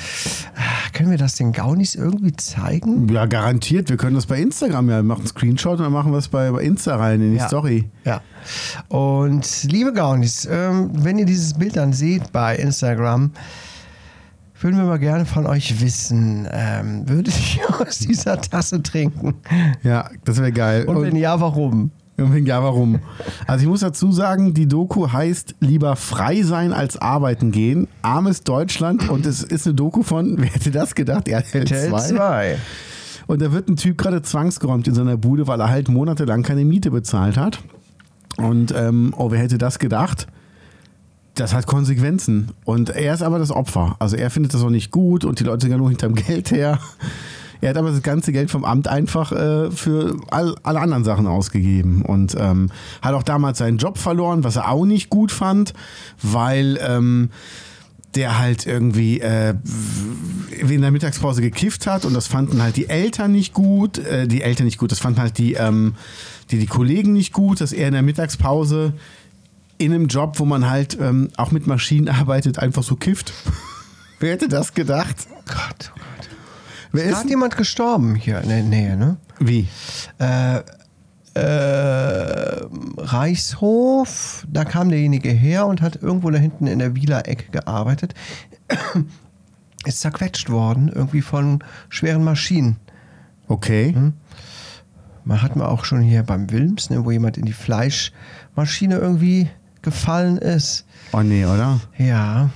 Ah, 0.56 0.90
Können 0.94 1.12
wir 1.12 1.18
das 1.18 1.36
den 1.36 1.52
Gaunis 1.52 1.96
irgendwie 1.96 2.34
zeigen? 2.36 3.08
Ja, 3.10 3.26
garantiert. 3.26 3.90
Wir 3.90 3.98
können 3.98 4.16
das 4.16 4.26
bei 4.26 4.40
Instagram 4.40 4.90
ja. 4.90 4.96
Wir 4.98 5.04
machen 5.04 5.20
einen 5.20 5.28
Screenshot 5.28 5.80
und 5.80 5.84
dann 5.84 5.92
machen 5.94 6.12
wir 6.14 6.18
es 6.18 6.30
bei, 6.30 6.50
bei 6.50 6.62
Insta 6.62 6.96
rein 6.96 7.22
in 7.22 7.32
die 7.34 7.38
Ja. 7.40 7.48
Story. 7.48 7.90
Ja. 8.06 8.22
Und 8.88 9.64
liebe 9.70 9.92
Gaunis, 9.92 10.48
ähm, 10.50 10.92
wenn 10.94 11.20
ihr 11.20 11.26
dieses 11.26 11.54
Bild 11.56 11.76
dann 11.76 11.92
seht 11.92 12.32
bei 12.32 12.56
Instagram, 12.56 13.32
würden 14.62 14.78
wir 14.78 14.86
mal 14.86 15.00
gerne 15.00 15.26
von 15.26 15.46
euch 15.46 15.80
wissen, 15.82 16.48
ähm, 16.52 17.08
würdet 17.08 17.34
ihr 17.58 17.82
aus 17.88 18.00
dieser 18.00 18.40
Tasse 18.42 18.82
trinken? 18.82 19.36
Ja, 19.84 20.10
das 20.26 20.38
wäre 20.38 20.52
geil. 20.52 20.86
Und 20.86 21.02
wenn 21.02 21.16
ja, 21.16 21.40
warum? 21.40 21.92
Ja, 22.46 22.64
warum? 22.64 23.00
Also 23.48 23.64
ich 23.64 23.70
muss 23.70 23.82
dazu 23.82 24.12
sagen, 24.12 24.54
die 24.54 24.68
Doku 24.68 25.12
heißt 25.12 25.56
lieber 25.60 25.96
frei 25.96 26.44
sein 26.44 26.74
als 26.74 26.98
arbeiten 26.98 27.52
gehen. 27.52 27.88
Armes 28.02 28.44
Deutschland 28.44 29.10
und 29.10 29.26
es 29.26 29.44
ist 29.44 29.68
eine 29.68 29.76
Doku 29.76 30.04
von, 30.04 30.36
wer 30.38 30.50
hätte 30.50 30.72
das 30.72 30.96
gedacht? 30.96 31.28
RTL 31.28 31.66
2. 31.66 31.90
2. 31.90 32.58
Und 33.28 33.42
da 33.42 33.52
wird 33.52 33.70
ein 33.70 33.76
Typ 33.76 33.98
gerade 33.98 34.22
zwangsgeräumt 34.22 34.88
in 34.88 34.96
seiner 34.96 35.16
Bude, 35.16 35.48
weil 35.48 35.60
er 35.62 35.70
halt 35.70 35.88
monatelang 35.88 36.42
keine 36.42 36.66
Miete 36.66 36.90
bezahlt 36.90 37.38
hat. 37.38 37.60
Und 38.38 38.74
ähm, 38.76 39.14
oh, 39.16 39.32
wer 39.32 39.40
hätte 39.40 39.58
das 39.58 39.78
gedacht? 39.78 40.28
Das 41.36 41.54
hat 41.54 41.68
Konsequenzen. 41.68 42.52
Und 42.66 42.90
er 42.90 43.14
ist 43.14 43.22
aber 43.22 43.38
das 43.38 43.52
Opfer. 43.52 43.96
Also 44.00 44.16
er 44.16 44.30
findet 44.30 44.54
das 44.54 44.64
auch 44.64 44.70
nicht 44.70 44.92
gut 44.92 45.26
und 45.26 45.40
die 45.40 45.44
Leute 45.44 45.62
sind 45.62 45.72
ja 45.72 45.78
nur 45.78 45.90
hinterm 45.90 46.16
Geld 46.16 46.52
her. 46.52 46.80
Er 47.62 47.72
hat 47.72 47.78
aber 47.78 47.92
das 47.92 48.02
ganze 48.02 48.32
Geld 48.32 48.50
vom 48.50 48.64
Amt 48.64 48.88
einfach 48.88 49.32
äh, 49.32 49.72
für 49.72 50.16
all, 50.32 50.56
alle 50.64 50.80
anderen 50.80 51.04
Sachen 51.04 51.28
ausgegeben 51.28 52.04
und 52.04 52.36
ähm, 52.40 52.70
hat 53.02 53.14
auch 53.14 53.24
damals 53.24 53.58
seinen 53.58 53.78
Job 53.78 53.98
verloren, 53.98 54.44
was 54.44 54.56
er 54.56 54.70
auch 54.70 54.86
nicht 54.86 55.10
gut 55.10 55.32
fand, 55.32 55.74
weil 56.22 56.80
ähm, 56.82 57.30
der 58.16 58.40
halt 58.40 58.66
irgendwie 58.66 59.20
äh, 59.20 59.54
in 60.68 60.82
der 60.82 60.92
Mittagspause 60.92 61.42
gekifft 61.42 61.86
hat 61.86 62.06
und 62.06 62.14
das 62.14 62.28
fanden 62.28 62.62
halt 62.62 62.76
die 62.76 62.90
Eltern 62.90 63.32
nicht 63.32 63.54
gut, 63.54 64.00
äh, 64.00 64.28
die 64.28 64.42
Eltern 64.42 64.66
nicht 64.66 64.78
gut, 64.78 64.92
das 64.92 65.00
fanden 65.00 65.20
halt 65.20 65.38
die, 65.38 65.54
ähm, 65.54 65.96
die, 66.52 66.60
die 66.60 66.66
Kollegen 66.66 67.14
nicht 67.14 67.34
gut, 67.34 67.62
dass 67.62 67.72
er 67.72 67.88
in 67.88 67.94
der 67.94 68.02
Mittagspause 68.02 68.94
in 69.78 69.94
einem 69.94 70.08
Job, 70.08 70.40
wo 70.40 70.46
man 70.46 70.70
halt 70.70 70.98
ähm, 71.00 71.30
auch 71.38 71.52
mit 71.52 71.68
Maschinen 71.68 72.10
arbeitet, 72.10 72.58
einfach 72.58 72.84
so 72.84 72.96
kifft. 72.96 73.34
Wer 74.20 74.34
hätte 74.34 74.48
das 74.48 74.74
gedacht? 74.74 75.28
Gott, 75.46 75.92
oh 75.96 76.00
Gott. 76.00 76.39
Wer 76.92 77.06
ist 77.06 77.18
hat 77.18 77.30
jemand 77.30 77.56
gestorben 77.58 78.16
hier 78.16 78.42
in 78.42 78.50
der 78.50 78.64
Nähe, 78.64 78.98
ne? 78.98 79.18
Wie? 79.40 79.68
äh, 80.20 80.62
äh, 81.36 82.66
Reichshof, 82.98 84.46
da 84.50 84.66
kam 84.66 84.90
derjenige 84.90 85.30
her 85.30 85.68
und 85.68 85.82
hat 85.82 86.02
irgendwo 86.02 86.30
da 86.32 86.40
hinten 86.40 86.68
in 86.68 86.80
der 86.80 86.96
Wieler-Ecke 86.96 87.52
gearbeitet. 87.52 88.14
Ist 89.86 90.02
zerquetscht 90.02 90.50
worden, 90.50 90.92
irgendwie 90.94 91.22
von 91.22 91.64
schweren 91.88 92.24
Maschinen. 92.24 92.78
Okay. 93.48 93.96
Man 95.24 95.42
hat 95.42 95.56
mal 95.56 95.68
auch 95.68 95.86
schon 95.86 96.02
hier 96.02 96.24
beim 96.24 96.52
Wilms, 96.52 96.90
ne, 96.90 97.06
wo 97.06 97.12
jemand 97.12 97.38
in 97.38 97.46
die 97.46 97.54
Fleischmaschine 97.54 98.98
irgendwie 98.98 99.50
gefallen 99.82 100.38
ist. 100.38 100.86
Oh 101.14 101.22
nee, 101.22 101.46
oder? 101.46 101.80
Ja. 101.98 102.50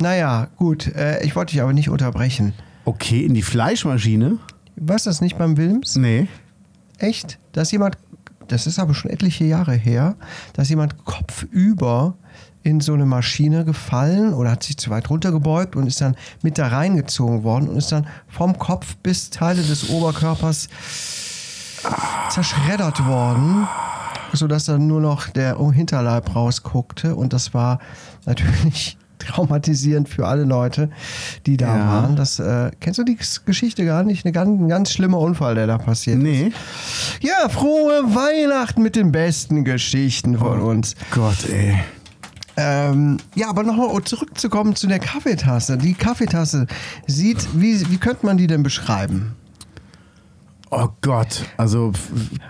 Naja, 0.00 0.48
gut. 0.56 0.94
Äh, 0.94 1.24
ich 1.24 1.34
wollte 1.34 1.52
dich 1.52 1.62
aber 1.62 1.72
nicht 1.72 1.88
unterbrechen. 1.88 2.52
Okay, 2.86 3.26
in 3.26 3.34
die 3.34 3.42
Fleischmaschine? 3.42 4.38
Was 4.76 5.04
das 5.04 5.20
nicht 5.20 5.36
beim 5.36 5.56
Wilms? 5.56 5.96
Nee. 5.96 6.28
Echt? 6.98 7.40
Da 7.50 7.62
ist 7.62 7.72
jemand, 7.72 7.98
das 8.46 8.68
ist 8.68 8.78
aber 8.78 8.94
schon 8.94 9.10
etliche 9.10 9.44
Jahre 9.44 9.74
her, 9.74 10.14
da 10.52 10.62
ist 10.62 10.68
jemand 10.68 11.04
kopfüber 11.04 12.14
in 12.62 12.80
so 12.80 12.94
eine 12.94 13.04
Maschine 13.04 13.64
gefallen 13.64 14.32
oder 14.32 14.52
hat 14.52 14.62
sich 14.62 14.76
zu 14.76 14.90
weit 14.90 15.10
runtergebeugt 15.10 15.74
und 15.74 15.88
ist 15.88 16.00
dann 16.00 16.14
mit 16.42 16.58
da 16.58 16.68
reingezogen 16.68 17.42
worden 17.42 17.68
und 17.68 17.76
ist 17.76 17.90
dann 17.90 18.06
vom 18.28 18.56
Kopf 18.56 18.96
bis 18.98 19.30
Teile 19.30 19.62
des 19.62 19.90
Oberkörpers 19.90 20.68
zerschreddert 22.30 23.04
worden, 23.04 23.66
sodass 24.32 24.66
dann 24.66 24.86
nur 24.86 25.00
noch 25.00 25.28
der 25.28 25.58
Hinterleib 25.72 26.36
rausguckte 26.36 27.16
und 27.16 27.32
das 27.32 27.52
war 27.52 27.80
natürlich 28.26 28.96
traumatisierend 29.26 30.08
für 30.08 30.26
alle 30.26 30.44
Leute, 30.44 30.90
die 31.46 31.56
da 31.56 31.76
Ja. 31.76 31.86
waren. 31.86 32.16
Das, 32.16 32.38
äh, 32.38 32.70
kennst 32.80 32.98
du 32.98 33.04
die 33.04 33.18
Geschichte 33.44 33.84
gar 33.84 34.02
nicht? 34.02 34.24
Eine 34.24 34.32
ganz, 34.32 34.60
ein 34.60 34.68
ganz 34.68 34.92
schlimmer 34.92 35.18
Unfall, 35.18 35.54
der 35.54 35.66
da 35.66 35.78
passiert 35.78 36.16
ist. 36.18 36.22
Nee. 36.22 36.52
Ja, 37.20 37.48
frohe 37.48 38.02
Weihnachten 38.14 38.82
mit 38.82 38.96
den 38.96 39.12
besten 39.12 39.64
Geschichten 39.64 40.38
von 40.38 40.60
Oh. 40.60 40.66
uns. 40.70 40.94
Gott, 41.10 41.48
ey. 41.50 41.76
Ähm, 42.58 43.18
ja, 43.34 43.50
aber 43.50 43.64
nochmal 43.64 43.88
zurückzukommen 44.04 44.74
zu 44.76 44.86
der 44.86 44.98
Kaffeetasse. 44.98 45.76
Die 45.76 45.92
Kaffeetasse 45.92 46.66
sieht, 47.06 47.46
wie, 47.54 47.90
wie 47.90 47.98
könnte 47.98 48.24
man 48.24 48.38
die 48.38 48.46
denn 48.46 48.62
beschreiben? 48.62 49.34
Oh 50.70 50.88
Gott. 51.00 51.44
Also, 51.56 51.92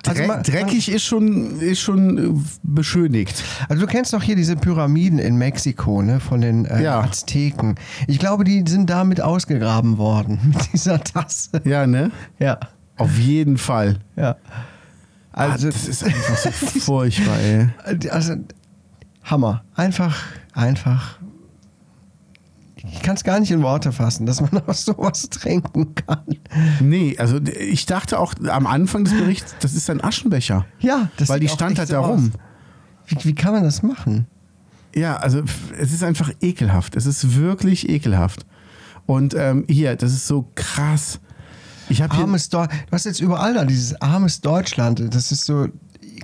Also 0.06 0.18
Dre 0.20 0.26
man- 0.26 0.42
dreckig 0.42 0.88
ist 0.90 1.04
schon, 1.04 1.60
ist 1.60 1.80
schon 1.80 2.18
äh, 2.18 2.40
beschönigt. 2.62 3.44
Also 3.68 3.82
du 3.82 3.86
kennst 3.86 4.12
doch 4.14 4.22
hier 4.22 4.36
diese 4.36 4.56
Pyramiden 4.56 5.18
in 5.18 5.36
Mexiko, 5.36 6.00
ne, 6.02 6.18
von 6.18 6.40
den 6.40 6.64
äh, 6.64 6.82
Ja. 6.82 7.00
Azteken. 7.00 7.74
Ich 8.06 8.18
glaube, 8.18 8.44
die 8.44 8.64
sind 8.66 8.88
damit 8.88 9.20
ausgegraben 9.20 9.98
worden, 9.98 10.38
mit 10.54 10.72
dieser 10.72 11.02
Tasse. 11.04 11.60
Ja, 11.64 11.86
ne? 11.86 12.10
Ja, 12.38 12.58
Auf 12.96 13.18
jeden 13.18 13.58
Fall. 13.58 13.98
ja. 14.16 14.36
Also, 15.32 15.52
Also, 15.52 15.70
das 15.70 15.86
ist 15.86 16.02
einfach 16.02 16.36
so 16.38 16.50
furchtbar, 16.80 17.38
ey. 17.38 17.68
also 18.08 18.36
Hammer. 19.24 19.62
Einfach, 19.74 20.16
einfach. 20.54 21.18
Ich 22.96 23.02
kann 23.02 23.16
es 23.16 23.24
gar 23.24 23.38
nicht 23.38 23.50
in 23.50 23.62
Worte 23.62 23.92
fassen, 23.92 24.26
dass 24.26 24.40
man 24.40 24.62
aus 24.66 24.84
sowas 24.84 25.28
trinken 25.30 25.94
kann. 25.94 26.24
Nee, 26.80 27.16
also 27.18 27.38
ich 27.38 27.86
dachte 27.86 28.18
auch 28.18 28.34
am 28.48 28.66
Anfang 28.66 29.04
des 29.04 29.14
Berichts, 29.14 29.54
das 29.60 29.74
ist 29.74 29.88
ein 29.90 30.02
Aschenbecher. 30.02 30.66
Ja, 30.80 31.10
das 31.16 31.28
Weil 31.28 31.40
die 31.40 31.48
auch 31.48 31.54
stand 31.54 31.78
halt 31.78 31.88
so 31.88 31.94
da 31.94 32.00
rum. 32.00 32.32
Wie, 33.06 33.16
wie 33.24 33.34
kann 33.34 33.52
man 33.52 33.62
das 33.62 33.82
machen? 33.82 34.26
Ja, 34.94 35.16
also 35.16 35.42
es 35.78 35.92
ist 35.92 36.02
einfach 36.02 36.30
ekelhaft. 36.40 36.96
Es 36.96 37.06
ist 37.06 37.36
wirklich 37.36 37.88
ekelhaft. 37.88 38.46
Und 39.04 39.34
ähm, 39.34 39.64
hier, 39.68 39.94
das 39.94 40.12
ist 40.12 40.26
so 40.26 40.50
krass. 40.54 41.20
Ich 41.88 42.02
habe. 42.02 42.14
Armes 42.14 42.48
Deutschland. 42.48 42.86
Du 42.88 42.92
hast 42.92 43.04
jetzt 43.04 43.20
überall 43.20 43.54
da 43.54 43.64
dieses 43.64 44.00
armes 44.00 44.40
Deutschland. 44.40 45.02
Das 45.14 45.30
ist 45.30 45.44
so. 45.44 45.68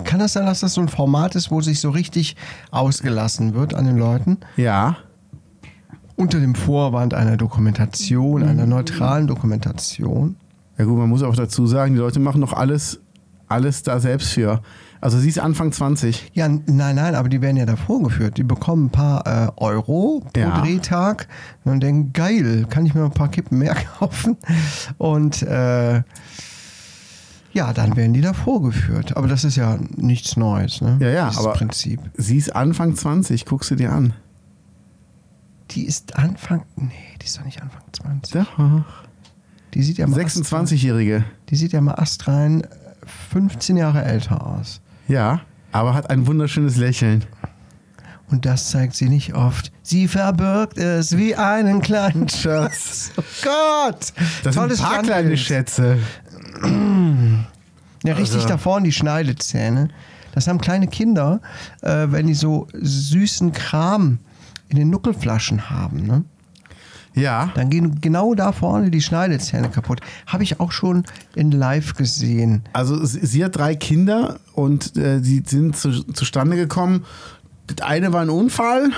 Kann 0.03 0.19
das 0.19 0.33
sein, 0.33 0.47
dass 0.47 0.61
das 0.61 0.73
so 0.73 0.81
ein 0.81 0.89
Format 0.89 1.35
ist, 1.35 1.51
wo 1.51 1.61
sich 1.61 1.79
so 1.79 1.91
richtig 1.91 2.35
ausgelassen 2.71 3.53
wird 3.53 3.75
an 3.75 3.85
den 3.85 3.97
Leuten? 3.97 4.39
Ja. 4.57 4.97
Unter 6.15 6.39
dem 6.39 6.55
Vorwand 6.55 7.13
einer 7.13 7.37
Dokumentation, 7.37 8.43
einer 8.43 8.65
neutralen 8.65 9.27
Dokumentation. 9.27 10.35
Ja 10.77 10.85
gut, 10.85 10.97
man 10.97 11.09
muss 11.09 11.23
auch 11.23 11.35
dazu 11.35 11.67
sagen, 11.67 11.93
die 11.93 11.99
Leute 11.99 12.19
machen 12.19 12.41
doch 12.41 12.53
alles, 12.53 12.99
alles 13.47 13.83
da 13.83 13.99
selbst 13.99 14.29
für. 14.33 14.61
Also 15.01 15.19
sie 15.19 15.27
ist 15.29 15.39
Anfang 15.39 15.71
20. 15.71 16.31
Ja, 16.33 16.47
nein, 16.47 16.95
nein, 16.95 17.13
aber 17.15 17.27
die 17.29 17.41
werden 17.41 17.57
ja 17.57 17.65
da 17.65 17.75
vorgeführt. 17.75 18.37
Die 18.37 18.43
bekommen 18.43 18.85
ein 18.85 18.89
paar 18.89 19.27
äh, 19.27 19.51
Euro 19.57 20.23
pro 20.33 20.39
Ja. 20.39 20.61
Drehtag 20.61 21.27
und 21.65 21.81
denken, 21.83 22.13
geil, 22.13 22.65
kann 22.69 22.85
ich 22.85 22.93
mir 22.95 23.03
ein 23.03 23.11
paar 23.11 23.27
Kippen 23.29 23.57
mehr 23.59 23.75
kaufen? 23.99 24.37
Und 24.97 25.41
äh, 25.43 26.03
ja, 27.51 27.71
dann 27.73 27.95
werden 27.95 28.13
die 28.13 28.21
da 28.21 28.33
vorgeführt. 28.33 29.15
Aber 29.17 29.27
das 29.27 29.43
ist 29.43 29.57
ja 29.57 29.77
nichts 29.97 30.37
Neues, 30.37 30.81
ne? 30.81 30.97
Ja, 31.01 31.09
ja, 31.09 31.29
Dieses 31.29 31.43
aber- 31.45 31.53
Prinzip. 31.53 31.99
Sie 32.17 32.37
ist 32.37 32.55
Anfang 32.55 32.95
20, 32.95 33.45
guckst 33.45 33.69
du 33.71 33.75
dir 33.75 33.91
an. 33.91 34.13
Die 35.71 35.85
ist 35.85 36.15
Anfang, 36.17 36.63
nee, 36.75 36.91
die 37.21 37.25
ist 37.25 37.37
doch 37.37 37.45
nicht 37.45 37.61
Anfang 37.61 37.81
20. 37.91 38.33
Doch. 38.33 38.85
Die 39.73 39.81
sieht 39.81 39.97
ja 39.97 40.05
mal 40.07 40.19
26-Jährige. 40.19 41.23
Die 41.49 41.55
sieht 41.55 41.71
ja 41.73 41.81
mal 41.81 41.95
astrein 41.95 42.61
äh, 42.61 42.67
15 43.31 43.77
Jahre 43.77 44.03
älter 44.03 44.45
aus. 44.45 44.81
Ja, 45.07 45.41
aber 45.71 45.93
hat 45.95 46.09
ein 46.09 46.27
wunderschönes 46.27 46.77
Lächeln. 46.77 47.25
Und 48.29 48.45
das 48.45 48.69
zeigt 48.69 48.95
sie 48.95 49.09
nicht 49.09 49.33
oft. 49.35 49.71
Sie 49.83 50.07
verbirgt 50.07 50.77
es 50.77 51.17
wie 51.17 51.35
einen 51.35 51.81
kleinen 51.81 52.29
Schatz. 52.29 53.11
Oh 53.17 53.23
Gott! 53.43 54.13
Das 54.43 54.55
Tolles 54.55 54.77
sind 54.77 54.87
ein 54.87 54.93
paar 54.93 55.03
kleine 55.03 55.37
Schätze. 55.37 55.97
Ja, 58.03 58.13
richtig 58.13 58.35
Also- 58.37 58.47
da 58.47 58.57
vorne 58.57 58.85
die 58.85 58.91
Schneidezähne. 58.91 59.89
Das 60.33 60.47
haben 60.47 60.59
kleine 60.59 60.87
Kinder, 60.87 61.41
äh, 61.81 62.07
wenn 62.09 62.25
die 62.27 62.33
so 62.33 62.67
süßen 62.73 63.51
Kram 63.53 64.17
in 64.73 64.79
den 64.79 64.89
Nuckelflaschen 64.89 65.69
haben. 65.69 66.05
Ne? 66.05 66.23
Ja. 67.13 67.51
Dann 67.53 67.69
gehen 67.69 68.01
genau 68.01 68.33
da 68.33 68.51
vorne 68.51 68.89
die 68.89 69.01
Schneidezähne 69.01 69.69
kaputt. 69.69 70.01
Habe 70.25 70.43
ich 70.43 70.59
auch 70.59 70.71
schon 70.71 71.03
in 71.35 71.51
live 71.51 71.93
gesehen. 71.93 72.63
Also 72.73 72.97
sie, 73.05 73.43
hat 73.43 73.55
drei 73.55 73.75
Kinder 73.75 74.39
und 74.53 74.97
äh, 74.97 75.21
die 75.21 75.43
sind 75.45 75.77
zu, 75.77 76.03
zustande 76.03 76.55
gekommen. 76.55 77.05
Das 77.67 77.85
eine 77.85 78.11
war 78.13 78.21
ein 78.21 78.29
Unfall, 78.29 78.89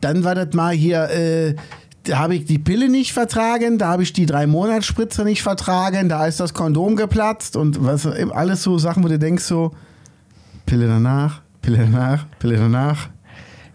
dann 0.00 0.24
war 0.24 0.34
das 0.34 0.54
mal 0.54 0.72
hier, 0.72 1.10
äh, 1.10 1.56
da 2.04 2.18
habe 2.20 2.36
ich 2.36 2.46
die 2.46 2.58
Pille 2.58 2.88
nicht 2.88 3.12
vertragen, 3.12 3.76
da 3.76 3.88
habe 3.88 4.02
ich 4.02 4.12
die 4.12 4.24
drei 4.24 4.46
Monatsspritze 4.46 5.24
nicht 5.24 5.42
vertragen, 5.42 6.08
da 6.08 6.26
ist 6.26 6.40
das 6.40 6.54
Kondom 6.54 6.96
geplatzt 6.96 7.56
und 7.56 7.84
was 7.84 8.06
alles 8.06 8.62
so 8.62 8.78
Sachen, 8.78 9.04
wo 9.04 9.08
du 9.08 9.18
denkst 9.18 9.44
so 9.44 9.72
Pille 10.64 10.86
danach, 10.86 11.42
Pille 11.60 11.78
danach, 11.78 12.24
Pille 12.38 12.56
danach. 12.56 13.08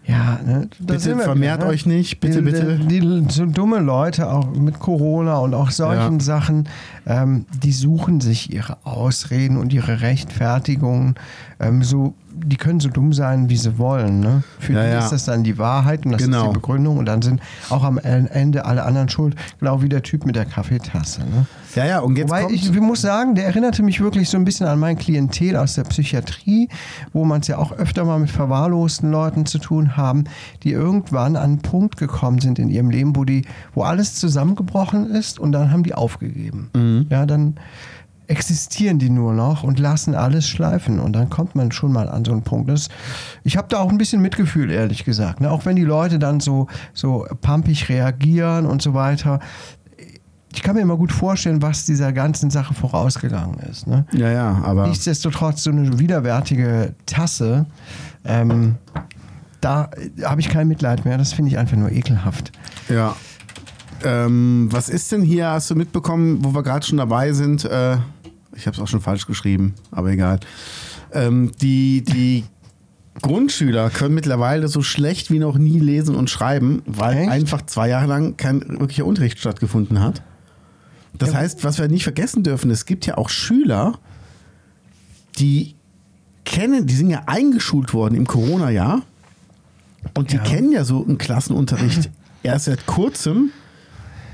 Ja, 0.06 0.38
ne? 0.44 0.68
Bitte 0.80 1.16
wir 1.16 1.24
vermehrt 1.24 1.58
wieder, 1.60 1.66
ne? 1.66 1.72
euch 1.72 1.86
nicht, 1.86 2.20
bitte, 2.20 2.38
die, 2.40 2.44
bitte. 2.44 2.76
Die, 2.78 3.00
die, 3.00 3.24
so 3.30 3.46
dumme 3.46 3.78
Leute, 3.78 4.28
auch 4.30 4.50
mit 4.52 4.78
Corona 4.78 5.38
und 5.38 5.54
auch 5.54 5.70
solchen 5.70 6.18
Ja. 6.18 6.24
Sachen, 6.24 6.68
ähm, 7.06 7.46
die 7.62 7.72
suchen 7.72 8.20
sich 8.20 8.52
ihre 8.52 8.76
Ausreden 8.84 9.56
und 9.56 9.72
ihre 9.72 10.02
Rechtfertigungen. 10.02 11.14
Ähm, 11.58 11.82
so, 11.82 12.14
die 12.34 12.56
können 12.56 12.80
so 12.80 12.90
dumm 12.90 13.12
sein, 13.14 13.48
wie 13.48 13.56
sie 13.56 13.78
wollen. 13.78 14.20
Ne? 14.20 14.42
Für 14.58 14.74
Ja, 14.74 14.82
die 14.84 14.90
ja. 14.90 14.98
ist 14.98 15.10
das 15.12 15.24
dann 15.24 15.42
die 15.42 15.56
Wahrheit 15.56 16.04
und 16.04 16.12
das 16.12 16.22
Genau. 16.22 16.42
ist 16.42 16.48
die 16.48 16.54
Begründung 16.54 16.98
und 16.98 17.06
dann 17.06 17.22
sind 17.22 17.40
auch 17.70 17.82
am 17.84 17.96
Ende 17.96 18.66
alle 18.66 18.84
anderen 18.84 19.08
schuld. 19.08 19.36
Genau 19.60 19.80
wie 19.82 19.88
der 19.88 20.02
Typ 20.02 20.26
mit 20.26 20.36
der 20.36 20.44
Kaffeetasse. 20.44 21.20
Ne? 21.22 21.46
Ja, 21.74 21.86
ja, 21.86 21.98
und 22.00 22.16
jetzt 22.16 22.28
Wobei 22.28 22.42
kommt... 22.42 22.54
ich, 22.54 22.70
ich 22.70 22.80
muss 22.80 23.00
sagen, 23.00 23.34
der 23.34 23.46
erinnerte 23.46 23.82
mich 23.82 24.00
wirklich 24.00 24.28
so 24.28 24.36
ein 24.36 24.44
bisschen 24.44 24.66
an 24.66 24.78
mein 24.78 24.96
Klientel 24.96 25.56
aus 25.56 25.74
der 25.74 25.84
Psychiatrie, 25.84 26.68
wo 27.12 27.24
man 27.24 27.40
es 27.40 27.48
ja 27.48 27.58
auch 27.58 27.72
öfter 27.72 28.04
mal 28.04 28.18
mit 28.18 28.30
verwahrlosten 28.30 29.10
Leuten 29.10 29.46
zu 29.46 29.58
tun 29.58 29.96
haben, 29.96 30.24
die 30.62 30.72
irgendwann 30.72 31.36
an 31.36 31.42
einen 31.42 31.58
Punkt 31.58 31.96
gekommen 31.96 32.40
sind 32.40 32.58
in 32.58 32.68
ihrem 32.68 32.90
Leben, 32.90 33.16
wo 33.16 33.24
die, 33.24 33.44
wo 33.74 33.82
alles 33.82 34.14
zusammengebrochen 34.14 35.10
ist 35.10 35.38
und 35.38 35.52
dann 35.52 35.70
haben 35.70 35.82
die 35.82 35.94
aufgegeben. 35.94 36.70
Mhm. 36.74 37.06
Ja, 37.10 37.26
dann 37.26 37.54
existieren 38.26 38.98
die 38.98 39.10
nur 39.10 39.34
noch 39.34 39.64
und 39.64 39.78
lassen 39.78 40.14
alles 40.14 40.48
schleifen 40.48 40.98
und 40.98 41.12
dann 41.12 41.28
kommt 41.28 41.54
man 41.54 41.72
schon 41.72 41.92
mal 41.92 42.08
an 42.08 42.24
so 42.24 42.32
einen 42.32 42.42
Punkt. 42.42 42.70
Das, 42.70 42.88
ich 43.42 43.56
habe 43.56 43.68
da 43.68 43.80
auch 43.80 43.90
ein 43.90 43.98
bisschen 43.98 44.22
Mitgefühl, 44.22 44.70
ehrlich 44.70 45.04
gesagt. 45.04 45.40
Ne? 45.40 45.50
Auch 45.50 45.66
wenn 45.66 45.76
die 45.76 45.84
Leute 45.84 46.18
dann 46.18 46.40
so, 46.40 46.68
so 46.94 47.26
pumpig 47.42 47.88
reagieren 47.88 48.66
und 48.66 48.80
so 48.80 48.94
weiter. 48.94 49.40
Ich 50.54 50.62
kann 50.62 50.76
mir 50.76 50.82
immer 50.82 50.96
gut 50.96 51.10
vorstellen, 51.12 51.62
was 51.62 51.84
dieser 51.84 52.12
ganzen 52.12 52.48
Sache 52.48 52.74
vorausgegangen 52.74 53.58
ist. 53.70 53.86
Ne? 53.86 54.06
ja, 54.12 54.30
ja, 54.30 54.62
aber... 54.62 54.86
Nichtsdestotrotz 54.86 55.64
so 55.64 55.70
eine 55.70 55.98
widerwärtige 55.98 56.94
Tasse, 57.06 57.66
ähm, 58.24 58.76
da 59.60 59.90
habe 60.22 60.40
ich 60.40 60.48
kein 60.48 60.68
Mitleid 60.68 61.04
mehr. 61.04 61.18
Das 61.18 61.32
finde 61.32 61.50
ich 61.50 61.58
einfach 61.58 61.76
nur 61.76 61.90
ekelhaft. 61.90 62.52
Ja. 62.88 63.16
Ähm, 64.04 64.68
was 64.70 64.88
ist 64.88 65.10
denn 65.10 65.22
hier, 65.22 65.48
hast 65.48 65.70
du 65.70 65.74
mitbekommen, 65.74 66.44
wo 66.44 66.54
wir 66.54 66.62
gerade 66.62 66.86
schon 66.86 66.98
dabei 66.98 67.32
sind? 67.32 67.64
Äh, 67.64 67.96
ich 68.54 68.66
habe 68.66 68.76
es 68.76 68.80
auch 68.80 68.88
schon 68.88 69.00
falsch 69.00 69.26
geschrieben, 69.26 69.74
aber 69.90 70.10
egal. 70.10 70.38
Ähm, 71.12 71.50
die, 71.60 72.02
die 72.02 72.44
Grundschüler 73.22 73.90
können 73.90 74.14
mittlerweile 74.14 74.68
so 74.68 74.82
schlecht 74.82 75.30
wie 75.30 75.38
noch 75.38 75.56
nie 75.56 75.78
lesen 75.78 76.14
und 76.14 76.30
schreiben, 76.30 76.82
weil 76.86 77.18
Echt? 77.18 77.30
einfach 77.30 77.62
zwei 77.62 77.88
Jahre 77.88 78.06
lang 78.06 78.36
kein 78.36 78.60
wirklicher 78.78 79.06
Unterricht 79.06 79.38
stattgefunden 79.38 80.00
hat. 80.00 80.22
Das 81.18 81.34
heißt, 81.34 81.62
was 81.64 81.78
wir 81.78 81.88
nicht 81.88 82.02
vergessen 82.04 82.42
dürfen, 82.42 82.70
es 82.70 82.86
gibt 82.86 83.06
ja 83.06 83.16
auch 83.18 83.28
Schüler, 83.28 83.98
die 85.38 85.74
kennen, 86.44 86.86
die 86.86 86.94
sind 86.94 87.10
ja 87.10 87.22
eingeschult 87.26 87.94
worden 87.94 88.14
im 88.14 88.26
Corona-Jahr 88.26 89.02
und 90.14 90.32
die 90.32 90.36
Ja. 90.36 90.42
kennen 90.42 90.72
ja 90.72 90.84
so 90.84 91.04
einen 91.04 91.18
Klassenunterricht 91.18 92.10
erst 92.42 92.66
seit 92.66 92.86
kurzem. 92.86 93.50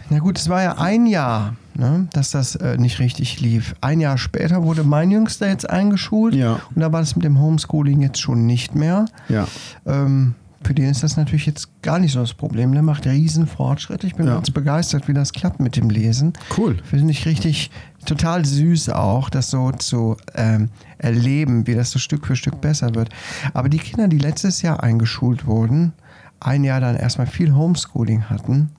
Na 0.08 0.18
gut, 0.18 0.38
es 0.38 0.48
war 0.48 0.60
ja 0.62 0.78
ein 0.78 1.06
Jahr, 1.06 1.54
ne, 1.74 2.08
dass 2.12 2.32
das 2.32 2.56
äh, 2.56 2.76
nicht 2.78 2.98
richtig 2.98 3.40
lief. 3.40 3.74
Ein 3.80 4.00
Jahr 4.00 4.18
später 4.18 4.64
wurde 4.64 4.82
mein 4.82 5.10
Jüngster 5.12 5.48
jetzt 5.48 5.70
eingeschult 5.70 6.34
Ja. 6.34 6.60
und 6.74 6.80
da 6.80 6.90
war 6.92 7.00
das 7.00 7.14
mit 7.14 7.24
dem 7.24 7.38
Homeschooling 7.38 8.00
jetzt 8.02 8.20
schon 8.20 8.44
nicht 8.44 8.74
mehr. 8.74 9.04
Ja. 9.28 9.46
Ähm, 9.86 10.34
für 10.62 10.74
den 10.74 10.90
ist 10.90 11.02
das 11.02 11.16
natürlich 11.16 11.46
jetzt 11.46 11.68
gar 11.82 11.98
nicht 11.98 12.12
so 12.12 12.20
das 12.20 12.34
Problem. 12.34 12.72
Der 12.72 12.82
macht 12.82 13.06
riesen 13.06 13.46
Fortschritte. 13.46 14.06
Ich 14.06 14.14
bin 14.14 14.26
Ja. 14.26 14.34
ganz 14.34 14.50
begeistert, 14.50 15.08
wie 15.08 15.14
das 15.14 15.32
klappt 15.32 15.58
mit 15.60 15.76
dem 15.76 15.88
Lesen. 15.88 16.34
Cool. 16.56 16.76
Finde 16.84 17.10
ich 17.12 17.24
richtig 17.26 17.70
total 18.04 18.44
süß 18.44 18.90
auch, 18.90 19.30
das 19.30 19.50
so 19.50 19.72
zu 19.72 20.16
ähm, 20.34 20.68
erleben, 20.98 21.66
wie 21.66 21.74
das 21.74 21.90
so 21.90 21.98
Stück 21.98 22.26
für 22.26 22.36
Stück 22.36 22.60
besser 22.60 22.94
wird. 22.94 23.08
Aber 23.54 23.68
die 23.68 23.78
Kinder, 23.78 24.06
die 24.08 24.18
letztes 24.18 24.60
Jahr 24.62 24.82
eingeschult 24.82 25.46
wurden, 25.46 25.92
ein 26.40 26.62
Jahr 26.64 26.80
dann 26.80 26.96
erstmal 26.96 27.26
viel 27.26 27.54
Homeschooling 27.54 28.24
hatten, 28.30 28.70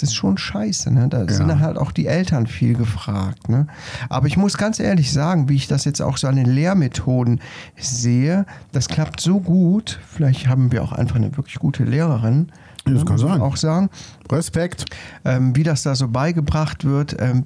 das 0.00 0.10
ist 0.10 0.14
schon 0.14 0.36
scheiße. 0.36 0.92
Ne? 0.92 1.08
Da 1.08 1.26
sind 1.28 1.48
dann 1.48 1.60
halt 1.60 1.78
auch 1.78 1.90
die 1.90 2.06
Eltern 2.06 2.46
viel 2.46 2.74
gefragt. 2.74 3.48
Ne? 3.48 3.66
Aber 4.08 4.26
ich 4.26 4.36
muss 4.36 4.58
ganz 4.58 4.78
ehrlich 4.78 5.12
sagen, 5.12 5.48
wie 5.48 5.56
ich 5.56 5.68
das 5.68 5.84
jetzt 5.84 6.02
auch 6.02 6.16
so 6.18 6.28
an 6.28 6.36
den 6.36 6.46
Lehrmethoden 6.46 7.40
sehe, 7.76 8.44
das 8.72 8.88
klappt 8.88 9.20
so 9.20 9.40
gut. 9.40 9.98
Vielleicht 10.06 10.48
haben 10.48 10.70
wir 10.70 10.82
auch 10.82 10.92
einfach 10.92 11.16
eine 11.16 11.34
wirklich 11.36 11.56
gute 11.56 11.84
Lehrerin. 11.84 12.48
Ja, 12.86 12.92
das 12.92 13.02
ne, 13.02 13.08
kann 13.08 13.18
sein. 13.18 13.40
Auch 13.40 13.56
sagen 13.56 13.88
Respekt. 14.30 14.84
ähm, 15.24 15.56
wie 15.56 15.62
das 15.62 15.82
da 15.82 15.94
so 15.94 16.08
beigebracht 16.08 16.84
wird, 16.84 17.16
ähm, 17.18 17.44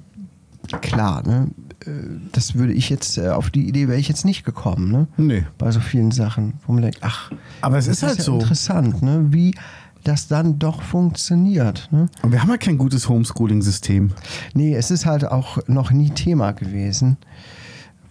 klar, 0.81 1.23
ne? 1.25 1.47
Äh, 1.85 1.91
das 2.31 2.55
würde 2.55 2.73
ich 2.73 2.89
jetzt, 2.89 3.17
äh, 3.17 3.29
auf 3.29 3.49
die 3.49 3.67
Idee 3.67 3.87
wäre 3.87 3.99
ich 3.99 4.07
jetzt 4.07 4.25
nicht 4.25 4.43
gekommen, 4.45 4.91
ne? 4.91 5.07
Nee. 5.17 5.45
Bei 5.57 5.71
so 5.71 5.79
vielen 5.79 6.11
Sachen, 6.11 6.53
wo 6.67 6.73
man 6.73 6.83
denkt, 6.83 6.99
ach, 7.01 7.31
Aber 7.61 7.77
es 7.77 7.85
das 7.85 7.97
ist 7.97 8.03
halt 8.03 8.17
ja 8.19 8.23
so. 8.23 8.39
interessant, 8.39 9.01
ne? 9.01 9.27
Wie 9.29 9.55
das 10.03 10.27
dann 10.27 10.59
doch 10.59 10.81
funktioniert. 10.81 11.87
Ne? 11.91 12.07
Und 12.21 12.31
wir 12.31 12.41
haben 12.41 12.49
ja 12.49 12.57
kein 12.57 12.77
gutes 12.77 13.07
Homeschooling-System. 13.09 14.11
Nee, 14.53 14.75
es 14.75 14.91
ist 14.91 15.05
halt 15.05 15.25
auch 15.25 15.57
noch 15.67 15.91
nie 15.91 16.09
Thema 16.09 16.51
gewesen. 16.51 17.17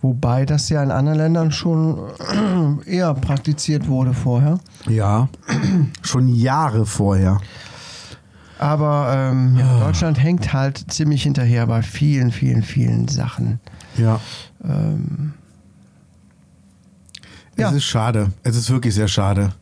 Wobei 0.03 0.47
das 0.47 0.69
ja 0.71 0.83
in 0.83 0.91
anderen 0.91 1.19
Ländern 1.19 1.53
schon 1.53 1.99
eher 2.87 3.13
praktiziert 3.15 3.87
wurde 3.89 4.15
vorher. 4.15 4.59
Ja. 4.89 5.29
Schon 6.03 6.29
Jahre 6.29 6.87
vorher. 6.87 7.39
Aber 8.59 9.13
ähm, 9.15 9.57
ja, 9.59 9.81
Deutschland 9.81 10.23
hängt 10.23 10.53
halt 10.53 10.91
ziemlich 10.93 11.23
hinterher 11.23 11.67
bei 11.67 11.83
vielen, 11.83 12.31
vielen, 12.31 12.63
vielen 12.63 13.09
Sachen. 13.09 13.59
Ja. 13.97 14.21
Ähm, 14.63 15.33
Es 17.57 17.63
Ja. 17.63 17.71
ist 17.71 17.85
schade. 17.85 18.33
Es 18.43 18.57
ist 18.57 18.71
wirklich 18.71 18.95
sehr 18.95 19.09
schade. 19.09 19.53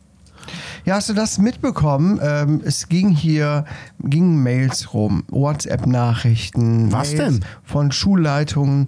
Ja, 0.89 0.95
hast 0.95 1.07
du 1.07 1.13
das 1.13 1.37
mitbekommen? 1.37 2.19
Ähm, 2.19 2.61
es 2.65 2.89
ging 2.89 3.09
hier, 3.09 3.63
gingen 3.99 4.41
Mails 4.41 4.91
rum, 4.91 5.23
WhatsApp-Nachrichten. 5.29 6.91
Was 6.91 7.13
Mails 7.13 7.33
denn? 7.33 7.45
Von 7.63 7.91
Schulleitungen. 7.91 8.87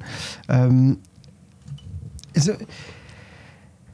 Ähm, 0.49 0.97
also, 2.35 2.53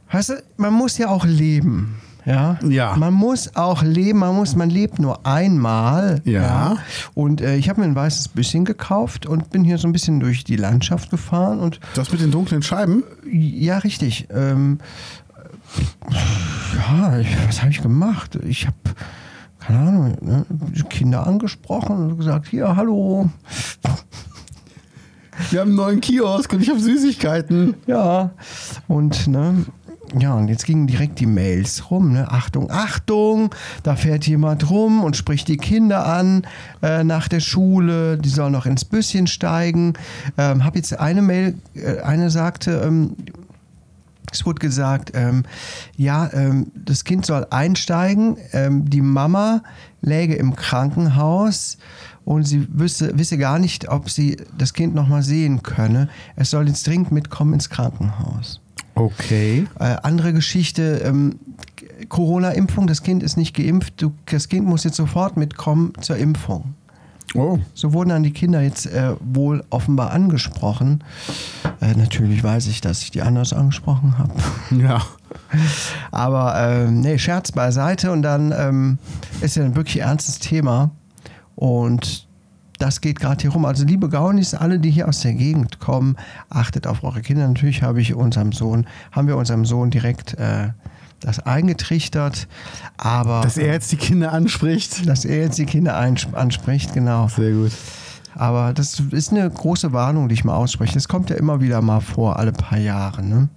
weißt 0.09 0.29
du, 0.29 0.33
man 0.55 0.73
muss 0.73 0.97
ja 0.97 1.09
auch 1.09 1.25
leben. 1.25 1.97
Ja? 2.23 2.57
Ja. 2.65 2.95
Man 2.95 3.13
muss 3.13 3.53
auch 3.57 3.83
leben, 3.83 4.19
man 4.19 4.35
muss, 4.35 4.55
man 4.55 4.69
lebt 4.69 4.99
nur 4.99 5.25
einmal. 5.25 6.21
Ja. 6.23 6.77
Und 7.13 7.41
äh, 7.41 7.57
ich 7.57 7.67
habe 7.67 7.81
mir 7.81 7.87
ein 7.87 7.95
weißes 7.95 8.29
Büsschen 8.29 8.63
gekauft 8.63 9.25
und 9.25 9.49
bin 9.49 9.65
hier 9.65 9.77
so 9.79 9.85
ein 9.85 9.91
bisschen 9.91 10.21
durch 10.21 10.45
die 10.45 10.55
Landschaft 10.55 11.09
gefahren 11.09 11.59
und 11.59 11.81
Das 11.93 12.09
mit 12.09 12.21
den 12.21 12.31
dunklen 12.31 12.61
Scheiben? 12.61 13.03
ja, 13.29 13.79
richtig. 13.79 14.29
Ähm, 14.33 14.79
ja, 16.77 17.19
ich, 17.19 17.47
was 17.47 17.61
habe 17.61 17.71
ich 17.71 17.81
gemacht? 17.81 18.37
Ich 18.43 18.67
habe, 18.67 18.77
keine 19.59 19.79
Ahnung, 19.79 20.17
ne, 20.21 20.45
die 20.49 20.83
Kinder 20.83 21.25
angesprochen 21.25 21.97
und 21.97 22.17
gesagt, 22.17 22.47
hier, 22.47 22.75
hallo. 22.75 23.29
Wir 25.49 25.61
haben 25.61 25.69
einen 25.69 25.75
neuen 25.75 26.01
Kiosk 26.01 26.51
und 26.53 26.61
ich 26.61 26.69
habe 26.69 26.79
Süßigkeiten. 26.79 27.75
Ja. 27.85 28.31
Und, 28.87 29.27
ne, 29.27 29.65
ja, 30.17 30.33
und 30.33 30.47
jetzt 30.47 30.65
gingen 30.65 30.87
direkt 30.87 31.19
die 31.19 31.25
Mails 31.25 31.91
rum, 31.91 32.13
ne? 32.13 32.31
Achtung, 32.31 32.71
Achtung, 32.71 33.53
da 33.83 33.95
fährt 33.95 34.25
jemand 34.25 34.69
rum 34.69 35.03
und 35.03 35.17
spricht 35.17 35.47
die 35.49 35.57
Kinder 35.57 36.05
an 36.05 36.47
äh, 36.81 37.03
nach 37.03 37.27
der 37.27 37.41
Schule, 37.41 38.17
die 38.17 38.29
sollen 38.29 38.53
noch 38.53 38.65
ins 38.65 38.85
Büsschen 38.85 39.27
steigen. 39.27 39.93
Ähm, 40.37 40.63
hab 40.63 40.75
jetzt 40.75 40.97
eine 40.97 41.21
Mail, 41.21 41.55
äh, 41.75 41.99
eine 41.99 42.29
sagte, 42.29 42.81
ähm, 42.85 43.17
es 44.31 44.45
wurde 44.45 44.59
gesagt, 44.59 45.11
ähm, 45.13 45.43
ja, 45.95 46.29
ähm, 46.33 46.71
das 46.75 47.03
Kind 47.03 47.25
soll 47.25 47.47
einsteigen, 47.49 48.37
ähm, 48.51 48.89
die 48.89 49.01
Mama 49.01 49.63
läge 50.01 50.35
im 50.35 50.55
Krankenhaus 50.55 51.77
und 52.25 52.43
sie 52.43 52.67
wüsste, 52.77 53.17
wisse 53.17 53.37
gar 53.37 53.57
nicht, 53.57 53.87
ob 53.89 54.09
sie 54.09 54.37
das 54.57 54.73
Kind 54.73 54.93
noch 54.93 55.07
mal 55.07 55.23
sehen 55.23 55.63
könne. 55.63 56.09
Es 56.35 56.49
soll 56.49 56.67
jetzt 56.67 56.85
dringend 56.85 57.11
mitkommen 57.11 57.53
ins 57.53 57.69
Krankenhaus. 57.69 58.59
Okay. 58.95 59.67
Äh, 59.79 59.95
andere 60.03 60.33
Geschichte, 60.33 61.01
ähm, 61.05 61.39
Corona-Impfung, 62.09 62.87
das 62.87 63.03
Kind 63.03 63.23
ist 63.23 63.37
nicht 63.37 63.55
geimpft, 63.55 64.01
du, 64.01 64.11
das 64.25 64.49
Kind 64.49 64.65
muss 64.65 64.83
jetzt 64.83 64.97
sofort 64.97 65.37
mitkommen 65.37 65.93
zur 66.01 66.17
Impfung. 66.17 66.73
Oh. 67.35 67.59
So 67.73 67.93
wurden 67.93 68.09
dann 68.09 68.23
die 68.23 68.31
Kinder 68.31 68.61
jetzt 68.61 68.85
äh, 68.85 69.13
wohl 69.19 69.63
offenbar 69.69 70.11
angesprochen. 70.11 71.03
Äh, 71.81 71.93
natürlich 71.95 72.43
weiß 72.43 72.67
ich, 72.67 72.81
dass 72.81 73.01
ich 73.01 73.11
die 73.11 73.21
anders 73.21 73.53
angesprochen 73.53 74.17
habe. 74.17 74.33
Ja. 74.77 75.01
Aber 76.11 76.55
ähm, 76.57 77.01
nee, 77.01 77.17
Scherz 77.17 77.51
beiseite 77.51 78.11
und 78.11 78.21
dann 78.21 78.53
ähm, 78.57 78.97
ist 79.41 79.55
ja 79.55 79.63
ein 79.63 79.75
wirklich 79.75 80.01
ernstes 80.01 80.39
Thema. 80.39 80.91
Und 81.55 82.27
das 82.79 83.01
geht 83.01 83.19
gerade 83.19 83.41
hier 83.41 83.51
rum. 83.51 83.65
Also 83.65 83.85
liebe 83.85 84.09
Gaunis, 84.09 84.53
alle, 84.53 84.79
die 84.79 84.91
hier 84.91 85.07
aus 85.07 85.21
der 85.21 85.33
Gegend 85.33 85.79
kommen, 85.79 86.15
achtet 86.49 86.87
auf 86.87 87.03
eure 87.03 87.21
Kinder. 87.21 87.47
Natürlich 87.47 87.81
habe 87.81 88.01
ich 88.01 88.13
unserem 88.13 88.51
Sohn, 88.51 88.87
haben 89.11 89.27
wir 89.27 89.37
unserem 89.37 89.65
Sohn 89.65 89.89
direkt 89.89 90.35
äh, 90.35 90.69
das 91.19 91.39
eingetrichtert. 91.39 92.47
Aber 92.97 93.41
Dass 93.41 93.57
er 93.57 93.73
jetzt 93.73 93.91
die 93.91 93.97
Kinder 93.97 94.31
anspricht. 94.33 95.07
dass 95.07 95.25
er 95.25 95.37
jetzt 95.41 95.57
die 95.57 95.65
Kinder 95.65 95.95
anspricht, 95.97 96.93
genau. 96.93 97.27
Sehr 97.27 97.51
gut. 97.51 97.71
Aber 98.35 98.73
das 98.73 98.99
ist 99.11 99.31
eine 99.31 99.49
große 99.49 99.93
Warnung, 99.93 100.29
die 100.29 100.33
ich 100.35 100.43
mal 100.43 100.55
ausspreche. 100.55 100.93
Das 100.93 101.07
kommt 101.07 101.29
ja 101.31 101.37
immer 101.37 101.59
wieder 101.59 101.81
mal 101.81 102.01
vor, 102.01 102.37
alle 102.37 102.51
paar 102.51 102.77
Jahre. 102.77 103.23
Ne? 103.23 103.49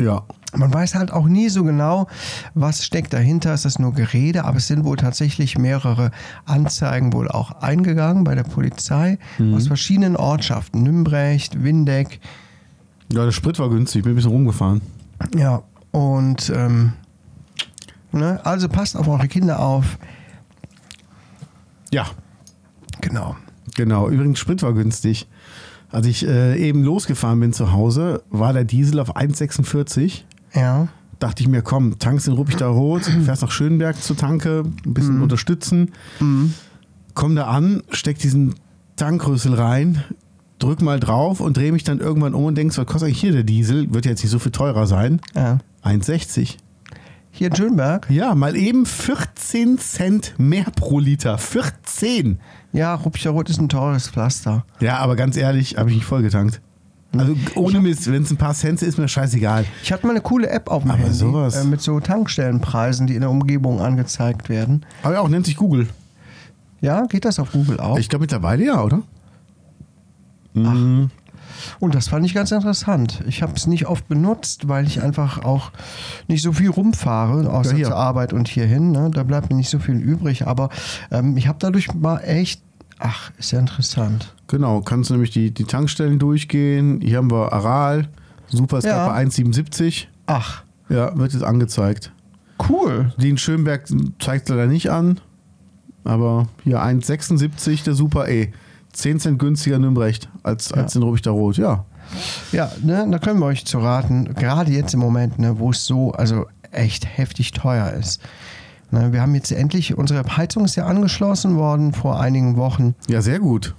Ja. 0.00 0.22
Man 0.52 0.72
weiß 0.72 0.94
halt 0.96 1.12
auch 1.12 1.26
nie 1.26 1.48
so 1.48 1.62
genau, 1.62 2.08
was 2.54 2.84
steckt 2.84 3.12
dahinter. 3.12 3.54
Ist 3.54 3.64
das 3.64 3.78
nur 3.78 3.92
Gerede? 3.92 4.44
Aber 4.44 4.56
es 4.58 4.66
sind 4.66 4.84
wohl 4.84 4.96
tatsächlich 4.96 5.58
mehrere 5.58 6.10
Anzeigen 6.44 7.12
wohl 7.12 7.28
auch 7.28 7.60
eingegangen 7.62 8.24
bei 8.24 8.34
der 8.34 8.42
Polizei 8.42 9.18
aus 9.54 9.68
verschiedenen 9.68 10.16
Ortschaften. 10.16 10.82
Nümbrecht, 10.82 11.62
Windeck. 11.62 12.20
Ja, 13.12 13.24
der 13.24 13.32
Sprit 13.32 13.58
war 13.58 13.68
günstig. 13.68 14.02
Bin 14.02 14.12
ein 14.12 14.16
bisschen 14.16 14.30
rumgefahren. 14.32 14.80
Ja, 15.36 15.62
und 15.92 16.52
ähm, 16.54 16.92
ne? 18.12 18.40
also 18.44 18.68
passt 18.68 18.96
auf 18.96 19.08
eure 19.08 19.28
Kinder 19.28 19.60
auf. 19.60 19.98
Ja. 21.92 22.06
Genau. 23.00 23.36
Genau. 23.76 24.08
Übrigens, 24.08 24.38
Sprit 24.38 24.62
war 24.62 24.72
günstig. 24.72 25.28
Als 25.90 26.06
ich 26.06 26.26
äh, 26.26 26.56
eben 26.56 26.84
losgefahren 26.84 27.40
bin 27.40 27.52
zu 27.52 27.72
Hause, 27.72 28.22
war 28.30 28.52
der 28.52 28.64
Diesel 28.64 29.00
auf 29.00 29.16
1,46. 29.16 30.22
Ja. 30.54 30.88
Dachte 31.18 31.42
ich 31.42 31.48
mir, 31.48 31.62
komm, 31.62 31.98
tankst 31.98 32.28
in 32.28 32.34
Ruppig 32.34 32.56
da 32.56 32.68
Rot, 32.68 33.02
fährst 33.24 33.42
nach 33.42 33.50
Schönberg 33.50 34.00
zur 34.00 34.16
Tanke, 34.16 34.62
ein 34.86 34.94
bisschen 34.94 35.20
unterstützen. 35.22 35.92
Komm 37.14 37.36
da 37.36 37.46
an, 37.46 37.82
steck 37.90 38.18
diesen 38.18 38.54
Tankrüssel 38.96 39.54
rein, 39.54 40.04
drück 40.58 40.80
mal 40.80 41.00
drauf 41.00 41.40
und 41.40 41.56
dreh 41.56 41.72
mich 41.72 41.84
dann 41.84 41.98
irgendwann 41.98 42.34
um 42.34 42.44
und 42.44 42.54
denkst, 42.54 42.78
was 42.78 42.86
kostet 42.86 43.08
eigentlich 43.08 43.20
hier 43.20 43.32
der 43.32 43.42
Diesel? 43.42 43.92
Wird 43.92 44.06
jetzt 44.06 44.22
nicht 44.22 44.30
so 44.30 44.38
viel 44.38 44.52
teurer 44.52 44.86
sein. 44.86 45.20
ja. 45.34 45.58
1,60. 45.82 46.56
Hier 47.40 47.48
in 47.48 47.56
Schönberg. 47.56 48.06
Ja, 48.10 48.34
mal 48.34 48.54
eben 48.54 48.84
14 48.84 49.78
Cent 49.78 50.34
mehr 50.36 50.66
pro 50.76 50.98
Liter. 50.98 51.38
14! 51.38 52.38
Ja, 52.74 52.94
Ruppicher 52.94 53.30
Rot 53.30 53.48
ist 53.48 53.58
ein 53.58 53.70
teures 53.70 54.10
Pflaster. 54.10 54.66
Ja, 54.78 54.98
aber 54.98 55.16
ganz 55.16 55.38
ehrlich, 55.38 55.78
habe 55.78 55.88
ich 55.88 55.96
nicht 55.96 56.04
vollgetankt. 56.04 56.60
Also 57.16 57.34
ohne 57.54 57.80
Mist, 57.80 58.12
wenn 58.12 58.24
es 58.24 58.30
ein 58.30 58.36
paar 58.36 58.52
Cent 58.52 58.82
ist, 58.82 58.98
mir 58.98 59.08
scheißegal. 59.08 59.64
Ich 59.82 59.90
hatte 59.90 60.06
mal 60.06 60.12
eine 60.12 60.20
coole 60.20 60.50
App 60.50 60.70
auf 60.70 60.82
dem 60.82 60.90
Aber 60.90 61.00
Handy 61.00 61.14
sowas. 61.14 61.56
Äh, 61.56 61.64
mit 61.64 61.80
so 61.80 61.98
Tankstellenpreisen, 61.98 63.06
die 63.06 63.14
in 63.14 63.22
der 63.22 63.30
Umgebung 63.30 63.80
angezeigt 63.80 64.50
werden. 64.50 64.84
Aber 65.02 65.14
ja, 65.14 65.20
auch 65.20 65.28
nennt 65.30 65.46
sich 65.46 65.56
Google. 65.56 65.88
Ja, 66.82 67.06
geht 67.06 67.24
das 67.24 67.38
auf 67.38 67.52
Google 67.52 67.80
auch? 67.80 67.98
Ich 67.98 68.10
glaube 68.10 68.24
mittlerweile 68.24 68.66
ja, 68.66 68.82
oder? 68.84 69.02
Und 71.78 71.94
das 71.94 72.08
fand 72.08 72.24
ich 72.26 72.34
ganz 72.34 72.50
interessant. 72.52 73.22
Ich 73.26 73.42
habe 73.42 73.52
es 73.54 73.66
nicht 73.66 73.86
oft 73.86 74.08
benutzt, 74.08 74.68
weil 74.68 74.86
ich 74.86 75.02
einfach 75.02 75.44
auch 75.44 75.70
nicht 76.28 76.42
so 76.42 76.52
viel 76.52 76.70
rumfahre, 76.70 77.50
außer 77.50 77.76
Ja, 77.76 77.88
zur 77.88 77.96
Arbeit 77.96 78.32
und 78.32 78.48
hierhin. 78.48 78.92
Ne? 78.92 79.10
Da 79.12 79.22
bleibt 79.22 79.50
mir 79.50 79.56
nicht 79.56 79.70
so 79.70 79.78
viel 79.78 79.96
übrig. 79.96 80.46
Aber 80.46 80.68
ähm, 81.10 81.36
ich 81.36 81.48
habe 81.48 81.58
dadurch 81.60 81.92
mal 81.94 82.18
echt, 82.18 82.62
ach, 82.98 83.30
ist 83.38 83.50
ja 83.52 83.58
interessant. 83.58 84.34
Genau, 84.48 84.80
kannst 84.80 85.10
du 85.10 85.14
nämlich 85.14 85.30
die, 85.30 85.52
die 85.52 85.64
Tankstellen 85.64 86.18
durchgehen. 86.18 87.00
Hier 87.00 87.18
haben 87.18 87.30
wir 87.30 87.52
Aral, 87.52 88.08
super, 88.48 88.78
es 88.78 88.84
Ja. 88.84 89.06
gab 89.06 89.14
bei 89.14 89.22
1,77. 89.24 90.06
Ach, 90.26 90.62
Ja, 90.88 91.16
wird 91.16 91.32
jetzt 91.32 91.44
angezeigt. 91.44 92.12
cool. 92.68 93.12
Die 93.16 93.30
in 93.30 93.38
Schönberg 93.38 93.86
zeigt 94.18 94.48
leider 94.48 94.66
nicht 94.66 94.90
an, 94.90 95.18
aber 96.04 96.48
hier 96.64 96.82
1,76 96.82 97.84
der 97.84 97.94
Super 97.94 98.28
E. 98.28 98.52
10 98.92 99.20
Cent 99.20 99.38
günstiger 99.38 99.76
in 99.76 99.82
Nümbrecht 99.82 100.28
als, 100.42 100.72
als 100.72 100.94
in 100.96 101.02
Rubik 101.02 101.26
Rot. 101.26 101.56
Ja, 101.56 101.84
Ja, 102.52 102.70
ne, 102.82 103.06
da 103.10 103.18
können 103.18 103.38
wir 103.40 103.46
euch 103.46 103.64
zu 103.64 103.78
raten, 103.78 104.34
gerade 104.34 104.72
jetzt 104.72 104.94
im 104.94 105.00
Moment, 105.00 105.38
ne, 105.38 105.58
wo 105.58 105.70
es 105.70 105.86
so, 105.86 106.12
also 106.12 106.46
echt 106.72 107.06
heftig 107.16 107.52
teuer 107.52 107.90
ist. 107.92 108.20
Ne, 108.90 109.12
wir 109.12 109.20
haben 109.20 109.34
jetzt 109.34 109.52
endlich, 109.52 109.96
unsere 109.96 110.24
Heizung 110.36 110.64
ist 110.64 110.74
ja 110.74 110.86
angeschlossen 110.86 111.56
worden 111.56 111.92
vor 111.92 112.20
einigen 112.20 112.56
Wochen. 112.56 112.94
ja, 113.08 113.22
sehr 113.22 113.38
gut. 113.38 113.74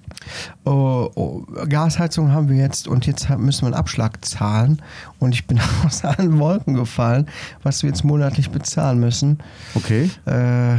Oh, 0.66 1.09
oh, 1.16 1.41
Gasheizung 1.68 2.32
haben 2.32 2.47
wir 2.47 2.57
jetzt 2.57 2.88
und 2.88 3.07
jetzt 3.07 3.30
müssen 3.30 3.64
wir 3.64 3.68
einen 3.68 3.76
Abschlag 3.76 4.24
zahlen. 4.24 4.82
Und 5.20 5.34
ich 5.34 5.47
bin 5.47 5.59
aus 5.86 6.05
allen 6.05 6.39
Wolken 6.39 6.76
gefallen, 6.76 7.28
was 7.64 7.84
wir 7.84 7.89
jetzt 7.89 8.03
monatlich 8.03 8.51
bezahlen 8.51 8.99
müssen. 8.99 9.39
Okay. 9.76 10.09
Äh, 10.26 10.76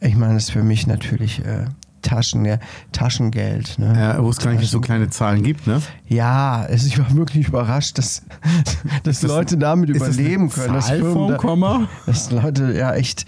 ich 0.00 0.16
meine, 0.16 0.34
das 0.34 0.44
ist 0.44 0.50
für 0.50 0.62
mich 0.62 0.86
natürlich 0.86 1.44
äh, 1.44 1.66
Taschen, 2.04 2.44
ja, 2.44 2.58
Taschengeld. 2.92 3.78
Ne? 3.78 3.92
Ja, 3.98 4.22
wo 4.22 4.30
es 4.30 4.38
gar 4.38 4.52
nicht 4.52 4.70
so 4.70 4.80
kleine 4.80 5.10
Zahlen 5.10 5.42
gibt, 5.42 5.66
ne? 5.66 5.80
Ja, 6.06 6.64
es, 6.66 6.86
ich 6.86 6.98
war 6.98 7.12
wirklich 7.16 7.48
überrascht, 7.48 7.98
dass, 7.98 8.22
dass 9.02 9.20
das- 9.20 9.22
Leute 9.28 9.56
damit 9.56 9.88
überleben 9.90 10.50
können. 10.50 10.74
Dass 10.74 10.86
Zahl 10.86 10.98
Firmen 10.98 11.12
vorm 11.14 11.30
da, 11.32 11.36
Komma? 11.38 11.88
dass 12.06 12.30
Leute 12.30 12.72
ja 12.72 12.94
echt. 12.94 13.24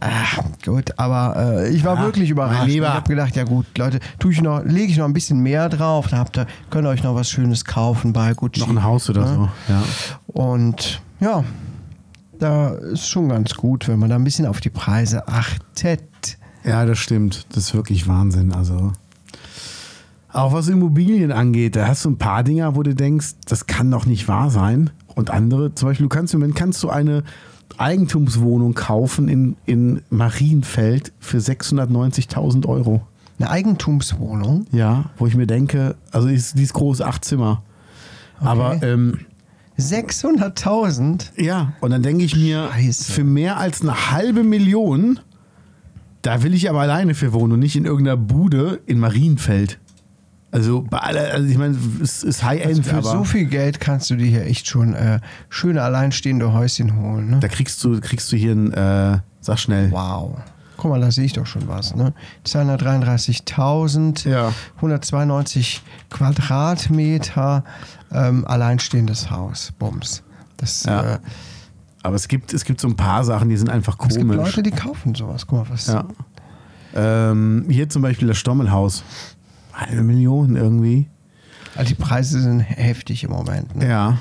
Ah, 0.00 0.42
gut, 0.64 0.98
aber 0.98 1.62
äh, 1.62 1.70
ich 1.70 1.82
war 1.82 1.96
Ja, 1.96 2.02
wirklich 2.02 2.28
mein 2.28 2.32
überrascht. 2.32 2.68
Ich 2.68 2.80
habe 2.82 3.08
gedacht, 3.08 3.36
ja 3.36 3.44
gut, 3.44 3.66
Leute, 3.78 4.00
tue 4.18 4.32
ich 4.32 4.42
noch, 4.42 4.62
lege 4.64 4.90
ich 4.92 4.98
noch 4.98 5.06
ein 5.06 5.14
bisschen 5.14 5.38
mehr 5.40 5.68
drauf, 5.70 6.08
da 6.08 6.18
habt 6.18 6.36
ihr, 6.36 6.46
könnt 6.68 6.86
ihr 6.86 6.90
euch 6.90 7.02
noch 7.02 7.14
was 7.14 7.30
Schönes 7.30 7.64
kaufen 7.64 8.12
bei 8.12 8.34
Gucci. 8.34 8.60
Noch 8.60 8.68
ein 8.68 8.82
Haus 8.82 9.08
oder 9.08 9.22
ne? 9.24 9.34
so. 9.68 9.72
Ja. 9.72 9.82
Und 10.26 11.00
ja, 11.20 11.42
da 12.38 12.70
ist 12.74 13.08
schon 13.08 13.30
ganz 13.30 13.54
gut, 13.54 13.88
wenn 13.88 13.98
man 13.98 14.10
da 14.10 14.16
ein 14.16 14.24
bisschen 14.24 14.44
auf 14.46 14.60
die 14.60 14.68
Preise 14.68 15.26
achtet. 15.26 16.02
Ja, 16.64 16.84
das 16.84 16.98
stimmt. 16.98 17.46
Das 17.50 17.64
ist 17.64 17.74
wirklich 17.74 18.08
Wahnsinn. 18.08 18.52
Also. 18.52 18.92
Auch 20.32 20.52
was 20.52 20.68
Immobilien 20.68 21.30
angeht, 21.30 21.76
da 21.76 21.86
hast 21.86 22.04
du 22.04 22.10
ein 22.10 22.18
paar 22.18 22.42
Dinger, 22.42 22.74
wo 22.74 22.82
du 22.82 22.94
denkst, 22.94 23.34
das 23.46 23.66
kann 23.66 23.90
doch 23.90 24.06
nicht 24.06 24.26
wahr 24.26 24.50
sein. 24.50 24.90
Und 25.14 25.30
andere, 25.30 25.74
zum 25.74 25.88
Beispiel, 25.88 26.06
du 26.06 26.08
kannst 26.08 26.34
im 26.34 26.40
Moment 26.40 26.56
kannst 26.56 26.82
du 26.82 26.90
eine 26.90 27.22
Eigentumswohnung 27.78 28.74
kaufen 28.74 29.28
in, 29.28 29.56
in 29.66 30.02
Marienfeld 30.10 31.12
für 31.20 31.38
690.000 31.38 32.66
Euro. 32.66 33.02
Eine 33.38 33.50
Eigentumswohnung. 33.50 34.66
Ja, 34.72 35.10
wo 35.16 35.26
ich 35.26 35.34
mir 35.34 35.46
denke, 35.46 35.96
also 36.12 36.28
die 36.28 36.34
ist, 36.34 36.58
die 36.58 36.62
ist 36.62 36.72
groß, 36.72 37.00
acht 37.00 37.24
Zimmer. 37.24 37.62
Aber 38.40 38.82
ähm, 38.82 39.20
600.000? 39.78 41.40
ja, 41.40 41.72
und 41.80 41.90
dann 41.90 42.02
denke 42.02 42.24
ich 42.24 42.36
mir, 42.36 42.70
Scheiße. 42.72 43.12
für 43.12 43.24
mehr 43.24 43.56
als 43.56 43.82
eine 43.82 44.12
halbe 44.12 44.44
Million, 44.44 45.18
da 46.24 46.42
will 46.42 46.54
ich 46.54 46.68
aber 46.68 46.80
alleine 46.80 47.14
für 47.14 47.32
wohnen 47.32 47.52
und 47.52 47.60
nicht 47.60 47.76
in 47.76 47.84
irgendeiner 47.84 48.16
Bude 48.16 48.80
in 48.86 48.98
Marienfeld. 48.98 49.78
Also, 50.50 50.82
bei 50.88 50.98
aller, 50.98 51.32
also 51.32 51.48
ich 51.48 51.58
meine, 51.58 51.76
es 52.00 52.22
ist 52.22 52.44
High-End, 52.44 52.66
Also 52.78 52.82
für 52.84 52.96
aber 52.98 53.10
so 53.10 53.24
viel 53.24 53.44
Geld 53.46 53.80
kannst 53.80 54.08
du 54.10 54.14
dir 54.16 54.26
hier 54.26 54.44
echt 54.46 54.68
schon 54.68 54.94
äh, 54.94 55.18
schöne 55.48 55.82
alleinstehende 55.82 56.52
Häuschen 56.52 56.96
holen. 56.96 57.28
Ne? 57.30 57.40
da 57.40 57.48
kriegst 57.48 57.82
du, 57.82 58.00
kriegst 58.00 58.30
du 58.30 58.36
hier 58.36 58.52
ein, 58.52 58.72
äh, 58.72 59.18
sag 59.40 59.58
schnell, 59.58 59.90
Wow. 59.90 60.36
Guck 60.76 60.90
mal, 60.90 61.00
da 61.00 61.10
sehe 61.10 61.24
ich 61.24 61.32
doch 61.32 61.46
schon 61.46 61.66
was. 61.68 61.94
Ne? 61.94 62.12
233.000, 62.44 64.28
Ja. 64.28 64.52
192 64.76 65.82
Quadratmeter, 66.10 67.64
ähm, 68.12 68.44
alleinstehendes 68.46 69.30
Haus. 69.30 69.72
Bums. 69.78 70.22
Das, 70.56 70.84
Ja. 70.84 71.14
äh, 71.14 71.18
Aber 72.04 72.16
es 72.16 72.28
gibt, 72.28 72.52
es 72.52 72.66
gibt 72.66 72.82
so 72.82 72.86
ein 72.86 72.96
paar 72.96 73.24
Sachen, 73.24 73.48
die 73.48 73.56
sind 73.56 73.70
einfach 73.70 73.96
Es 73.98 74.14
gibt 74.14 74.28
komisch. 74.30 74.36
Leute, 74.36 74.62
die 74.62 74.70
kaufen 74.70 75.14
sowas. 75.14 75.46
Guck 75.46 75.60
mal, 75.60 75.72
was. 75.72 75.86
ja. 75.86 76.04
ähm, 76.94 77.64
hier 77.70 77.88
zum 77.88 78.02
Beispiel 78.02 78.28
das 78.28 78.36
Stommelhaus. 78.36 79.02
Halbe 79.72 80.02
Million 80.02 80.54
irgendwie. 80.54 81.08
Also 81.74 81.88
die 81.88 81.94
Preise 81.94 82.40
sind 82.42 82.60
heftig 82.60 83.24
im 83.24 83.30
Moment. 83.30 83.74
Ne? 83.74 83.88
Ja. 83.88 84.18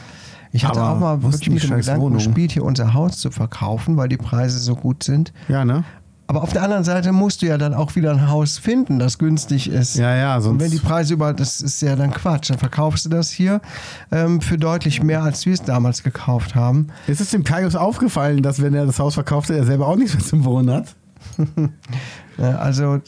Ich 0.53 0.65
hatte 0.65 0.79
Aber 0.79 0.95
auch 0.95 0.99
mal 0.99 1.23
wirklich 1.23 1.49
mit 1.49 1.61
dem 1.61 1.75
Gedanken 1.75 2.01
Wohnung? 2.01 2.17
gespielt, 2.19 2.53
hier 2.53 2.63
unser 2.63 2.93
Haus 2.93 3.17
zu 3.17 3.31
verkaufen, 3.31 3.97
weil 3.97 4.07
die 4.07 4.17
Preise 4.17 4.59
so 4.59 4.75
gut 4.75 5.03
sind. 5.03 5.33
Ja, 5.49 5.65
ne? 5.65 5.83
Aber 6.25 6.41
auf 6.41 6.53
der 6.53 6.63
anderen 6.63 6.83
Seite 6.85 7.11
musst 7.11 7.41
du 7.41 7.47
ja 7.47 7.57
dann 7.57 7.73
auch 7.73 7.95
wieder 7.95 8.11
ein 8.11 8.29
Haus 8.29 8.57
finden, 8.57 8.97
das 8.97 9.17
günstig 9.17 9.69
ist. 9.69 9.95
Ja, 9.95 10.15
ja, 10.15 10.35
Und 10.37 10.41
sonst. 10.43 10.61
wenn 10.63 10.71
die 10.71 10.79
Preise 10.79 11.13
über, 11.15 11.33
das 11.33 11.59
ist 11.61 11.81
ja 11.81 11.95
dann 11.97 12.11
Quatsch. 12.11 12.49
Dann 12.49 12.57
verkaufst 12.59 13.05
du 13.05 13.09
das 13.09 13.29
hier 13.29 13.59
ähm, 14.11 14.39
für 14.41 14.57
deutlich 14.57 15.03
mehr, 15.03 15.21
als 15.21 15.45
wir 15.45 15.53
es 15.53 15.61
damals 15.63 16.01
gekauft 16.01 16.55
haben. 16.55 16.87
ist 17.07 17.19
es 17.21 17.31
dem 17.31 17.43
Kaius 17.43 17.75
aufgefallen, 17.75 18.41
dass 18.41 18.61
wenn 18.61 18.73
er 18.73 18.85
das 18.85 18.99
Haus 18.99 19.15
verkauft 19.15 19.49
hat, 19.49 19.57
er 19.57 19.65
selber 19.65 19.87
auch 19.87 19.97
nichts 19.97 20.13
mehr 20.15 20.23
zum 20.23 20.45
Wohnen 20.45 20.71
hat? 20.71 20.95
Ja, 22.37 22.57
also 22.57 22.99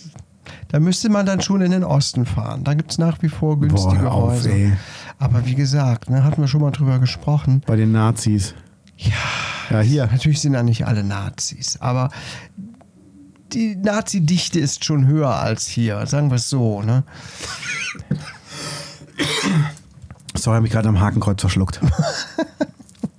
da 0.68 0.80
müsste 0.80 1.09
man 1.09 1.26
dann 1.26 1.41
schon 1.41 1.61
in 1.61 1.72
den 1.72 1.84
Osten 1.84 2.26
fahren. 2.28 2.63
Da 2.63 2.76
gibt 2.76 2.91
es 2.91 2.97
nach 2.99 3.22
wie 3.24 3.30
vor 3.30 3.59
günstige 3.59 4.01
hör 4.01 4.11
auf, 4.11 4.32
Häuser. 4.34 4.51
ey. 4.51 4.74
Aber 5.18 5.45
wie 5.47 5.55
gesagt, 5.55 6.09
ne, 6.11 6.24
hatten 6.24 6.39
wir 6.41 6.47
schon 6.47 6.61
mal 6.61 6.70
drüber 6.72 6.99
gesprochen. 6.99 7.61
Bei 7.66 7.76
den 7.76 7.91
Nazis. 7.91 8.53
Ja, 8.97 9.11
Ja, 9.72 9.80
hier. 9.80 10.05
natürlich 10.11 10.39
sind 10.41 10.53
da 10.53 10.61
nicht 10.61 10.86
alle 10.86 11.03
Nazis, 11.03 11.78
aber 11.82 12.11
die 13.56 13.76
Nazi-Dichte 13.76 14.60
ist 14.60 14.86
schon 14.86 15.08
höher 15.08 15.30
als 15.36 15.66
hier, 15.68 16.06
sagen 16.06 16.30
wir 16.30 16.36
es 16.36 16.49
so. 16.49 16.82
Ne? 16.82 17.03
Sorry, 20.38 20.56
habe 20.58 20.68
ich 20.68 20.74
gerade 20.74 20.89
am 20.89 20.99
Hakenkreuz 20.99 21.39
verschluckt. 21.41 21.80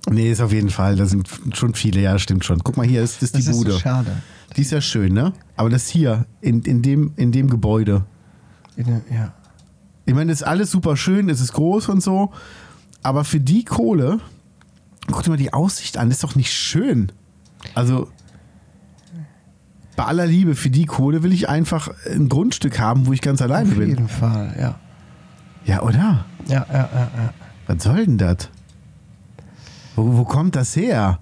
nee, 0.09 0.31
ist 0.31 0.41
auf 0.41 0.51
jeden 0.53 0.69
Fall. 0.69 0.95
Da 0.95 1.05
sind 1.05 1.27
schon 1.53 1.73
viele, 1.73 1.99
ja, 2.01 2.17
stimmt 2.19 2.45
schon. 2.45 2.59
Guck 2.63 2.77
mal, 2.77 2.85
hier 2.85 3.01
ist, 3.01 3.21
ist 3.23 3.35
die 3.35 3.39
Das 3.39 3.47
ist 3.47 3.57
Bude. 3.57 3.71
so 3.73 3.79
schade. 3.79 4.17
die 4.55 4.61
ist 4.61 4.71
ja 4.71 4.81
schön, 4.81 5.13
ne? 5.13 5.33
Aber 5.55 5.69
das 5.69 5.87
hier, 5.87 6.25
in, 6.41 6.61
in, 6.61 6.81
dem, 6.81 7.13
in 7.15 7.31
dem 7.31 7.49
Gebäude. 7.49 8.05
In- 8.75 9.01
Ja. 9.11 9.33
Ich 10.05 10.13
meine, 10.13 10.31
das 10.31 10.39
ist 10.41 10.47
alles 10.47 10.71
super 10.71 10.95
schön, 10.95 11.27
es 11.29 11.41
ist 11.41 11.51
groß 11.53 11.89
und 11.89 12.01
so. 12.01 12.31
Aber 13.03 13.25
für 13.25 13.41
die 13.41 13.65
Kohle, 13.65 14.19
guck 15.07 15.23
dir 15.23 15.31
mal 15.31 15.35
die 15.37 15.51
Aussicht 15.51 15.97
an, 15.97 16.07
das 16.09 16.17
ist 16.19 16.23
doch 16.23 16.35
nicht 16.35 16.53
schön. 16.53 17.11
Also, 17.73 18.09
bei 19.97 20.05
aller 20.05 20.27
Liebe, 20.27 20.55
für 20.55 20.69
die 20.69 20.85
Kohle 20.85 21.23
will 21.23 21.33
ich 21.33 21.49
einfach 21.49 21.89
ein 22.09 22.29
Grundstück 22.29 22.79
haben, 22.79 23.07
wo 23.07 23.13
ich 23.13 23.21
ganz 23.21 23.41
alleine 23.41 23.71
Auf 23.71 23.77
bin. 23.77 23.89
jeden 23.89 24.07
Fall, 24.07 24.55
ja. 24.57 24.75
Ja, 25.65 25.81
oder? 25.81 26.25
Ja, 26.47 26.65
ja, 26.71 26.89
ja, 26.93 27.11
ja. 27.17 27.33
Was 27.65 27.83
soll 27.83 28.05
denn 28.05 28.17
das? 28.17 28.49
Wo, 29.95 30.17
wo 30.17 30.23
kommt 30.23 30.55
das 30.55 30.75
her? 30.75 31.19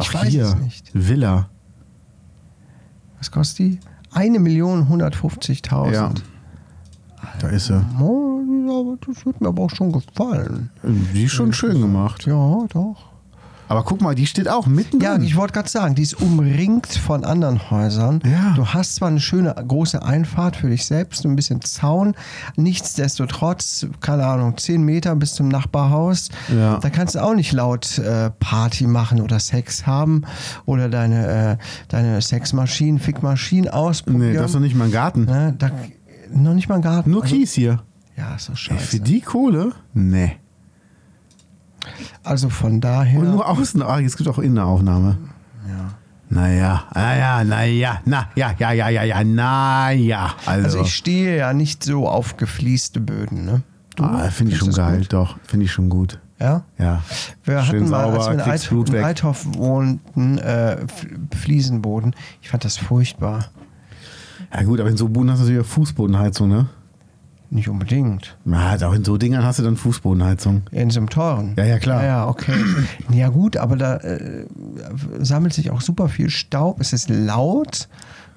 Ich 0.00 0.08
Ach, 0.08 0.14
weiß 0.14 0.28
hier, 0.28 0.44
es 0.44 0.56
nicht. 0.56 0.90
Villa. 0.94 1.50
Was 3.18 3.30
kostet 3.30 3.58
die? 3.58 3.80
Eine 4.12 4.38
Million 4.38 4.86
150.000. 4.88 5.92
Ja. 5.92 6.12
Da 7.40 7.48
ist 7.48 7.66
sie. 7.66 7.72
Das 7.74 9.26
wird 9.26 9.40
mir 9.40 9.48
aber 9.48 9.64
auch 9.64 9.70
schon 9.70 9.90
gefallen. 9.90 10.70
Die 10.84 11.24
ist 11.24 11.32
schon 11.32 11.52
schön 11.52 11.80
gemacht. 11.80 12.24
Ja, 12.24 12.64
doch. 12.68 13.13
Aber 13.68 13.82
guck 13.82 14.00
mal, 14.02 14.14
die 14.14 14.26
steht 14.26 14.48
auch 14.48 14.66
mitten 14.66 15.00
Ja, 15.00 15.16
ich 15.18 15.36
wollte 15.36 15.54
gerade 15.54 15.68
sagen, 15.68 15.94
die 15.94 16.02
ist 16.02 16.20
umringt 16.20 16.86
von 16.86 17.24
anderen 17.24 17.70
Häusern. 17.70 18.20
Ja. 18.24 18.52
Du 18.56 18.66
hast 18.66 18.96
zwar 18.96 19.08
eine 19.08 19.20
schöne 19.20 19.54
große 19.54 20.02
Einfahrt 20.02 20.56
für 20.56 20.68
dich 20.68 20.84
selbst, 20.84 21.24
ein 21.24 21.34
bisschen 21.34 21.62
Zaun, 21.62 22.14
nichtsdestotrotz, 22.56 23.86
keine 24.00 24.26
Ahnung, 24.26 24.56
10 24.58 24.82
Meter 24.82 25.16
bis 25.16 25.34
zum 25.34 25.48
Nachbarhaus. 25.48 26.28
Ja. 26.54 26.78
Da 26.78 26.90
kannst 26.90 27.14
du 27.14 27.22
auch 27.22 27.34
nicht 27.34 27.52
laut 27.52 27.98
äh, 27.98 28.30
Party 28.38 28.86
machen 28.86 29.20
oder 29.20 29.38
Sex 29.40 29.86
haben 29.86 30.22
oder 30.66 30.88
deine, 30.88 31.26
äh, 31.26 31.56
deine 31.88 32.20
Sexmaschinen, 32.20 33.00
Fickmaschinen 33.00 33.70
ausprobieren. 33.70 34.32
nee, 34.32 34.36
das 34.36 34.46
ist 34.46 34.54
doch 34.54 34.60
nicht 34.60 34.76
mein 34.76 34.92
Garten. 34.92 35.24
Ne, 35.24 35.54
da, 35.58 35.70
noch 36.32 36.54
nicht 36.54 36.68
mal 36.68 36.76
ein 36.76 36.82
Garten. 36.82 37.10
Nur 37.10 37.22
Also- 37.22 37.34
Kies 37.34 37.52
hier. 37.54 37.82
Ja, 38.16 38.34
ist 38.36 38.48
doch 38.48 38.52
Ey, 38.52 38.58
scheiße. 38.58 38.84
für 38.86 39.00
die 39.00 39.20
Kohle? 39.22 39.72
Nee. 39.92 40.36
Also 42.22 42.48
von 42.48 42.80
daher. 42.80 43.20
Und 43.20 43.30
nur 43.30 43.48
außen. 43.48 43.82
Ah, 43.82 44.00
es 44.00 44.16
gibt 44.16 44.28
auch 44.28 44.38
Innenaufnahme. 44.38 45.18
ja. 45.68 45.94
Naja, 46.30 46.84
naja, 46.94 47.44
naja, 47.44 48.00
na, 48.06 48.28
ja, 48.34 48.54
ja, 48.58 48.72
ja, 48.72 48.88
ja, 48.88 49.02
ja, 49.04 49.22
naja. 49.22 50.34
Also, 50.46 50.64
Also 50.64 50.80
ich 50.82 50.94
stehe 50.94 51.36
ja 51.36 51.52
nicht 51.52 51.84
so 51.84 52.08
auf 52.08 52.36
gefließte 52.36 52.98
Böden, 52.98 53.44
ne? 53.44 53.62
ah, 54.00 54.30
finde 54.30 54.52
ich 54.52 54.58
schon 54.58 54.72
geil, 54.72 54.98
gut? 55.00 55.12
doch. 55.12 55.36
Finde 55.46 55.66
ich 55.66 55.72
schon 55.72 55.88
gut. 55.88 56.18
Ja? 56.40 56.64
Ja. 56.78 57.02
Wir 57.44 57.62
Schön 57.62 57.82
hatten 57.82 57.90
mal, 57.90 58.04
als 58.06 58.64
sauber, 58.64 58.92
wir 58.92 58.98
in. 58.98 59.04
Eithoff 59.04 59.46
wohnten, 59.54 60.38
äh, 60.38 60.78
Fliesenboden. 61.36 62.16
Ich 62.42 62.48
fand 62.48 62.64
das 62.64 62.76
furchtbar. 62.76 63.50
Ja 64.52 64.62
gut, 64.62 64.80
aber 64.80 64.88
in 64.88 64.96
so 64.96 65.08
Buden 65.08 65.30
hast 65.30 65.42
du 65.42 65.48
wieder 65.48 65.64
Fußbodenheizung, 65.64 66.48
ne? 66.48 66.66
Nicht 67.54 67.68
unbedingt. 67.68 68.36
Na, 68.44 68.74
auch 68.84 68.94
in 68.94 69.04
so 69.04 69.16
Dingern 69.16 69.44
hast 69.44 69.60
du 69.60 69.62
dann 69.62 69.76
Fußbodenheizung. 69.76 70.62
In 70.72 70.90
so 70.90 70.98
einem 70.98 71.08
teuren. 71.08 71.54
Ja, 71.56 71.64
ja, 71.64 71.78
klar. 71.78 72.02
Ja, 72.02 72.06
ja, 72.06 72.26
okay. 72.26 72.52
ja, 73.12 73.28
gut, 73.28 73.56
aber 73.56 73.76
da 73.76 73.98
äh, 73.98 74.44
sammelt 75.20 75.54
sich 75.54 75.70
auch 75.70 75.80
super 75.80 76.08
viel 76.08 76.30
Staub. 76.30 76.80
Es 76.80 76.92
ist 76.92 77.10
laut. 77.10 77.88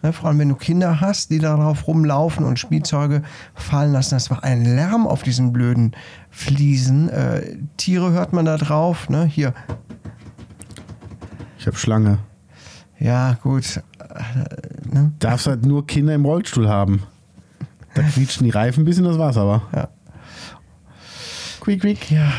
Ne, 0.04 0.14
vor 0.14 0.30
allem, 0.30 0.38
wenn 0.38 0.50
du 0.50 0.56
Kinder 0.56 1.02
hast, 1.02 1.32
die 1.32 1.40
darauf 1.40 1.88
rumlaufen 1.88 2.46
und 2.46 2.60
Spielzeuge 2.60 3.24
fallen 3.56 3.92
lassen. 3.92 4.14
Das 4.14 4.30
war 4.30 4.44
ein 4.44 4.64
Lärm 4.64 5.08
auf 5.08 5.24
diesen 5.24 5.52
blöden 5.52 5.96
Fliesen. 6.30 7.10
Äh, 7.10 7.58
Tiere 7.78 8.12
hört 8.12 8.34
man 8.34 8.46
da 8.46 8.58
drauf. 8.58 9.10
Ne? 9.10 9.26
Hier. 9.26 9.56
Ich 11.58 11.66
habe 11.66 11.76
Schlange. 11.76 12.20
Ja, 13.00 13.34
gut. 13.42 13.82
Äh, 13.98 14.94
ne? 14.94 15.12
Darfst 15.18 15.48
halt 15.48 15.66
nur 15.66 15.88
Kinder 15.88 16.14
im 16.14 16.24
Rollstuhl 16.24 16.70
haben. 16.70 17.02
Da 17.98 18.04
quietschen 18.10 18.44
die 18.46 18.50
Reifen 18.52 18.82
ein 18.82 18.86
bisschen, 18.86 19.04
das 19.06 19.18
war's 19.18 19.38
aber. 19.38 19.62
Ja. 19.76 19.88
Quiek, 21.60 21.82
quiek. 21.82 22.12
Ja. 22.12 22.32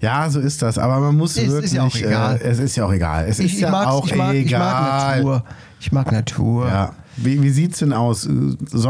Ja, 0.00 0.28
so 0.28 0.40
ist 0.40 0.60
das. 0.62 0.78
Aber 0.78 0.98
man 0.98 1.16
muss 1.16 1.36
Ist- 1.36 1.44
ist 1.44 1.52
wirklich. 1.52 1.72
ja 1.72 1.84
auch 1.84 1.94
egal. 1.94 2.36
Äh, 2.36 2.48
es 2.48 2.58
ist 2.58 2.76
ja 2.76 2.84
auch 2.84 2.92
egal. 2.92 3.26
Es 3.28 3.38
Ich, 3.38 3.46
ist 3.46 3.52
ich, 3.54 3.60
ja 3.60 3.86
auch 3.86 4.06
ich, 4.06 4.14
mag, 4.16 4.34
ich 4.34 4.50
mag 4.50 4.74
egal. 4.82 5.16
Natur. 5.18 5.44
Ich 5.80 5.92
mag 5.92 6.10
Natur. 6.12 6.66
Ja. 6.68 6.92
Wie, 7.16 7.40
wie 7.42 7.50
sieht's 7.50 7.78
denn 7.78 7.92
aus? 7.92 8.26
Äh, 8.26 8.30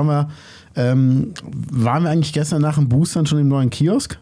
wir, 0.08 0.28
ähm, 0.74 1.34
waren 1.70 2.04
wir 2.04 2.10
eigentlich 2.10 2.32
gestern 2.32 2.62
nach 2.62 2.76
dem 2.76 2.88
Boostern 2.88 3.26
schon 3.26 3.38
im 3.40 3.48
neuen 3.48 3.68
Kiosk? 3.68 4.18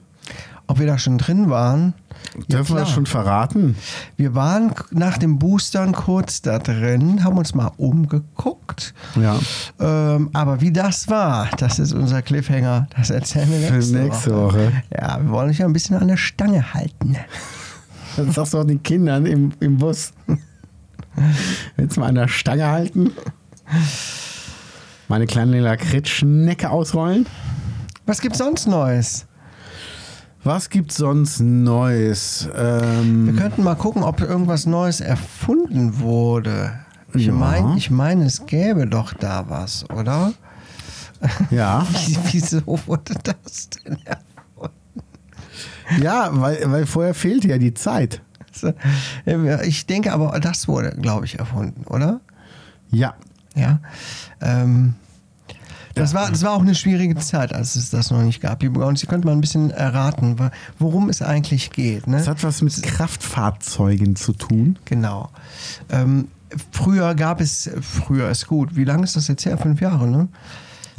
Ob 0.70 0.78
wir 0.78 0.86
da 0.86 0.98
schon 0.98 1.18
drin 1.18 1.50
waren? 1.50 1.94
Ja, 2.36 2.58
Dürfen 2.58 2.76
wir 2.76 2.82
das 2.82 2.90
schon 2.90 3.04
verraten? 3.04 3.74
Wir 4.16 4.36
waren 4.36 4.72
nach 4.92 5.18
dem 5.18 5.40
Boostern 5.40 5.90
kurz 5.90 6.42
da 6.42 6.60
drin, 6.60 7.24
haben 7.24 7.36
uns 7.38 7.56
mal 7.56 7.72
umgeguckt. 7.76 8.94
Ja. 9.20 9.36
Ähm, 9.80 10.30
aber 10.32 10.60
wie 10.60 10.70
das 10.70 11.08
war, 11.08 11.48
das 11.58 11.80
ist 11.80 11.92
unser 11.92 12.22
Cliffhanger. 12.22 12.86
Das 12.96 13.10
erzählen 13.10 13.50
wir 13.50 13.66
Für 13.66 13.74
nächste, 13.74 13.96
nächste 13.96 14.36
Woche. 14.36 14.58
Woche. 14.58 14.82
Ja, 14.96 15.18
wir 15.20 15.30
wollen 15.30 15.50
euch 15.50 15.58
ja 15.58 15.66
ein 15.66 15.72
bisschen 15.72 15.96
an 15.96 16.06
der 16.06 16.16
Stange 16.16 16.72
halten. 16.72 17.16
Das 18.16 18.36
sagst 18.36 18.54
du 18.54 18.58
auch 18.58 18.64
den 18.64 18.80
Kindern 18.80 19.26
im, 19.26 19.50
im 19.58 19.76
Bus. 19.78 20.12
Willst 21.74 21.96
du 21.96 22.00
mal 22.00 22.06
an 22.06 22.14
der 22.14 22.28
Stange 22.28 22.68
halten? 22.68 23.10
Meine 25.08 25.26
kleine 25.26 25.58
Lakritzschnecke 25.58 26.70
ausrollen? 26.70 27.26
Was 28.06 28.20
gibt's 28.20 28.38
sonst 28.38 28.68
Neues? 28.68 29.26
Was 30.42 30.70
gibt's 30.70 30.96
sonst 30.96 31.40
Neues? 31.40 32.48
Wir 32.52 32.82
Ähm, 33.02 33.36
könnten 33.38 33.62
mal 33.62 33.74
gucken, 33.74 34.02
ob 34.02 34.20
irgendwas 34.20 34.64
Neues 34.66 35.00
erfunden 35.00 35.98
wurde. 36.00 36.72
Ich 37.12 37.26
Ja. 37.26 37.32
meine, 37.32 37.76
ich 37.76 37.90
mein, 37.90 38.22
es 38.22 38.46
gäbe 38.46 38.86
doch 38.86 39.12
da 39.12 39.44
was, 39.48 39.88
oder? 39.90 40.32
ja. 41.50 41.86
Wie- 42.06 42.18
Wieso 42.32 42.62
wurde 42.66 43.14
das 43.22 43.68
denn 43.70 43.98
erfunden? 44.04 45.02
Ja, 46.02 46.30
weil, 46.32 46.70
weil 46.70 46.86
vorher 46.86 47.14
fehlte 47.14 47.48
ja 47.48 47.58
die 47.58 47.74
Zeit. 47.74 48.22
Ich 49.64 49.86
denke 49.86 50.12
aber, 50.12 50.38
das 50.40 50.68
wurde, 50.68 50.90
glaube 51.00 51.24
ich, 51.26 51.38
erfunden, 51.38 51.84
oder? 51.86 52.20
Ja. 52.90 53.14
Ja. 53.54 53.80
Ähm, 54.40 54.94
das, 56.00 56.14
war, 56.14 56.30
das 56.30 56.42
war 56.42 56.52
auch 56.52 56.62
eine 56.62 56.74
schwierige 56.74 57.16
Zeit, 57.16 57.54
als 57.54 57.76
es 57.76 57.90
das 57.90 58.10
noch 58.10 58.22
nicht 58.22 58.40
gab. 58.40 58.60
Bei 58.60 58.84
uns, 58.84 59.02
ihr 59.02 59.08
könnt 59.08 59.24
mal 59.24 59.32
ein 59.32 59.40
bisschen 59.40 59.70
erraten, 59.70 60.36
worum 60.78 61.08
es 61.08 61.22
eigentlich 61.22 61.70
geht. 61.70 62.06
Ne? 62.06 62.18
Das 62.18 62.28
hat 62.28 62.42
was 62.42 62.62
mit 62.62 62.82
Kraftfahrzeugen 62.82 64.16
zu 64.16 64.32
tun. 64.32 64.78
Genau. 64.84 65.30
Ähm, 65.90 66.28
früher 66.72 67.14
gab 67.14 67.40
es, 67.40 67.70
früher 67.80 68.30
ist 68.30 68.46
gut. 68.46 68.76
Wie 68.76 68.84
lange 68.84 69.04
ist 69.04 69.16
das 69.16 69.28
jetzt 69.28 69.44
her? 69.44 69.58
Fünf 69.58 69.80
Jahre, 69.80 70.08
ne? 70.08 70.28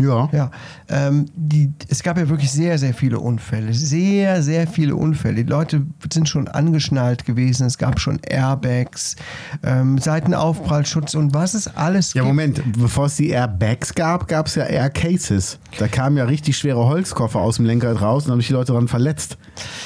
Ja. 0.02 0.30
Ja, 0.32 0.52
ähm, 0.90 1.26
die, 1.36 1.72
es 1.88 2.04
gab 2.04 2.18
ja 2.18 2.28
wirklich 2.28 2.52
sehr, 2.52 2.78
sehr 2.78 2.94
viele 2.94 3.20
Unfälle. 3.20 3.74
Sehr, 3.74 4.42
sehr 4.42 4.68
viele 4.68 4.96
Unfälle. 4.96 5.44
Die 5.44 5.50
Leute 5.50 5.86
sind 6.12 6.28
schon 6.28 6.48
angeschnallt 6.48 7.26
gewesen. 7.26 7.68
Es 7.68 7.78
gab 7.78 8.00
schon 8.00 8.20
Airbags, 8.24 9.16
ähm, 9.64 9.98
Seitenaufprallschutz 9.98 11.14
und 11.16 11.34
was 11.34 11.54
es 11.54 11.68
alles 11.76 12.14
Ja, 12.14 12.22
gibt. 12.24 12.28
Moment, 12.34 12.62
bevor 12.78 13.06
es 13.06 13.16
die 13.16 13.30
Airbags 13.30 13.94
gab, 13.94 14.28
gab 14.28 14.48
es 14.48 14.56
ja 14.56 14.64
Aircases. 14.64 15.60
Da 15.78 15.88
kamen 15.88 16.18
ja 16.18 16.26
richtig 16.26 16.58
schwere 16.58 16.86
Holzkoffer 16.86 17.40
aus 17.40 17.58
dem 17.58 17.66
Lenkrad 17.66 18.02
raus 18.02 18.26
und 18.26 18.32
haben 18.32 18.40
sich 18.40 18.48
die 18.48 18.54
Leute 18.54 18.74
daran 18.74 18.88
verletzt. 18.88 19.38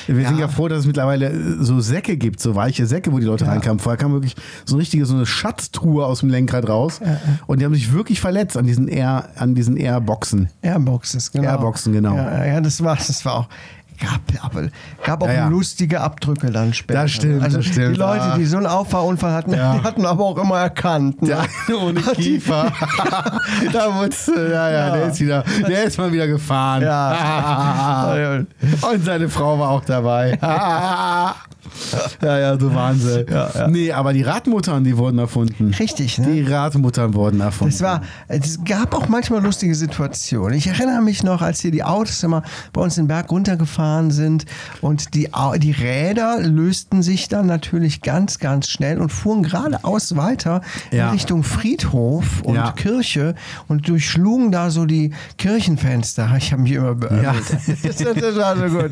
Wir 0.08 0.28
sind 0.28 0.40
ja 0.40 0.48
froh, 0.48 0.68
dass 0.68 0.80
es 0.80 0.86
mittlerweile 0.86 1.30
äh, 1.30 1.56
so 1.60 1.80
Säcke 1.80 2.18
gibt, 2.18 2.40
so 2.40 2.56
weiche 2.56 2.86
Säcke, 2.86 3.12
wo 3.12 3.20
die 3.20 3.26
Leute 3.26 3.48
reinkamen. 3.48 3.80
Vorher 3.80 3.98
kam 3.98 4.14
wirklich 4.14 4.36
so 4.66 4.76
eine 4.76 4.82
richtige, 4.82 5.06
so 5.06 5.16
eine 5.16 5.26
Schatztruhe 5.26 6.06
aus 6.06 6.20
dem 6.22 6.30
Lenkrad 6.30 6.68
raus 6.70 7.02
und 7.48 7.60
die 7.60 7.66
haben 7.66 7.74
sich 7.74 7.94
wirklich 7.94 8.22
verletzt 8.22 8.58
an 8.58 8.66
diesen 8.66 8.88
Air, 8.88 9.30
an 9.36 9.56
diesen 9.56 9.78
Airboxen. 10.06 10.50
Airboxes, 10.62 11.32
genau. 11.32 11.50
Airboxen, 11.50 11.94
genau. 11.94 12.16
Ja, 12.16 12.46
ja 12.46 12.62
das 12.62 12.84
war, 12.84 12.96
das 12.96 13.26
war 13.26 13.34
auch. 13.40 13.48
Gab, 14.00 14.22
aber, 14.44 14.68
gab 15.04 15.24
auch 15.24 15.28
Ja, 15.28 15.34
ja. 15.34 15.48
lustige 15.48 16.02
Abdrücke 16.02 16.52
dann 16.52 16.74
später. 16.74 17.04
Das 17.04 17.12
stimmt, 17.12 17.42
also 17.44 17.58
das 17.58 17.66
stimmt. 17.68 17.96
Die 17.96 18.00
Leute, 18.00 18.22
Ah. 18.24 18.38
die 18.38 18.46
so 18.46 18.58
einen 18.58 18.66
Auffahrunfall 18.66 19.32
hatten, 19.34 19.54
Ja. 19.54 19.76
die 19.78 19.84
hatten 19.84 20.06
aber 20.06 20.24
auch 20.26 20.38
immer 20.38 20.60
erkannt. 20.60 21.22
Ne? 21.22 21.30
Der 21.30 21.40
eine 21.68 21.78
ohne 21.78 22.02
Kiefer. 22.16 22.72
da 23.74 23.96
wurd's, 23.96 24.28
ja, 24.28 24.70
ja, 24.70 24.90
der 24.96 25.06
ist 25.08 25.20
wieder, 25.22 25.44
der 25.68 25.84
ist 25.86 25.98
mal 25.98 26.12
wieder 26.12 26.28
gefahren. 26.28 26.82
Ja. 26.84 28.14
Und 28.92 29.06
seine 29.06 29.30
Frau 29.30 29.58
war 29.60 29.70
auch 29.70 29.86
dabei. 29.86 30.38
ja, 32.22 32.38
ja, 32.40 32.60
so 32.60 32.74
Wahnsinn. 32.74 33.26
Ja. 33.30 33.68
Nee, 33.68 33.92
aber 33.92 34.14
die 34.14 34.22
Radmuttern, 34.24 34.84
die 34.84 34.98
wurden 34.98 35.20
erfunden. 35.20 35.74
Richtig, 35.78 36.18
ne? 36.20 36.28
Die 36.28 36.42
Radmuttern 36.44 37.14
wurden 37.14 37.42
erfunden. 37.42 37.74
Es 37.74 37.82
war, 37.82 38.02
es 38.28 38.60
gab 38.64 38.94
auch 38.94 39.08
manchmal 39.10 39.42
lustige 39.42 39.76
Situationen. 39.76 40.58
Ich 40.58 40.68
erinnere 40.68 41.02
mich 41.02 41.24
noch, 41.24 41.42
als 41.42 41.60
hier 41.60 41.72
die 41.72 41.84
Autos 41.84 42.24
immer 42.24 42.44
bei 42.72 42.82
uns 42.82 42.96
den 42.96 43.08
Berg 43.08 43.30
runtergefahren 43.32 43.85
sind 44.12 44.46
und 44.82 45.14
die, 45.14 45.30
die 45.58 45.72
Räder 45.72 46.40
lösten 46.42 47.02
sich 47.04 47.28
dann 47.28 47.46
natürlich 47.46 48.02
ganz, 48.02 48.40
ganz 48.40 48.68
schnell 48.70 49.00
und 49.00 49.10
fuhren 49.12 49.44
geradeaus 49.44 50.16
weiter 50.16 50.62
Ja. 50.92 51.08
in 51.08 51.14
Richtung 51.14 51.44
Friedhof 51.44 52.42
und 52.44 52.56
Ja. 52.56 52.72
Kirche 52.72 53.36
und 53.68 53.88
durchschlugen 53.88 54.52
da 54.52 54.70
so 54.70 54.86
die 54.86 55.12
Kirchenfenster. 55.38 56.30
Ich 56.38 56.52
habe 56.52 56.64
mich 56.64 56.74
immer 56.74 56.96
beömmelt. 56.96 57.24
Ja. 57.24 57.34
Das, 57.86 57.98
das 57.98 58.36
war 58.38 58.58
so 58.58 58.76
gut. 58.78 58.92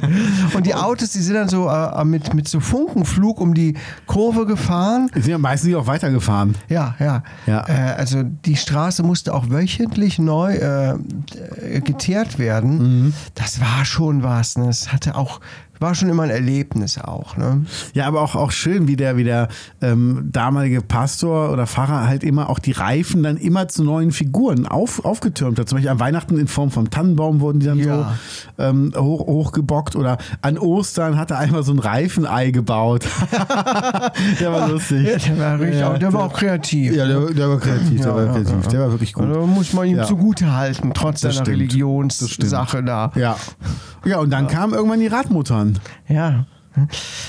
Und 0.54 0.66
die 0.66 0.76
Autos, 0.76 1.12
die 1.12 1.20
sind 1.20 1.36
dann 1.36 1.50
so 1.50 1.68
äh, 1.70 2.04
mit, 2.06 2.34
mit 2.34 2.48
so 2.48 2.60
Funkenflug 2.60 3.39
um 3.41 3.54
die 3.54 3.76
Kurve 4.06 4.46
gefahren. 4.46 5.10
Die 5.16 5.22
sind 5.22 5.32
ja 5.32 5.38
meistens 5.38 5.74
auch 5.76 5.88
weitergefahren. 5.88 6.56
Ja, 6.70 6.96
ja. 7.00 7.24
Ja. 7.48 7.66
Äh, 7.68 7.94
also 7.98 8.24
die 8.24 8.56
Straße 8.56 9.04
musste 9.04 9.34
auch 9.34 9.50
wöchentlich 9.50 10.20
neu 10.20 10.54
äh, 10.54 10.91
äh, 10.91 11.82
geteert 11.82 12.39
werden. 12.39 13.06
Mhm. 13.06 13.14
Das 13.36 13.60
war 13.60 13.86
schon 13.86 14.24
was. 14.24 14.58
Ne? 14.58 14.72
Hatte 14.92 15.16
auch, 15.16 15.40
war 15.80 15.95
schon 15.95 16.09
immer 16.09 16.24
ein 16.24 16.30
Erlebnis 16.30 16.97
auch. 16.97 17.36
Ne? 17.38 17.65
Ja, 17.93 18.07
aber 18.07 18.21
auch, 18.21 18.36
auch 18.36 18.51
schön, 18.51 18.88
wie 18.88 18.95
der, 18.95 19.17
wie 19.17 19.24
der 19.26 19.49
ähm, 19.82 20.30
damalige 20.32 20.82
Pastor 20.82 21.51
oder 21.51 21.67
Pfarrer 21.67 22.07
halt 22.07 22.24
immer 22.24 22.49
auch 22.49 22.59
die 22.59 22.71
Reifen 22.71 23.24
dann 23.24 23.38
immer 23.38 23.67
zu 23.67 23.84
neuen 23.84 24.11
Figuren 24.11 24.65
auf, 24.65 25.03
aufgetürmt 25.03 25.59
hat. 25.59 25.67
Zum 25.67 25.78
Beispiel 25.78 25.89
an 25.91 25.99
Weihnachten 25.99 26.38
in 26.38 26.47
Form 26.47 26.71
vom 26.71 26.89
Tannenbaum 26.89 27.41
wurden 27.41 27.59
die 27.59 27.65
dann 27.65 27.80
Ja. 27.80 28.15
so 28.57 28.63
ähm, 28.63 28.93
hoch, 28.95 29.28
hochgebockt 29.28 29.95
oder 29.95 30.17
an 30.41 30.57
Ostern 30.57 31.17
hat 31.17 31.32
er 31.32 31.39
einmal 31.39 31.63
so 31.63 31.74
ein 31.74 31.80
Reifenei 31.80 32.51
gebaut. 32.51 33.05
der 34.39 34.51
war 34.51 34.69
lustig. 34.69 35.05
Ja, 35.07 35.17
der 35.17 35.39
war 35.39 35.59
richtig, 35.59 35.80
Ja, 35.80 35.91
auch, 35.93 35.97
der 35.97 36.13
war 36.13 36.24
auch 36.24 36.34
kreativ. 36.34 36.95
Ja, 36.95 37.07
der, 37.07 37.19
der 37.32 37.49
war 37.49 37.59
kreativ, 37.59 38.01
der 38.01 38.15
war 38.15 38.26
kreativ, 38.34 38.67
der 38.67 38.80
war 38.80 38.91
wirklich 38.91 39.13
gut. 39.13 39.26
Also 39.26 39.45
muss 39.47 39.74
man 39.74 39.88
ihm 39.88 39.97
Ja. 39.97 40.05
zugute 40.05 40.53
halten, 40.53 40.91
trotz 40.93 41.21
Das 41.21 41.34
seiner 41.36 41.45
stimmt. 41.45 41.57
Religionssache 41.57 42.84
da. 42.84 43.11
Ja. 43.15 43.36
Ja, 44.05 44.19
und 44.19 44.30
dann 44.32 44.47
kamen 44.47 44.74
irgendwann 44.74 44.99
die 44.99 45.07
Radmuttern. 45.07 45.72
Ja. 46.07 46.45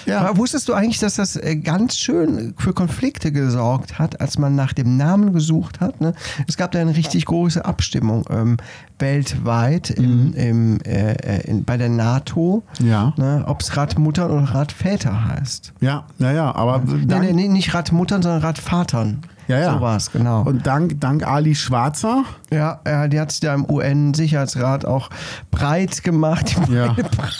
Ja. 0.06 0.20
Aber 0.22 0.38
wusstest 0.38 0.70
du 0.70 0.72
eigentlich, 0.72 0.98
dass 1.00 1.16
das 1.16 1.36
äh, 1.36 1.56
ganz 1.56 1.98
schön 1.98 2.54
für 2.56 2.72
Konflikte 2.72 3.30
gesorgt 3.30 3.98
hat, 3.98 4.18
als 4.22 4.38
man 4.38 4.54
nach 4.54 4.72
dem 4.72 4.96
Namen 4.96 5.34
gesucht 5.34 5.80
hat? 5.80 6.00
Ne? 6.00 6.14
Es 6.48 6.56
gab 6.56 6.72
da 6.72 6.78
eine 6.80 6.96
richtig 6.96 7.26
große 7.26 7.62
Abstimmung 7.62 8.24
ähm, 8.30 8.56
weltweit 8.98 9.90
im, 9.90 10.32
im, 10.32 10.80
äh, 10.86 11.12
äh, 11.12 11.40
in, 11.46 11.62
bei 11.64 11.76
der 11.76 11.90
NATO, 11.90 12.62
Mhm. 12.80 12.86
Ja. 12.88 13.12
ne, 13.18 13.44
ob 13.46 13.60
es 13.60 13.76
Radmuttern 13.76 14.30
oder 14.30 14.44
Radväter 14.54 15.26
heißt. 15.28 15.74
Ja, 15.80 16.06
ja, 16.18 16.32
ja, 16.32 16.54
aber 16.54 16.82
dank, 17.06 17.24
nee, 17.24 17.32
nee, 17.34 17.48
nicht 17.48 17.74
Radmuttern, 17.74 18.22
sondern 18.22 18.40
Radvatern. 18.40 19.20
ja, 19.46 19.58
ja. 19.58 19.74
So 19.74 19.80
war 19.82 19.96
es, 19.98 20.10
genau. 20.10 20.40
Und 20.44 20.66
dank, 20.66 20.98
dank 21.02 21.26
Ali 21.26 21.54
Schwarzer, 21.54 22.24
ja, 22.50 22.80
ja, 22.86 23.08
die 23.08 23.20
hat 23.20 23.30
sich 23.30 23.40
da 23.40 23.52
im 23.52 23.68
UN-Sicherheitsrat 23.70 24.86
auch 24.86 25.10
breit 25.50 26.02
gemacht. 26.02 26.56
Die 26.68 26.72
Ja. 26.72 26.92
Breit. 26.94 27.34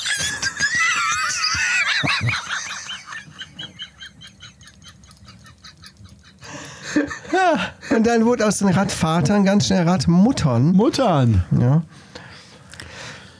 Ja, 7.33 7.97
Und 7.97 8.07
dann 8.07 8.25
wurde 8.25 8.47
aus 8.47 8.59
den 8.59 8.69
Radvatern 8.69 9.45
ganz 9.45 9.67
schnell 9.67 9.89
Radmuttern. 9.89 10.73
Muttern. 10.73 11.45
Ja, 11.59 11.83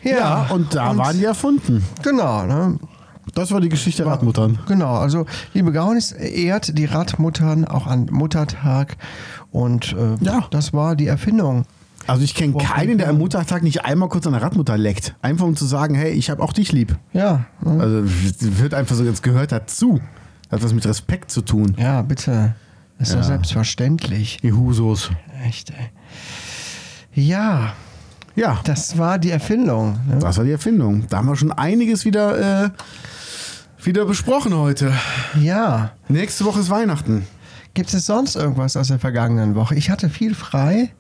Ja, 0.03 0.47
und 0.51 0.75
da 0.75 0.97
waren 0.97 1.17
die 1.19 1.25
erfunden. 1.25 1.85
Genau, 2.03 2.45
ne? 2.45 2.79
Das 3.35 3.51
war 3.53 3.61
die 3.61 3.69
Geschichte 3.69 4.03
der 4.05 4.13
Radmuttern. 4.13 4.59
Genau, 4.69 4.95
also 4.97 5.27
liebe 5.55 5.73
Gaunis, 5.73 6.13
ehrt 6.13 6.77
die 6.79 6.85
Radmuttern 6.85 7.65
auch 7.65 7.87
an 7.87 8.07
Muttertag. 8.11 8.97
Und 9.51 9.93
äh, 9.95 10.17
Ja. 10.25 10.47
das 10.51 10.73
war 10.73 10.95
die 10.97 11.07
Erfindung. 11.07 11.65
Also 12.07 12.23
ich 12.23 12.35
kenne 12.35 12.55
keinen, 12.59 12.99
der 12.99 13.09
am 13.09 13.19
Muttertag 13.19 13.63
nicht 13.63 13.85
einmal 13.85 14.09
kurz 14.09 14.27
an 14.27 14.33
der 14.35 14.43
Radmutter 14.43 14.77
leckt. 14.77 15.15
Einfach 15.23 15.47
um 15.47 15.57
zu 15.57 15.65
sagen, 15.65 15.95
hey, 15.95 16.11
ich 16.13 16.29
habe 16.31 16.43
auch 16.43 16.53
dich 16.53 16.71
lieb. 16.73 16.97
Ja, 17.13 17.45
ne? 17.63 17.81
Also 17.83 17.99
es 18.01 18.59
wird 18.59 18.75
einfach 18.75 18.95
so, 18.97 19.05
jetzt 19.05 19.23
gehört 19.23 19.53
dazu. 19.53 20.01
Hat 20.51 20.63
was 20.63 20.75
mit 20.75 20.87
Respekt 20.87 21.31
zu 21.31 21.41
tun. 21.41 21.75
ja, 21.79 22.03
bitte. 22.03 22.55
Ist 22.99 23.11
Ja. 23.13 23.17
doch 23.19 23.25
selbstverständlich. 23.25 24.39
Die 24.43 24.53
Husos. 24.53 25.11
Echt, 25.45 25.71
ey. 25.71 25.91
Ja, 27.13 27.73
Ja, 28.37 28.59
das 28.65 28.99
war 28.99 29.19
die 29.19 29.31
Erfindung. 29.31 29.93
Ne? 30.09 30.19
das 30.21 30.37
war 30.37 30.45
die 30.45 30.51
Erfindung. 30.51 31.07
Da 31.09 31.19
haben 31.19 31.27
wir 31.29 31.37
schon 31.37 31.53
einiges 31.53 32.05
wieder, 32.05 32.65
äh, 32.67 32.71
wieder 33.83 34.05
besprochen 34.07 34.55
heute. 34.57 34.93
Ja. 35.41 35.93
Nächste 36.09 36.45
Woche 36.45 36.61
ist 36.61 36.69
Weihnachten. 36.71 37.27
Gibt 37.75 37.93
es 37.95 38.07
sonst 38.07 38.35
irgendwas 38.37 38.77
aus 38.77 38.89
der 38.89 38.99
vergangenen 38.99 39.55
Woche? 39.55 39.75
Ich 39.77 39.89
hatte 39.91 40.09
viel 40.09 40.35
frei. 40.35 40.91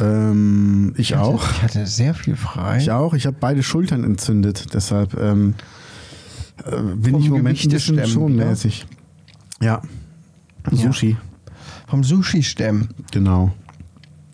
Ähm, 0.00 0.92
ich 0.96 1.12
hatte, 1.14 1.22
auch. 1.22 1.50
Ich 1.50 1.62
hatte 1.62 1.86
sehr 1.86 2.14
viel 2.14 2.36
frei. 2.36 2.78
Ich 2.78 2.90
auch. 2.90 3.14
Ich 3.14 3.26
habe 3.26 3.36
beide 3.38 3.62
Schultern 3.62 4.04
entzündet. 4.04 4.74
Deshalb 4.74 5.14
ähm, 5.20 5.54
äh, 6.64 6.70
bin 6.80 7.12
Vom 7.12 7.20
ich 7.20 7.26
im 7.26 7.32
Moment 7.32 7.48
ein 7.64 7.68
bisschen 7.70 7.96
Gewichtestemmen 7.96 8.06
schon 8.08 8.34
wieder? 8.34 8.46
mäßig. 8.46 8.86
Ja. 9.60 9.80
Sushi, 10.72 11.16
Vom 11.86 12.02
Sushi-Stemmen. 12.02 12.88
genau. 13.12 13.52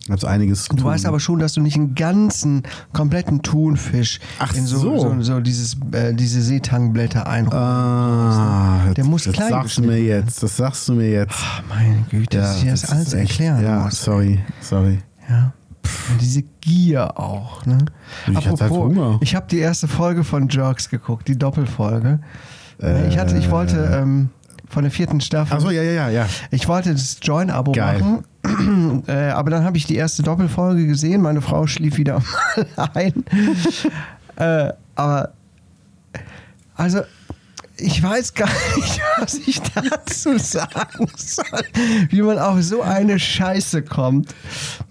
Gab's 0.09 0.25
einiges 0.25 0.65
Du 0.67 0.83
weißt 0.83 1.05
aber 1.05 1.21
schon, 1.21 1.39
dass 1.39 1.53
du 1.53 1.61
nicht 1.61 1.77
einen 1.77 1.95
ganzen, 1.95 2.63
kompletten 2.91 3.41
Thunfisch 3.41 4.19
Ach 4.39 4.53
in 4.53 4.65
so, 4.65 4.77
so. 4.79 4.97
so. 4.99 5.21
so 5.21 5.39
dieses, 5.39 5.77
äh, 5.93 6.13
diese 6.13 6.41
Seetangblätter 6.41 7.25
einrollen. 7.25 7.57
Ah, 7.63 8.91
Der 8.97 9.05
muss 9.05 9.23
das 9.23 9.33
klein 9.35 9.49
sagst 9.49 9.77
du 9.77 9.83
mir 9.83 9.97
jetzt. 10.03 10.43
Das 10.43 10.57
sagst 10.57 10.89
du 10.89 10.95
mir 10.95 11.09
jetzt. 11.09 11.35
Ach, 11.37 11.61
meine 11.69 12.03
Güte, 12.09 12.37
dass 12.39 12.61
ich 12.63 12.69
das, 12.69 12.83
alles 12.91 13.07
ist 13.07 13.13
echt- 13.13 13.29
erklären 13.29 13.63
Ja, 13.63 13.83
muss. 13.85 14.01
sorry, 14.03 14.39
sorry. 14.59 14.99
Ja. 15.29 15.53
Und 16.11 16.21
diese 16.21 16.43
Gier 16.61 17.19
auch. 17.19 17.65
Ne? 17.65 17.77
Ich 18.29 18.47
hatte 18.47 18.63
halt 18.63 18.71
Hunger. 18.71 19.19
ich 19.21 19.35
habe 19.35 19.47
die 19.49 19.59
erste 19.59 19.87
Folge 19.87 20.23
von 20.23 20.49
Jerks 20.49 20.89
geguckt, 20.89 21.27
die 21.27 21.37
Doppelfolge. 21.37 22.19
ich 23.07 23.17
hatte, 23.17 23.37
ich 23.37 23.49
wollte 23.49 23.77
ähm, 23.93 24.29
von 24.73 24.83
der 24.83 24.91
vierten 24.91 25.21
Staffel. 25.21 25.55
Achso, 25.55 25.69
ja, 25.69 25.83
ja, 25.83 25.91
ja, 25.91 26.09
ja. 26.09 26.27
Ich 26.51 26.67
wollte 26.67 26.91
das 26.91 27.17
Join-Abo 27.21 27.73
machen, 27.73 28.23
äh, 29.07 29.29
aber 29.29 29.51
dann 29.51 29.63
habe 29.63 29.77
ich 29.77 29.85
die 29.85 29.95
erste 29.95 30.23
Doppelfolge 30.23 30.87
gesehen. 30.87 31.21
Meine 31.21 31.41
Frau 31.41 31.67
schlief 31.67 31.97
wieder 31.97 32.21
mal 32.75 32.89
ein. 32.93 33.23
äh, 34.35 34.73
aber 34.95 35.33
also 36.75 37.01
ich 37.83 38.01
weiß 38.01 38.33
gar 38.33 38.49
nicht, 38.75 39.01
was 39.19 39.35
ich 39.35 39.61
dazu 39.61 40.37
sagen 40.37 41.07
soll, 41.15 41.61
wie 42.09 42.21
man 42.21 42.39
auf 42.39 42.61
so 42.63 42.81
eine 42.81 43.19
Scheiße 43.19 43.81
kommt. 43.83 44.33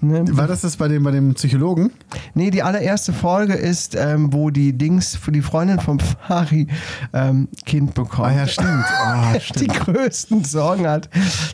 Ne? 0.00 0.24
War 0.30 0.46
das 0.46 0.60
das 0.60 0.76
bei 0.76 0.88
dem, 0.88 1.02
bei 1.02 1.10
dem 1.10 1.34
Psychologen? 1.34 1.90
Nee, 2.34 2.50
die 2.50 2.62
allererste 2.62 3.12
Folge 3.12 3.54
ist, 3.54 3.94
ähm, 3.94 4.32
wo 4.32 4.50
die 4.50 4.72
Dings 4.76 5.16
für 5.16 5.32
die 5.32 5.42
Freundin 5.42 5.80
vom 5.80 5.98
Fari 5.98 6.66
ähm, 7.12 7.48
Kind 7.64 7.94
bekommt. 7.94 8.28
Ah 8.28 8.32
ja, 8.32 8.46
stimmt. 8.46 8.84
Die 9.34 9.40
stimmt. 9.40 9.80
größten 9.80 10.44
Sorgen 10.44 10.86
hat, 10.86 11.08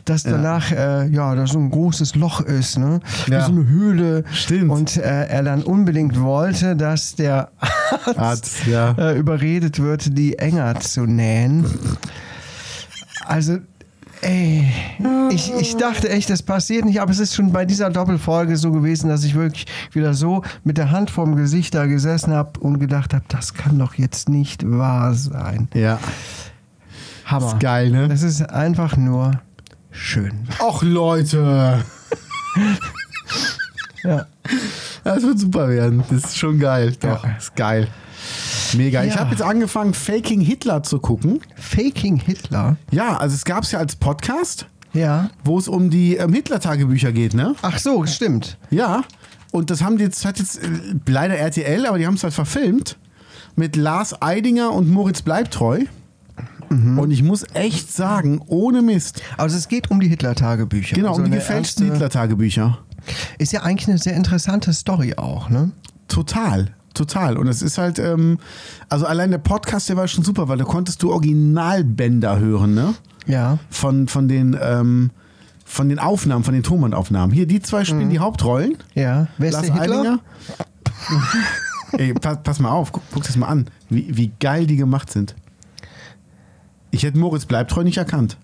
dass 0.05 0.23
danach 0.23 0.71
äh, 0.71 1.07
ja 1.07 1.33
da 1.35 1.47
so 1.47 1.59
ein 1.59 1.69
großes 1.69 2.15
Loch 2.15 2.41
ist, 2.41 2.77
ne? 2.77 2.99
Wie 3.25 3.31
Ja. 3.31 3.45
so 3.45 3.51
eine 3.51 3.67
Höhle. 3.67 4.23
Stimmt. 4.33 4.71
Und 4.71 4.97
äh, 4.97 5.27
er 5.27 5.43
dann 5.43 5.63
unbedingt 5.63 6.19
wollte, 6.19 6.75
dass 6.75 7.15
der 7.15 7.49
Arzt, 7.59 8.17
Arzt, 8.19 8.67
ja. 8.67 8.91
äh, 8.97 9.17
überredet 9.17 9.81
wird, 9.81 10.17
die 10.17 10.37
enger 10.39 10.79
zu 10.79 11.05
nähen. 11.05 11.28
Also 13.25 13.59
Ey, 14.21 14.69
ich, 15.31 15.53
ich 15.53 15.77
dachte 15.77 16.09
echt, 16.09 16.29
das 16.29 16.43
passiert 16.43 16.83
nicht, 16.83 16.99
aber 16.99 17.09
es 17.09 17.19
ist 17.19 17.35
schon 17.35 17.53
bei 17.53 17.63
dieser 17.63 17.89
Doppelfolge 17.89 18.57
so 18.57 18.69
gewesen, 18.73 19.07
dass 19.07 19.23
ich 19.23 19.33
wirklich 19.33 19.65
wieder 19.93 20.13
so 20.13 20.43
mit 20.65 20.77
der 20.77 20.91
Hand 20.91 21.09
vorm 21.09 21.37
Gesicht 21.37 21.73
da 21.73 21.85
gesessen 21.85 22.33
habe 22.33 22.59
und 22.59 22.79
gedacht 22.79 23.13
habe, 23.13 23.23
das 23.29 23.53
kann 23.53 23.79
doch 23.79 23.93
jetzt 23.93 24.27
nicht 24.27 24.69
wahr 24.69 25.13
sein. 25.13 25.69
Ja. 25.73 25.99
Hammer. 27.23 27.47
Ist 27.53 27.59
geil, 27.61 27.91
ne? 27.91 28.09
Das 28.09 28.21
ist 28.21 28.41
einfach 28.41 28.97
nur 28.97 29.39
schön. 29.91 30.33
Och, 30.59 30.83
Leute. 30.83 31.83
Ja. 34.03 34.27
Das 35.03 35.23
wird 35.23 35.39
super 35.39 35.67
werden. 35.67 36.03
Das 36.09 36.23
ist 36.23 36.37
schon 36.37 36.57
geil. 36.57 36.95
Doch, 37.01 37.23
Ja. 37.25 37.31
ist 37.37 37.53
geil. 37.55 37.87
Mega. 38.75 39.03
Ich 39.03 39.13
Ja. 39.15 39.19
habe 39.21 39.31
jetzt 39.31 39.41
angefangen, 39.41 39.93
Faking 39.93 40.41
Hitler 40.41 40.83
zu 40.83 40.99
gucken. 40.99 41.39
Faking 41.55 42.17
Hitler. 42.17 42.77
Ja, 42.91 43.17
also 43.17 43.35
es 43.35 43.45
gab 43.45 43.63
es 43.63 43.71
ja 43.71 43.79
als 43.79 43.95
Podcast, 43.95 44.67
Ja. 44.93 45.29
wo 45.43 45.57
es 45.57 45.67
um 45.67 45.89
die 45.89 46.17
ähm, 46.17 46.33
Hitler-Tagebücher 46.33 47.11
geht, 47.11 47.33
ne? 47.33 47.55
Ach 47.61 47.79
so, 47.79 48.05
stimmt. 48.05 48.57
Ja. 48.69 49.03
Und 49.51 49.71
das 49.71 49.81
haben 49.83 49.97
die 49.97 50.03
jetzt, 50.03 50.23
hat 50.25 50.37
jetzt 50.39 50.63
äh, 50.63 50.67
leider 51.07 51.35
RTL, 51.35 51.85
aber 51.87 51.97
die 51.97 52.05
haben 52.05 52.13
es 52.15 52.23
halt 52.23 52.33
verfilmt 52.33 52.97
mit 53.55 53.75
Lars 53.75 54.21
Eidinger 54.21 54.71
und 54.71 54.89
Moritz 54.89 55.21
Bleibtreu. 55.23 55.81
Mhm. 56.69 56.99
Und 56.99 57.09
ich 57.11 57.23
muss 57.23 57.43
echt 57.55 57.91
sagen, 57.91 58.41
ohne 58.45 58.83
Mist. 58.83 59.23
Also 59.37 59.57
es 59.57 59.67
geht 59.67 59.89
um 59.89 59.99
die 59.99 60.07
Hitler-Tagebücher. 60.07 60.95
Genau, 60.95 61.09
also 61.09 61.23
um 61.23 61.25
die 61.31 61.35
gefälschten 61.35 61.91
Hitler-Tagebücher. 61.91 62.77
Ist 63.39 63.51
ja 63.53 63.63
eigentlich 63.63 63.89
eine 63.89 63.97
sehr 63.97 64.13
interessante 64.13 64.71
Story 64.73 65.15
auch, 65.17 65.49
ne? 65.49 65.71
Total, 66.07 66.67
total. 66.93 67.37
Und 67.37 67.47
es 67.47 67.61
ist 67.61 67.77
halt, 67.77 67.99
ähm, 67.99 68.39
also 68.89 69.05
allein 69.05 69.31
der 69.31 69.37
Podcast, 69.37 69.89
der 69.89 69.97
war 69.97 70.07
schon 70.07 70.23
super, 70.23 70.47
weil 70.47 70.57
da 70.57 70.63
konntest 70.65 71.01
du 71.03 71.11
Originalbänder 71.11 72.39
hören, 72.39 72.73
ne? 72.73 72.93
Ja. 73.25 73.59
Von, 73.69 74.07
von 74.07 74.27
den, 74.27 74.57
ähm, 74.61 75.11
von 75.65 75.89
den 75.89 75.99
Aufnahmen, 75.99 76.43
von 76.43 76.53
den 76.53 76.63
Tonbandaufnahmen. 76.63 77.33
Hier, 77.33 77.45
die 77.45 77.61
zwei 77.61 77.85
spielen 77.85 78.09
die 78.09 78.19
Hauptrollen. 78.19 78.77
Ja. 78.95 79.27
Wer 79.37 79.49
ist 79.49 79.67
Lars? 79.67 79.71
Eidinger. 79.79 80.19
Ey, 81.93 82.13
pass, 82.13 82.37
pass 82.43 82.59
mal 82.59 82.69
auf, 82.71 82.91
guck, 82.91 83.03
guck 83.11 83.23
das 83.23 83.35
mal 83.35 83.47
an, 83.47 83.65
wie, 83.89 84.15
wie 84.15 84.31
geil 84.39 84.67
die 84.67 84.75
gemacht 84.75 85.11
sind. 85.11 85.35
Ich 86.91 87.03
hätte 87.03 87.17
Moritz 87.17 87.45
Bleibtreu 87.45 87.83
nicht 87.83 87.97
erkannt. 87.97 88.37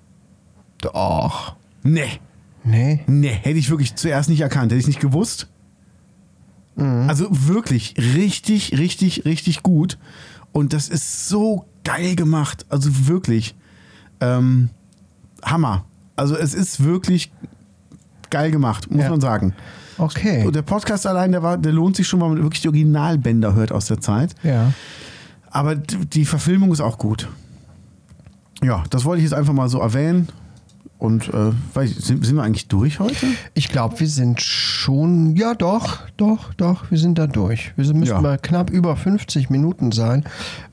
Doch. 0.82 1.56
Nee, 1.84 2.20
Nee. 2.64 3.02
nee, 3.06 3.30
hätte 3.30 3.60
ich 3.60 3.70
wirklich 3.70 3.96
zuerst 3.96 4.30
nicht 4.30 4.42
erkannt, 4.42 4.72
hätte 4.72 4.80
ich 4.80 4.88
nicht 4.88 5.00
gewusst. 5.00 5.48
Also 6.78 7.28
wirklich 7.30 7.96
richtig, 7.98 8.78
richtig, 8.78 9.24
richtig 9.26 9.64
gut. 9.64 9.98
Und 10.52 10.74
das 10.74 10.90
ist 10.90 11.30
so 11.30 11.66
geil 11.84 12.16
gemacht. 12.16 12.66
Also 12.70 13.08
wirklich. 13.08 13.56
Ähm, 14.20 14.70
Hammer. 15.44 15.86
Also 16.16 16.36
es 16.36 16.54
ist 16.54 16.84
wirklich 16.84 17.32
geil 18.30 18.52
gemacht, 18.52 18.90
muss 18.92 19.04
Ja. 19.04 19.10
man 19.10 19.22
sagen. 19.22 19.54
Okay. 19.98 20.46
Und 20.46 20.56
der 20.56 20.62
Podcast 20.64 21.08
allein, 21.08 21.32
der, 21.32 21.44
war, 21.44 21.58
der 21.58 21.72
lohnt 21.72 21.96
sich 21.96 22.08
schon, 22.08 22.20
weil 22.20 22.30
man 22.30 22.44
wirklich 22.44 22.62
die 22.62 22.68
Originalbänder 22.68 23.54
hört 23.54 23.72
aus 23.72 23.86
der 23.86 24.02
Zeit. 24.02 24.36
Ja. 24.44 24.74
Aber 25.52 25.76
die 25.76 26.26
Verfilmung 26.26 26.72
ist 26.74 26.82
auch 26.82 26.98
gut. 26.98 27.30
Ja, 28.62 28.84
das 28.90 29.06
wollte 29.06 29.20
ich 29.20 29.30
jetzt 29.30 29.38
einfach 29.38 29.54
mal 29.54 29.70
so 29.70 29.80
erwähnen. 29.80 30.28
Und 30.98 31.28
äh, 31.34 31.52
sind, 31.88 32.26
sind 32.26 32.36
wir 32.36 32.44
eigentlich 32.44 32.68
durch 32.70 33.00
heute? 33.00 33.28
Ich 33.54 33.68
glaube, 33.68 34.00
wir 34.00 34.08
sind 34.08 34.42
schon, 34.42 35.36
ja 35.36 35.54
doch, 35.54 36.00
doch, 36.16 36.54
doch, 36.54 36.90
wir 36.90 36.98
sind 36.98 37.18
da 37.18 37.28
durch. 37.28 37.74
Wir 37.76 37.86
müssen 37.94 38.06
Ja. 38.16 38.22
mal 38.22 38.38
knapp 38.38 38.70
über 38.70 38.96
50 38.96 39.50
Minuten 39.50 39.92
sein. 39.92 40.24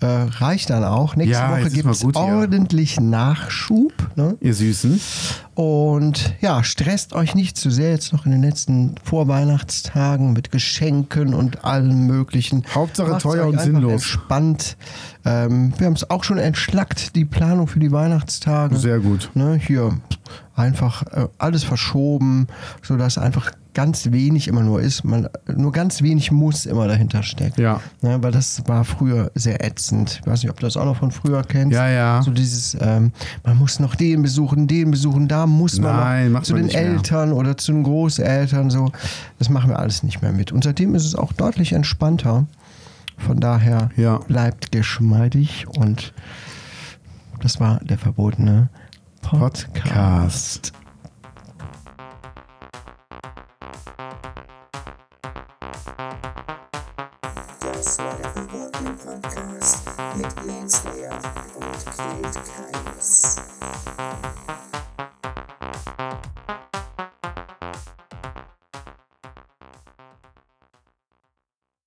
Äh, 0.01 0.07
reicht 0.07 0.71
dann 0.71 0.85
auch. 0.85 1.17
Nächste 1.17 1.33
Ja, 1.35 1.51
Woche 1.51 1.71
gibt 1.71 1.89
es 1.91 2.05
ordentlich 2.15 3.01
Nachschub. 3.01 3.93
Ne? 4.17 4.37
Ihr 4.41 4.55
Süßen. 4.55 5.01
Und 5.55 6.35
ja, 6.41 6.65
stresst 6.65 7.13
euch 7.13 7.35
nicht 7.35 7.59
zu 7.59 7.71
sehr 7.71 7.91
jetzt 7.91 8.13
noch 8.13 8.25
in 8.25 8.33
den 8.33 8.43
letzten 8.43 8.95
Vorweihnachtstagen 9.05 10.33
mit 10.33 10.51
Geschenken 10.51 11.35
und 11.35 11.65
allem 11.65 12.07
Möglichen. 12.07 12.65
Hauptsache 12.75 13.11
Macht's 13.11 13.23
teuer 13.23 13.47
und 13.47 13.61
sinnlos. 13.61 13.93
Entspannt. 13.93 14.79
Ähm, 15.27 15.75
wir 15.77 15.87
haben 15.87 15.95
es 15.95 16.09
auch 16.09 16.25
schon 16.25 16.39
entschlackt, 16.39 17.15
die 17.17 17.27
Planung 17.27 17.67
für 17.67 17.81
die 17.81 17.93
Weihnachtstage. 17.93 18.77
Sehr 18.77 18.99
gut. 18.99 19.31
Ne, 19.35 19.55
hier 19.55 19.99
einfach 20.57 21.03
äh, 21.09 21.29
alles 21.37 21.65
verschoben, 21.65 22.47
sodass 22.83 23.19
einfach 23.19 23.53
ganz 23.75 24.11
wenig 24.13 24.49
immer 24.49 24.63
nur 24.63 24.81
ist. 24.81 25.05
Man, 25.05 25.29
nur 25.47 25.73
ganz 25.73 26.03
wenig 26.03 26.31
muss 26.31 26.67
immer 26.67 26.89
dahinter 26.89 27.23
steckt. 27.23 27.59
Ja. 27.59 27.81
Ne, 28.03 28.23
weil 28.23 28.33
das 28.33 28.63
war 28.67 28.85
früher 28.85 29.31
sehr 29.35 29.65
ätzend. 29.65 30.21
Ich 30.21 30.27
weiß 30.27 30.43
nicht, 30.43 30.51
ob 30.51 30.61
du 30.61 30.67
das 30.67 30.77
auch 30.77 30.85
noch 30.85 30.97
von 30.97 31.11
früher 31.11 31.43
kennst. 31.43 31.75
Ja, 31.75 31.89
ja. 31.89 32.23
So 32.23 32.31
dieses, 32.31 32.77
ähm, 32.81 33.13
man 33.45 33.57
muss 33.57 33.81
noch 33.81 33.95
den 33.95 34.23
besuchen, 34.23 34.67
den 34.67 34.91
besuchen, 34.91 35.29
da 35.29 35.47
muss 35.47 35.79
man 35.81 35.97
Nein, 36.33 36.45
zu 36.45 36.55
den 36.55 36.67
nicht 36.67 36.75
mehr. 36.75 36.85
Eltern 36.85 37.33
oder 37.33 37.57
zu 37.57 37.73
den 37.73 37.83
Großeltern. 37.83 38.71
So. 38.71 38.91
Das 39.39 39.49
machen 39.49 39.71
wir 39.71 39.79
alles 39.79 40.03
nicht 40.03 40.23
mehr 40.23 40.33
mit. 40.33 40.53
Und 40.53 40.65
seitdem 40.65 40.95
ist 40.95 41.07
es 41.07 41.15
auch 41.15 41.33
deutlich 41.33 41.73
entspannter. 41.73 42.47
Von 43.19 43.39
daher 43.41 43.91
Ja. 43.97 44.19
bleibt 44.19 44.73
geschmeidig 44.73 45.67
und 45.69 46.13
das 47.41 47.61
war 47.61 47.79
der 47.85 47.99
verbotene 47.99 48.69
Podcast. 49.21 49.73
Podcast. 49.73 50.73
it 60.25 60.47
lands 60.47 60.81
there 60.83 61.11
and 61.11 61.23
create 61.85 62.35
kindness. 62.35 63.41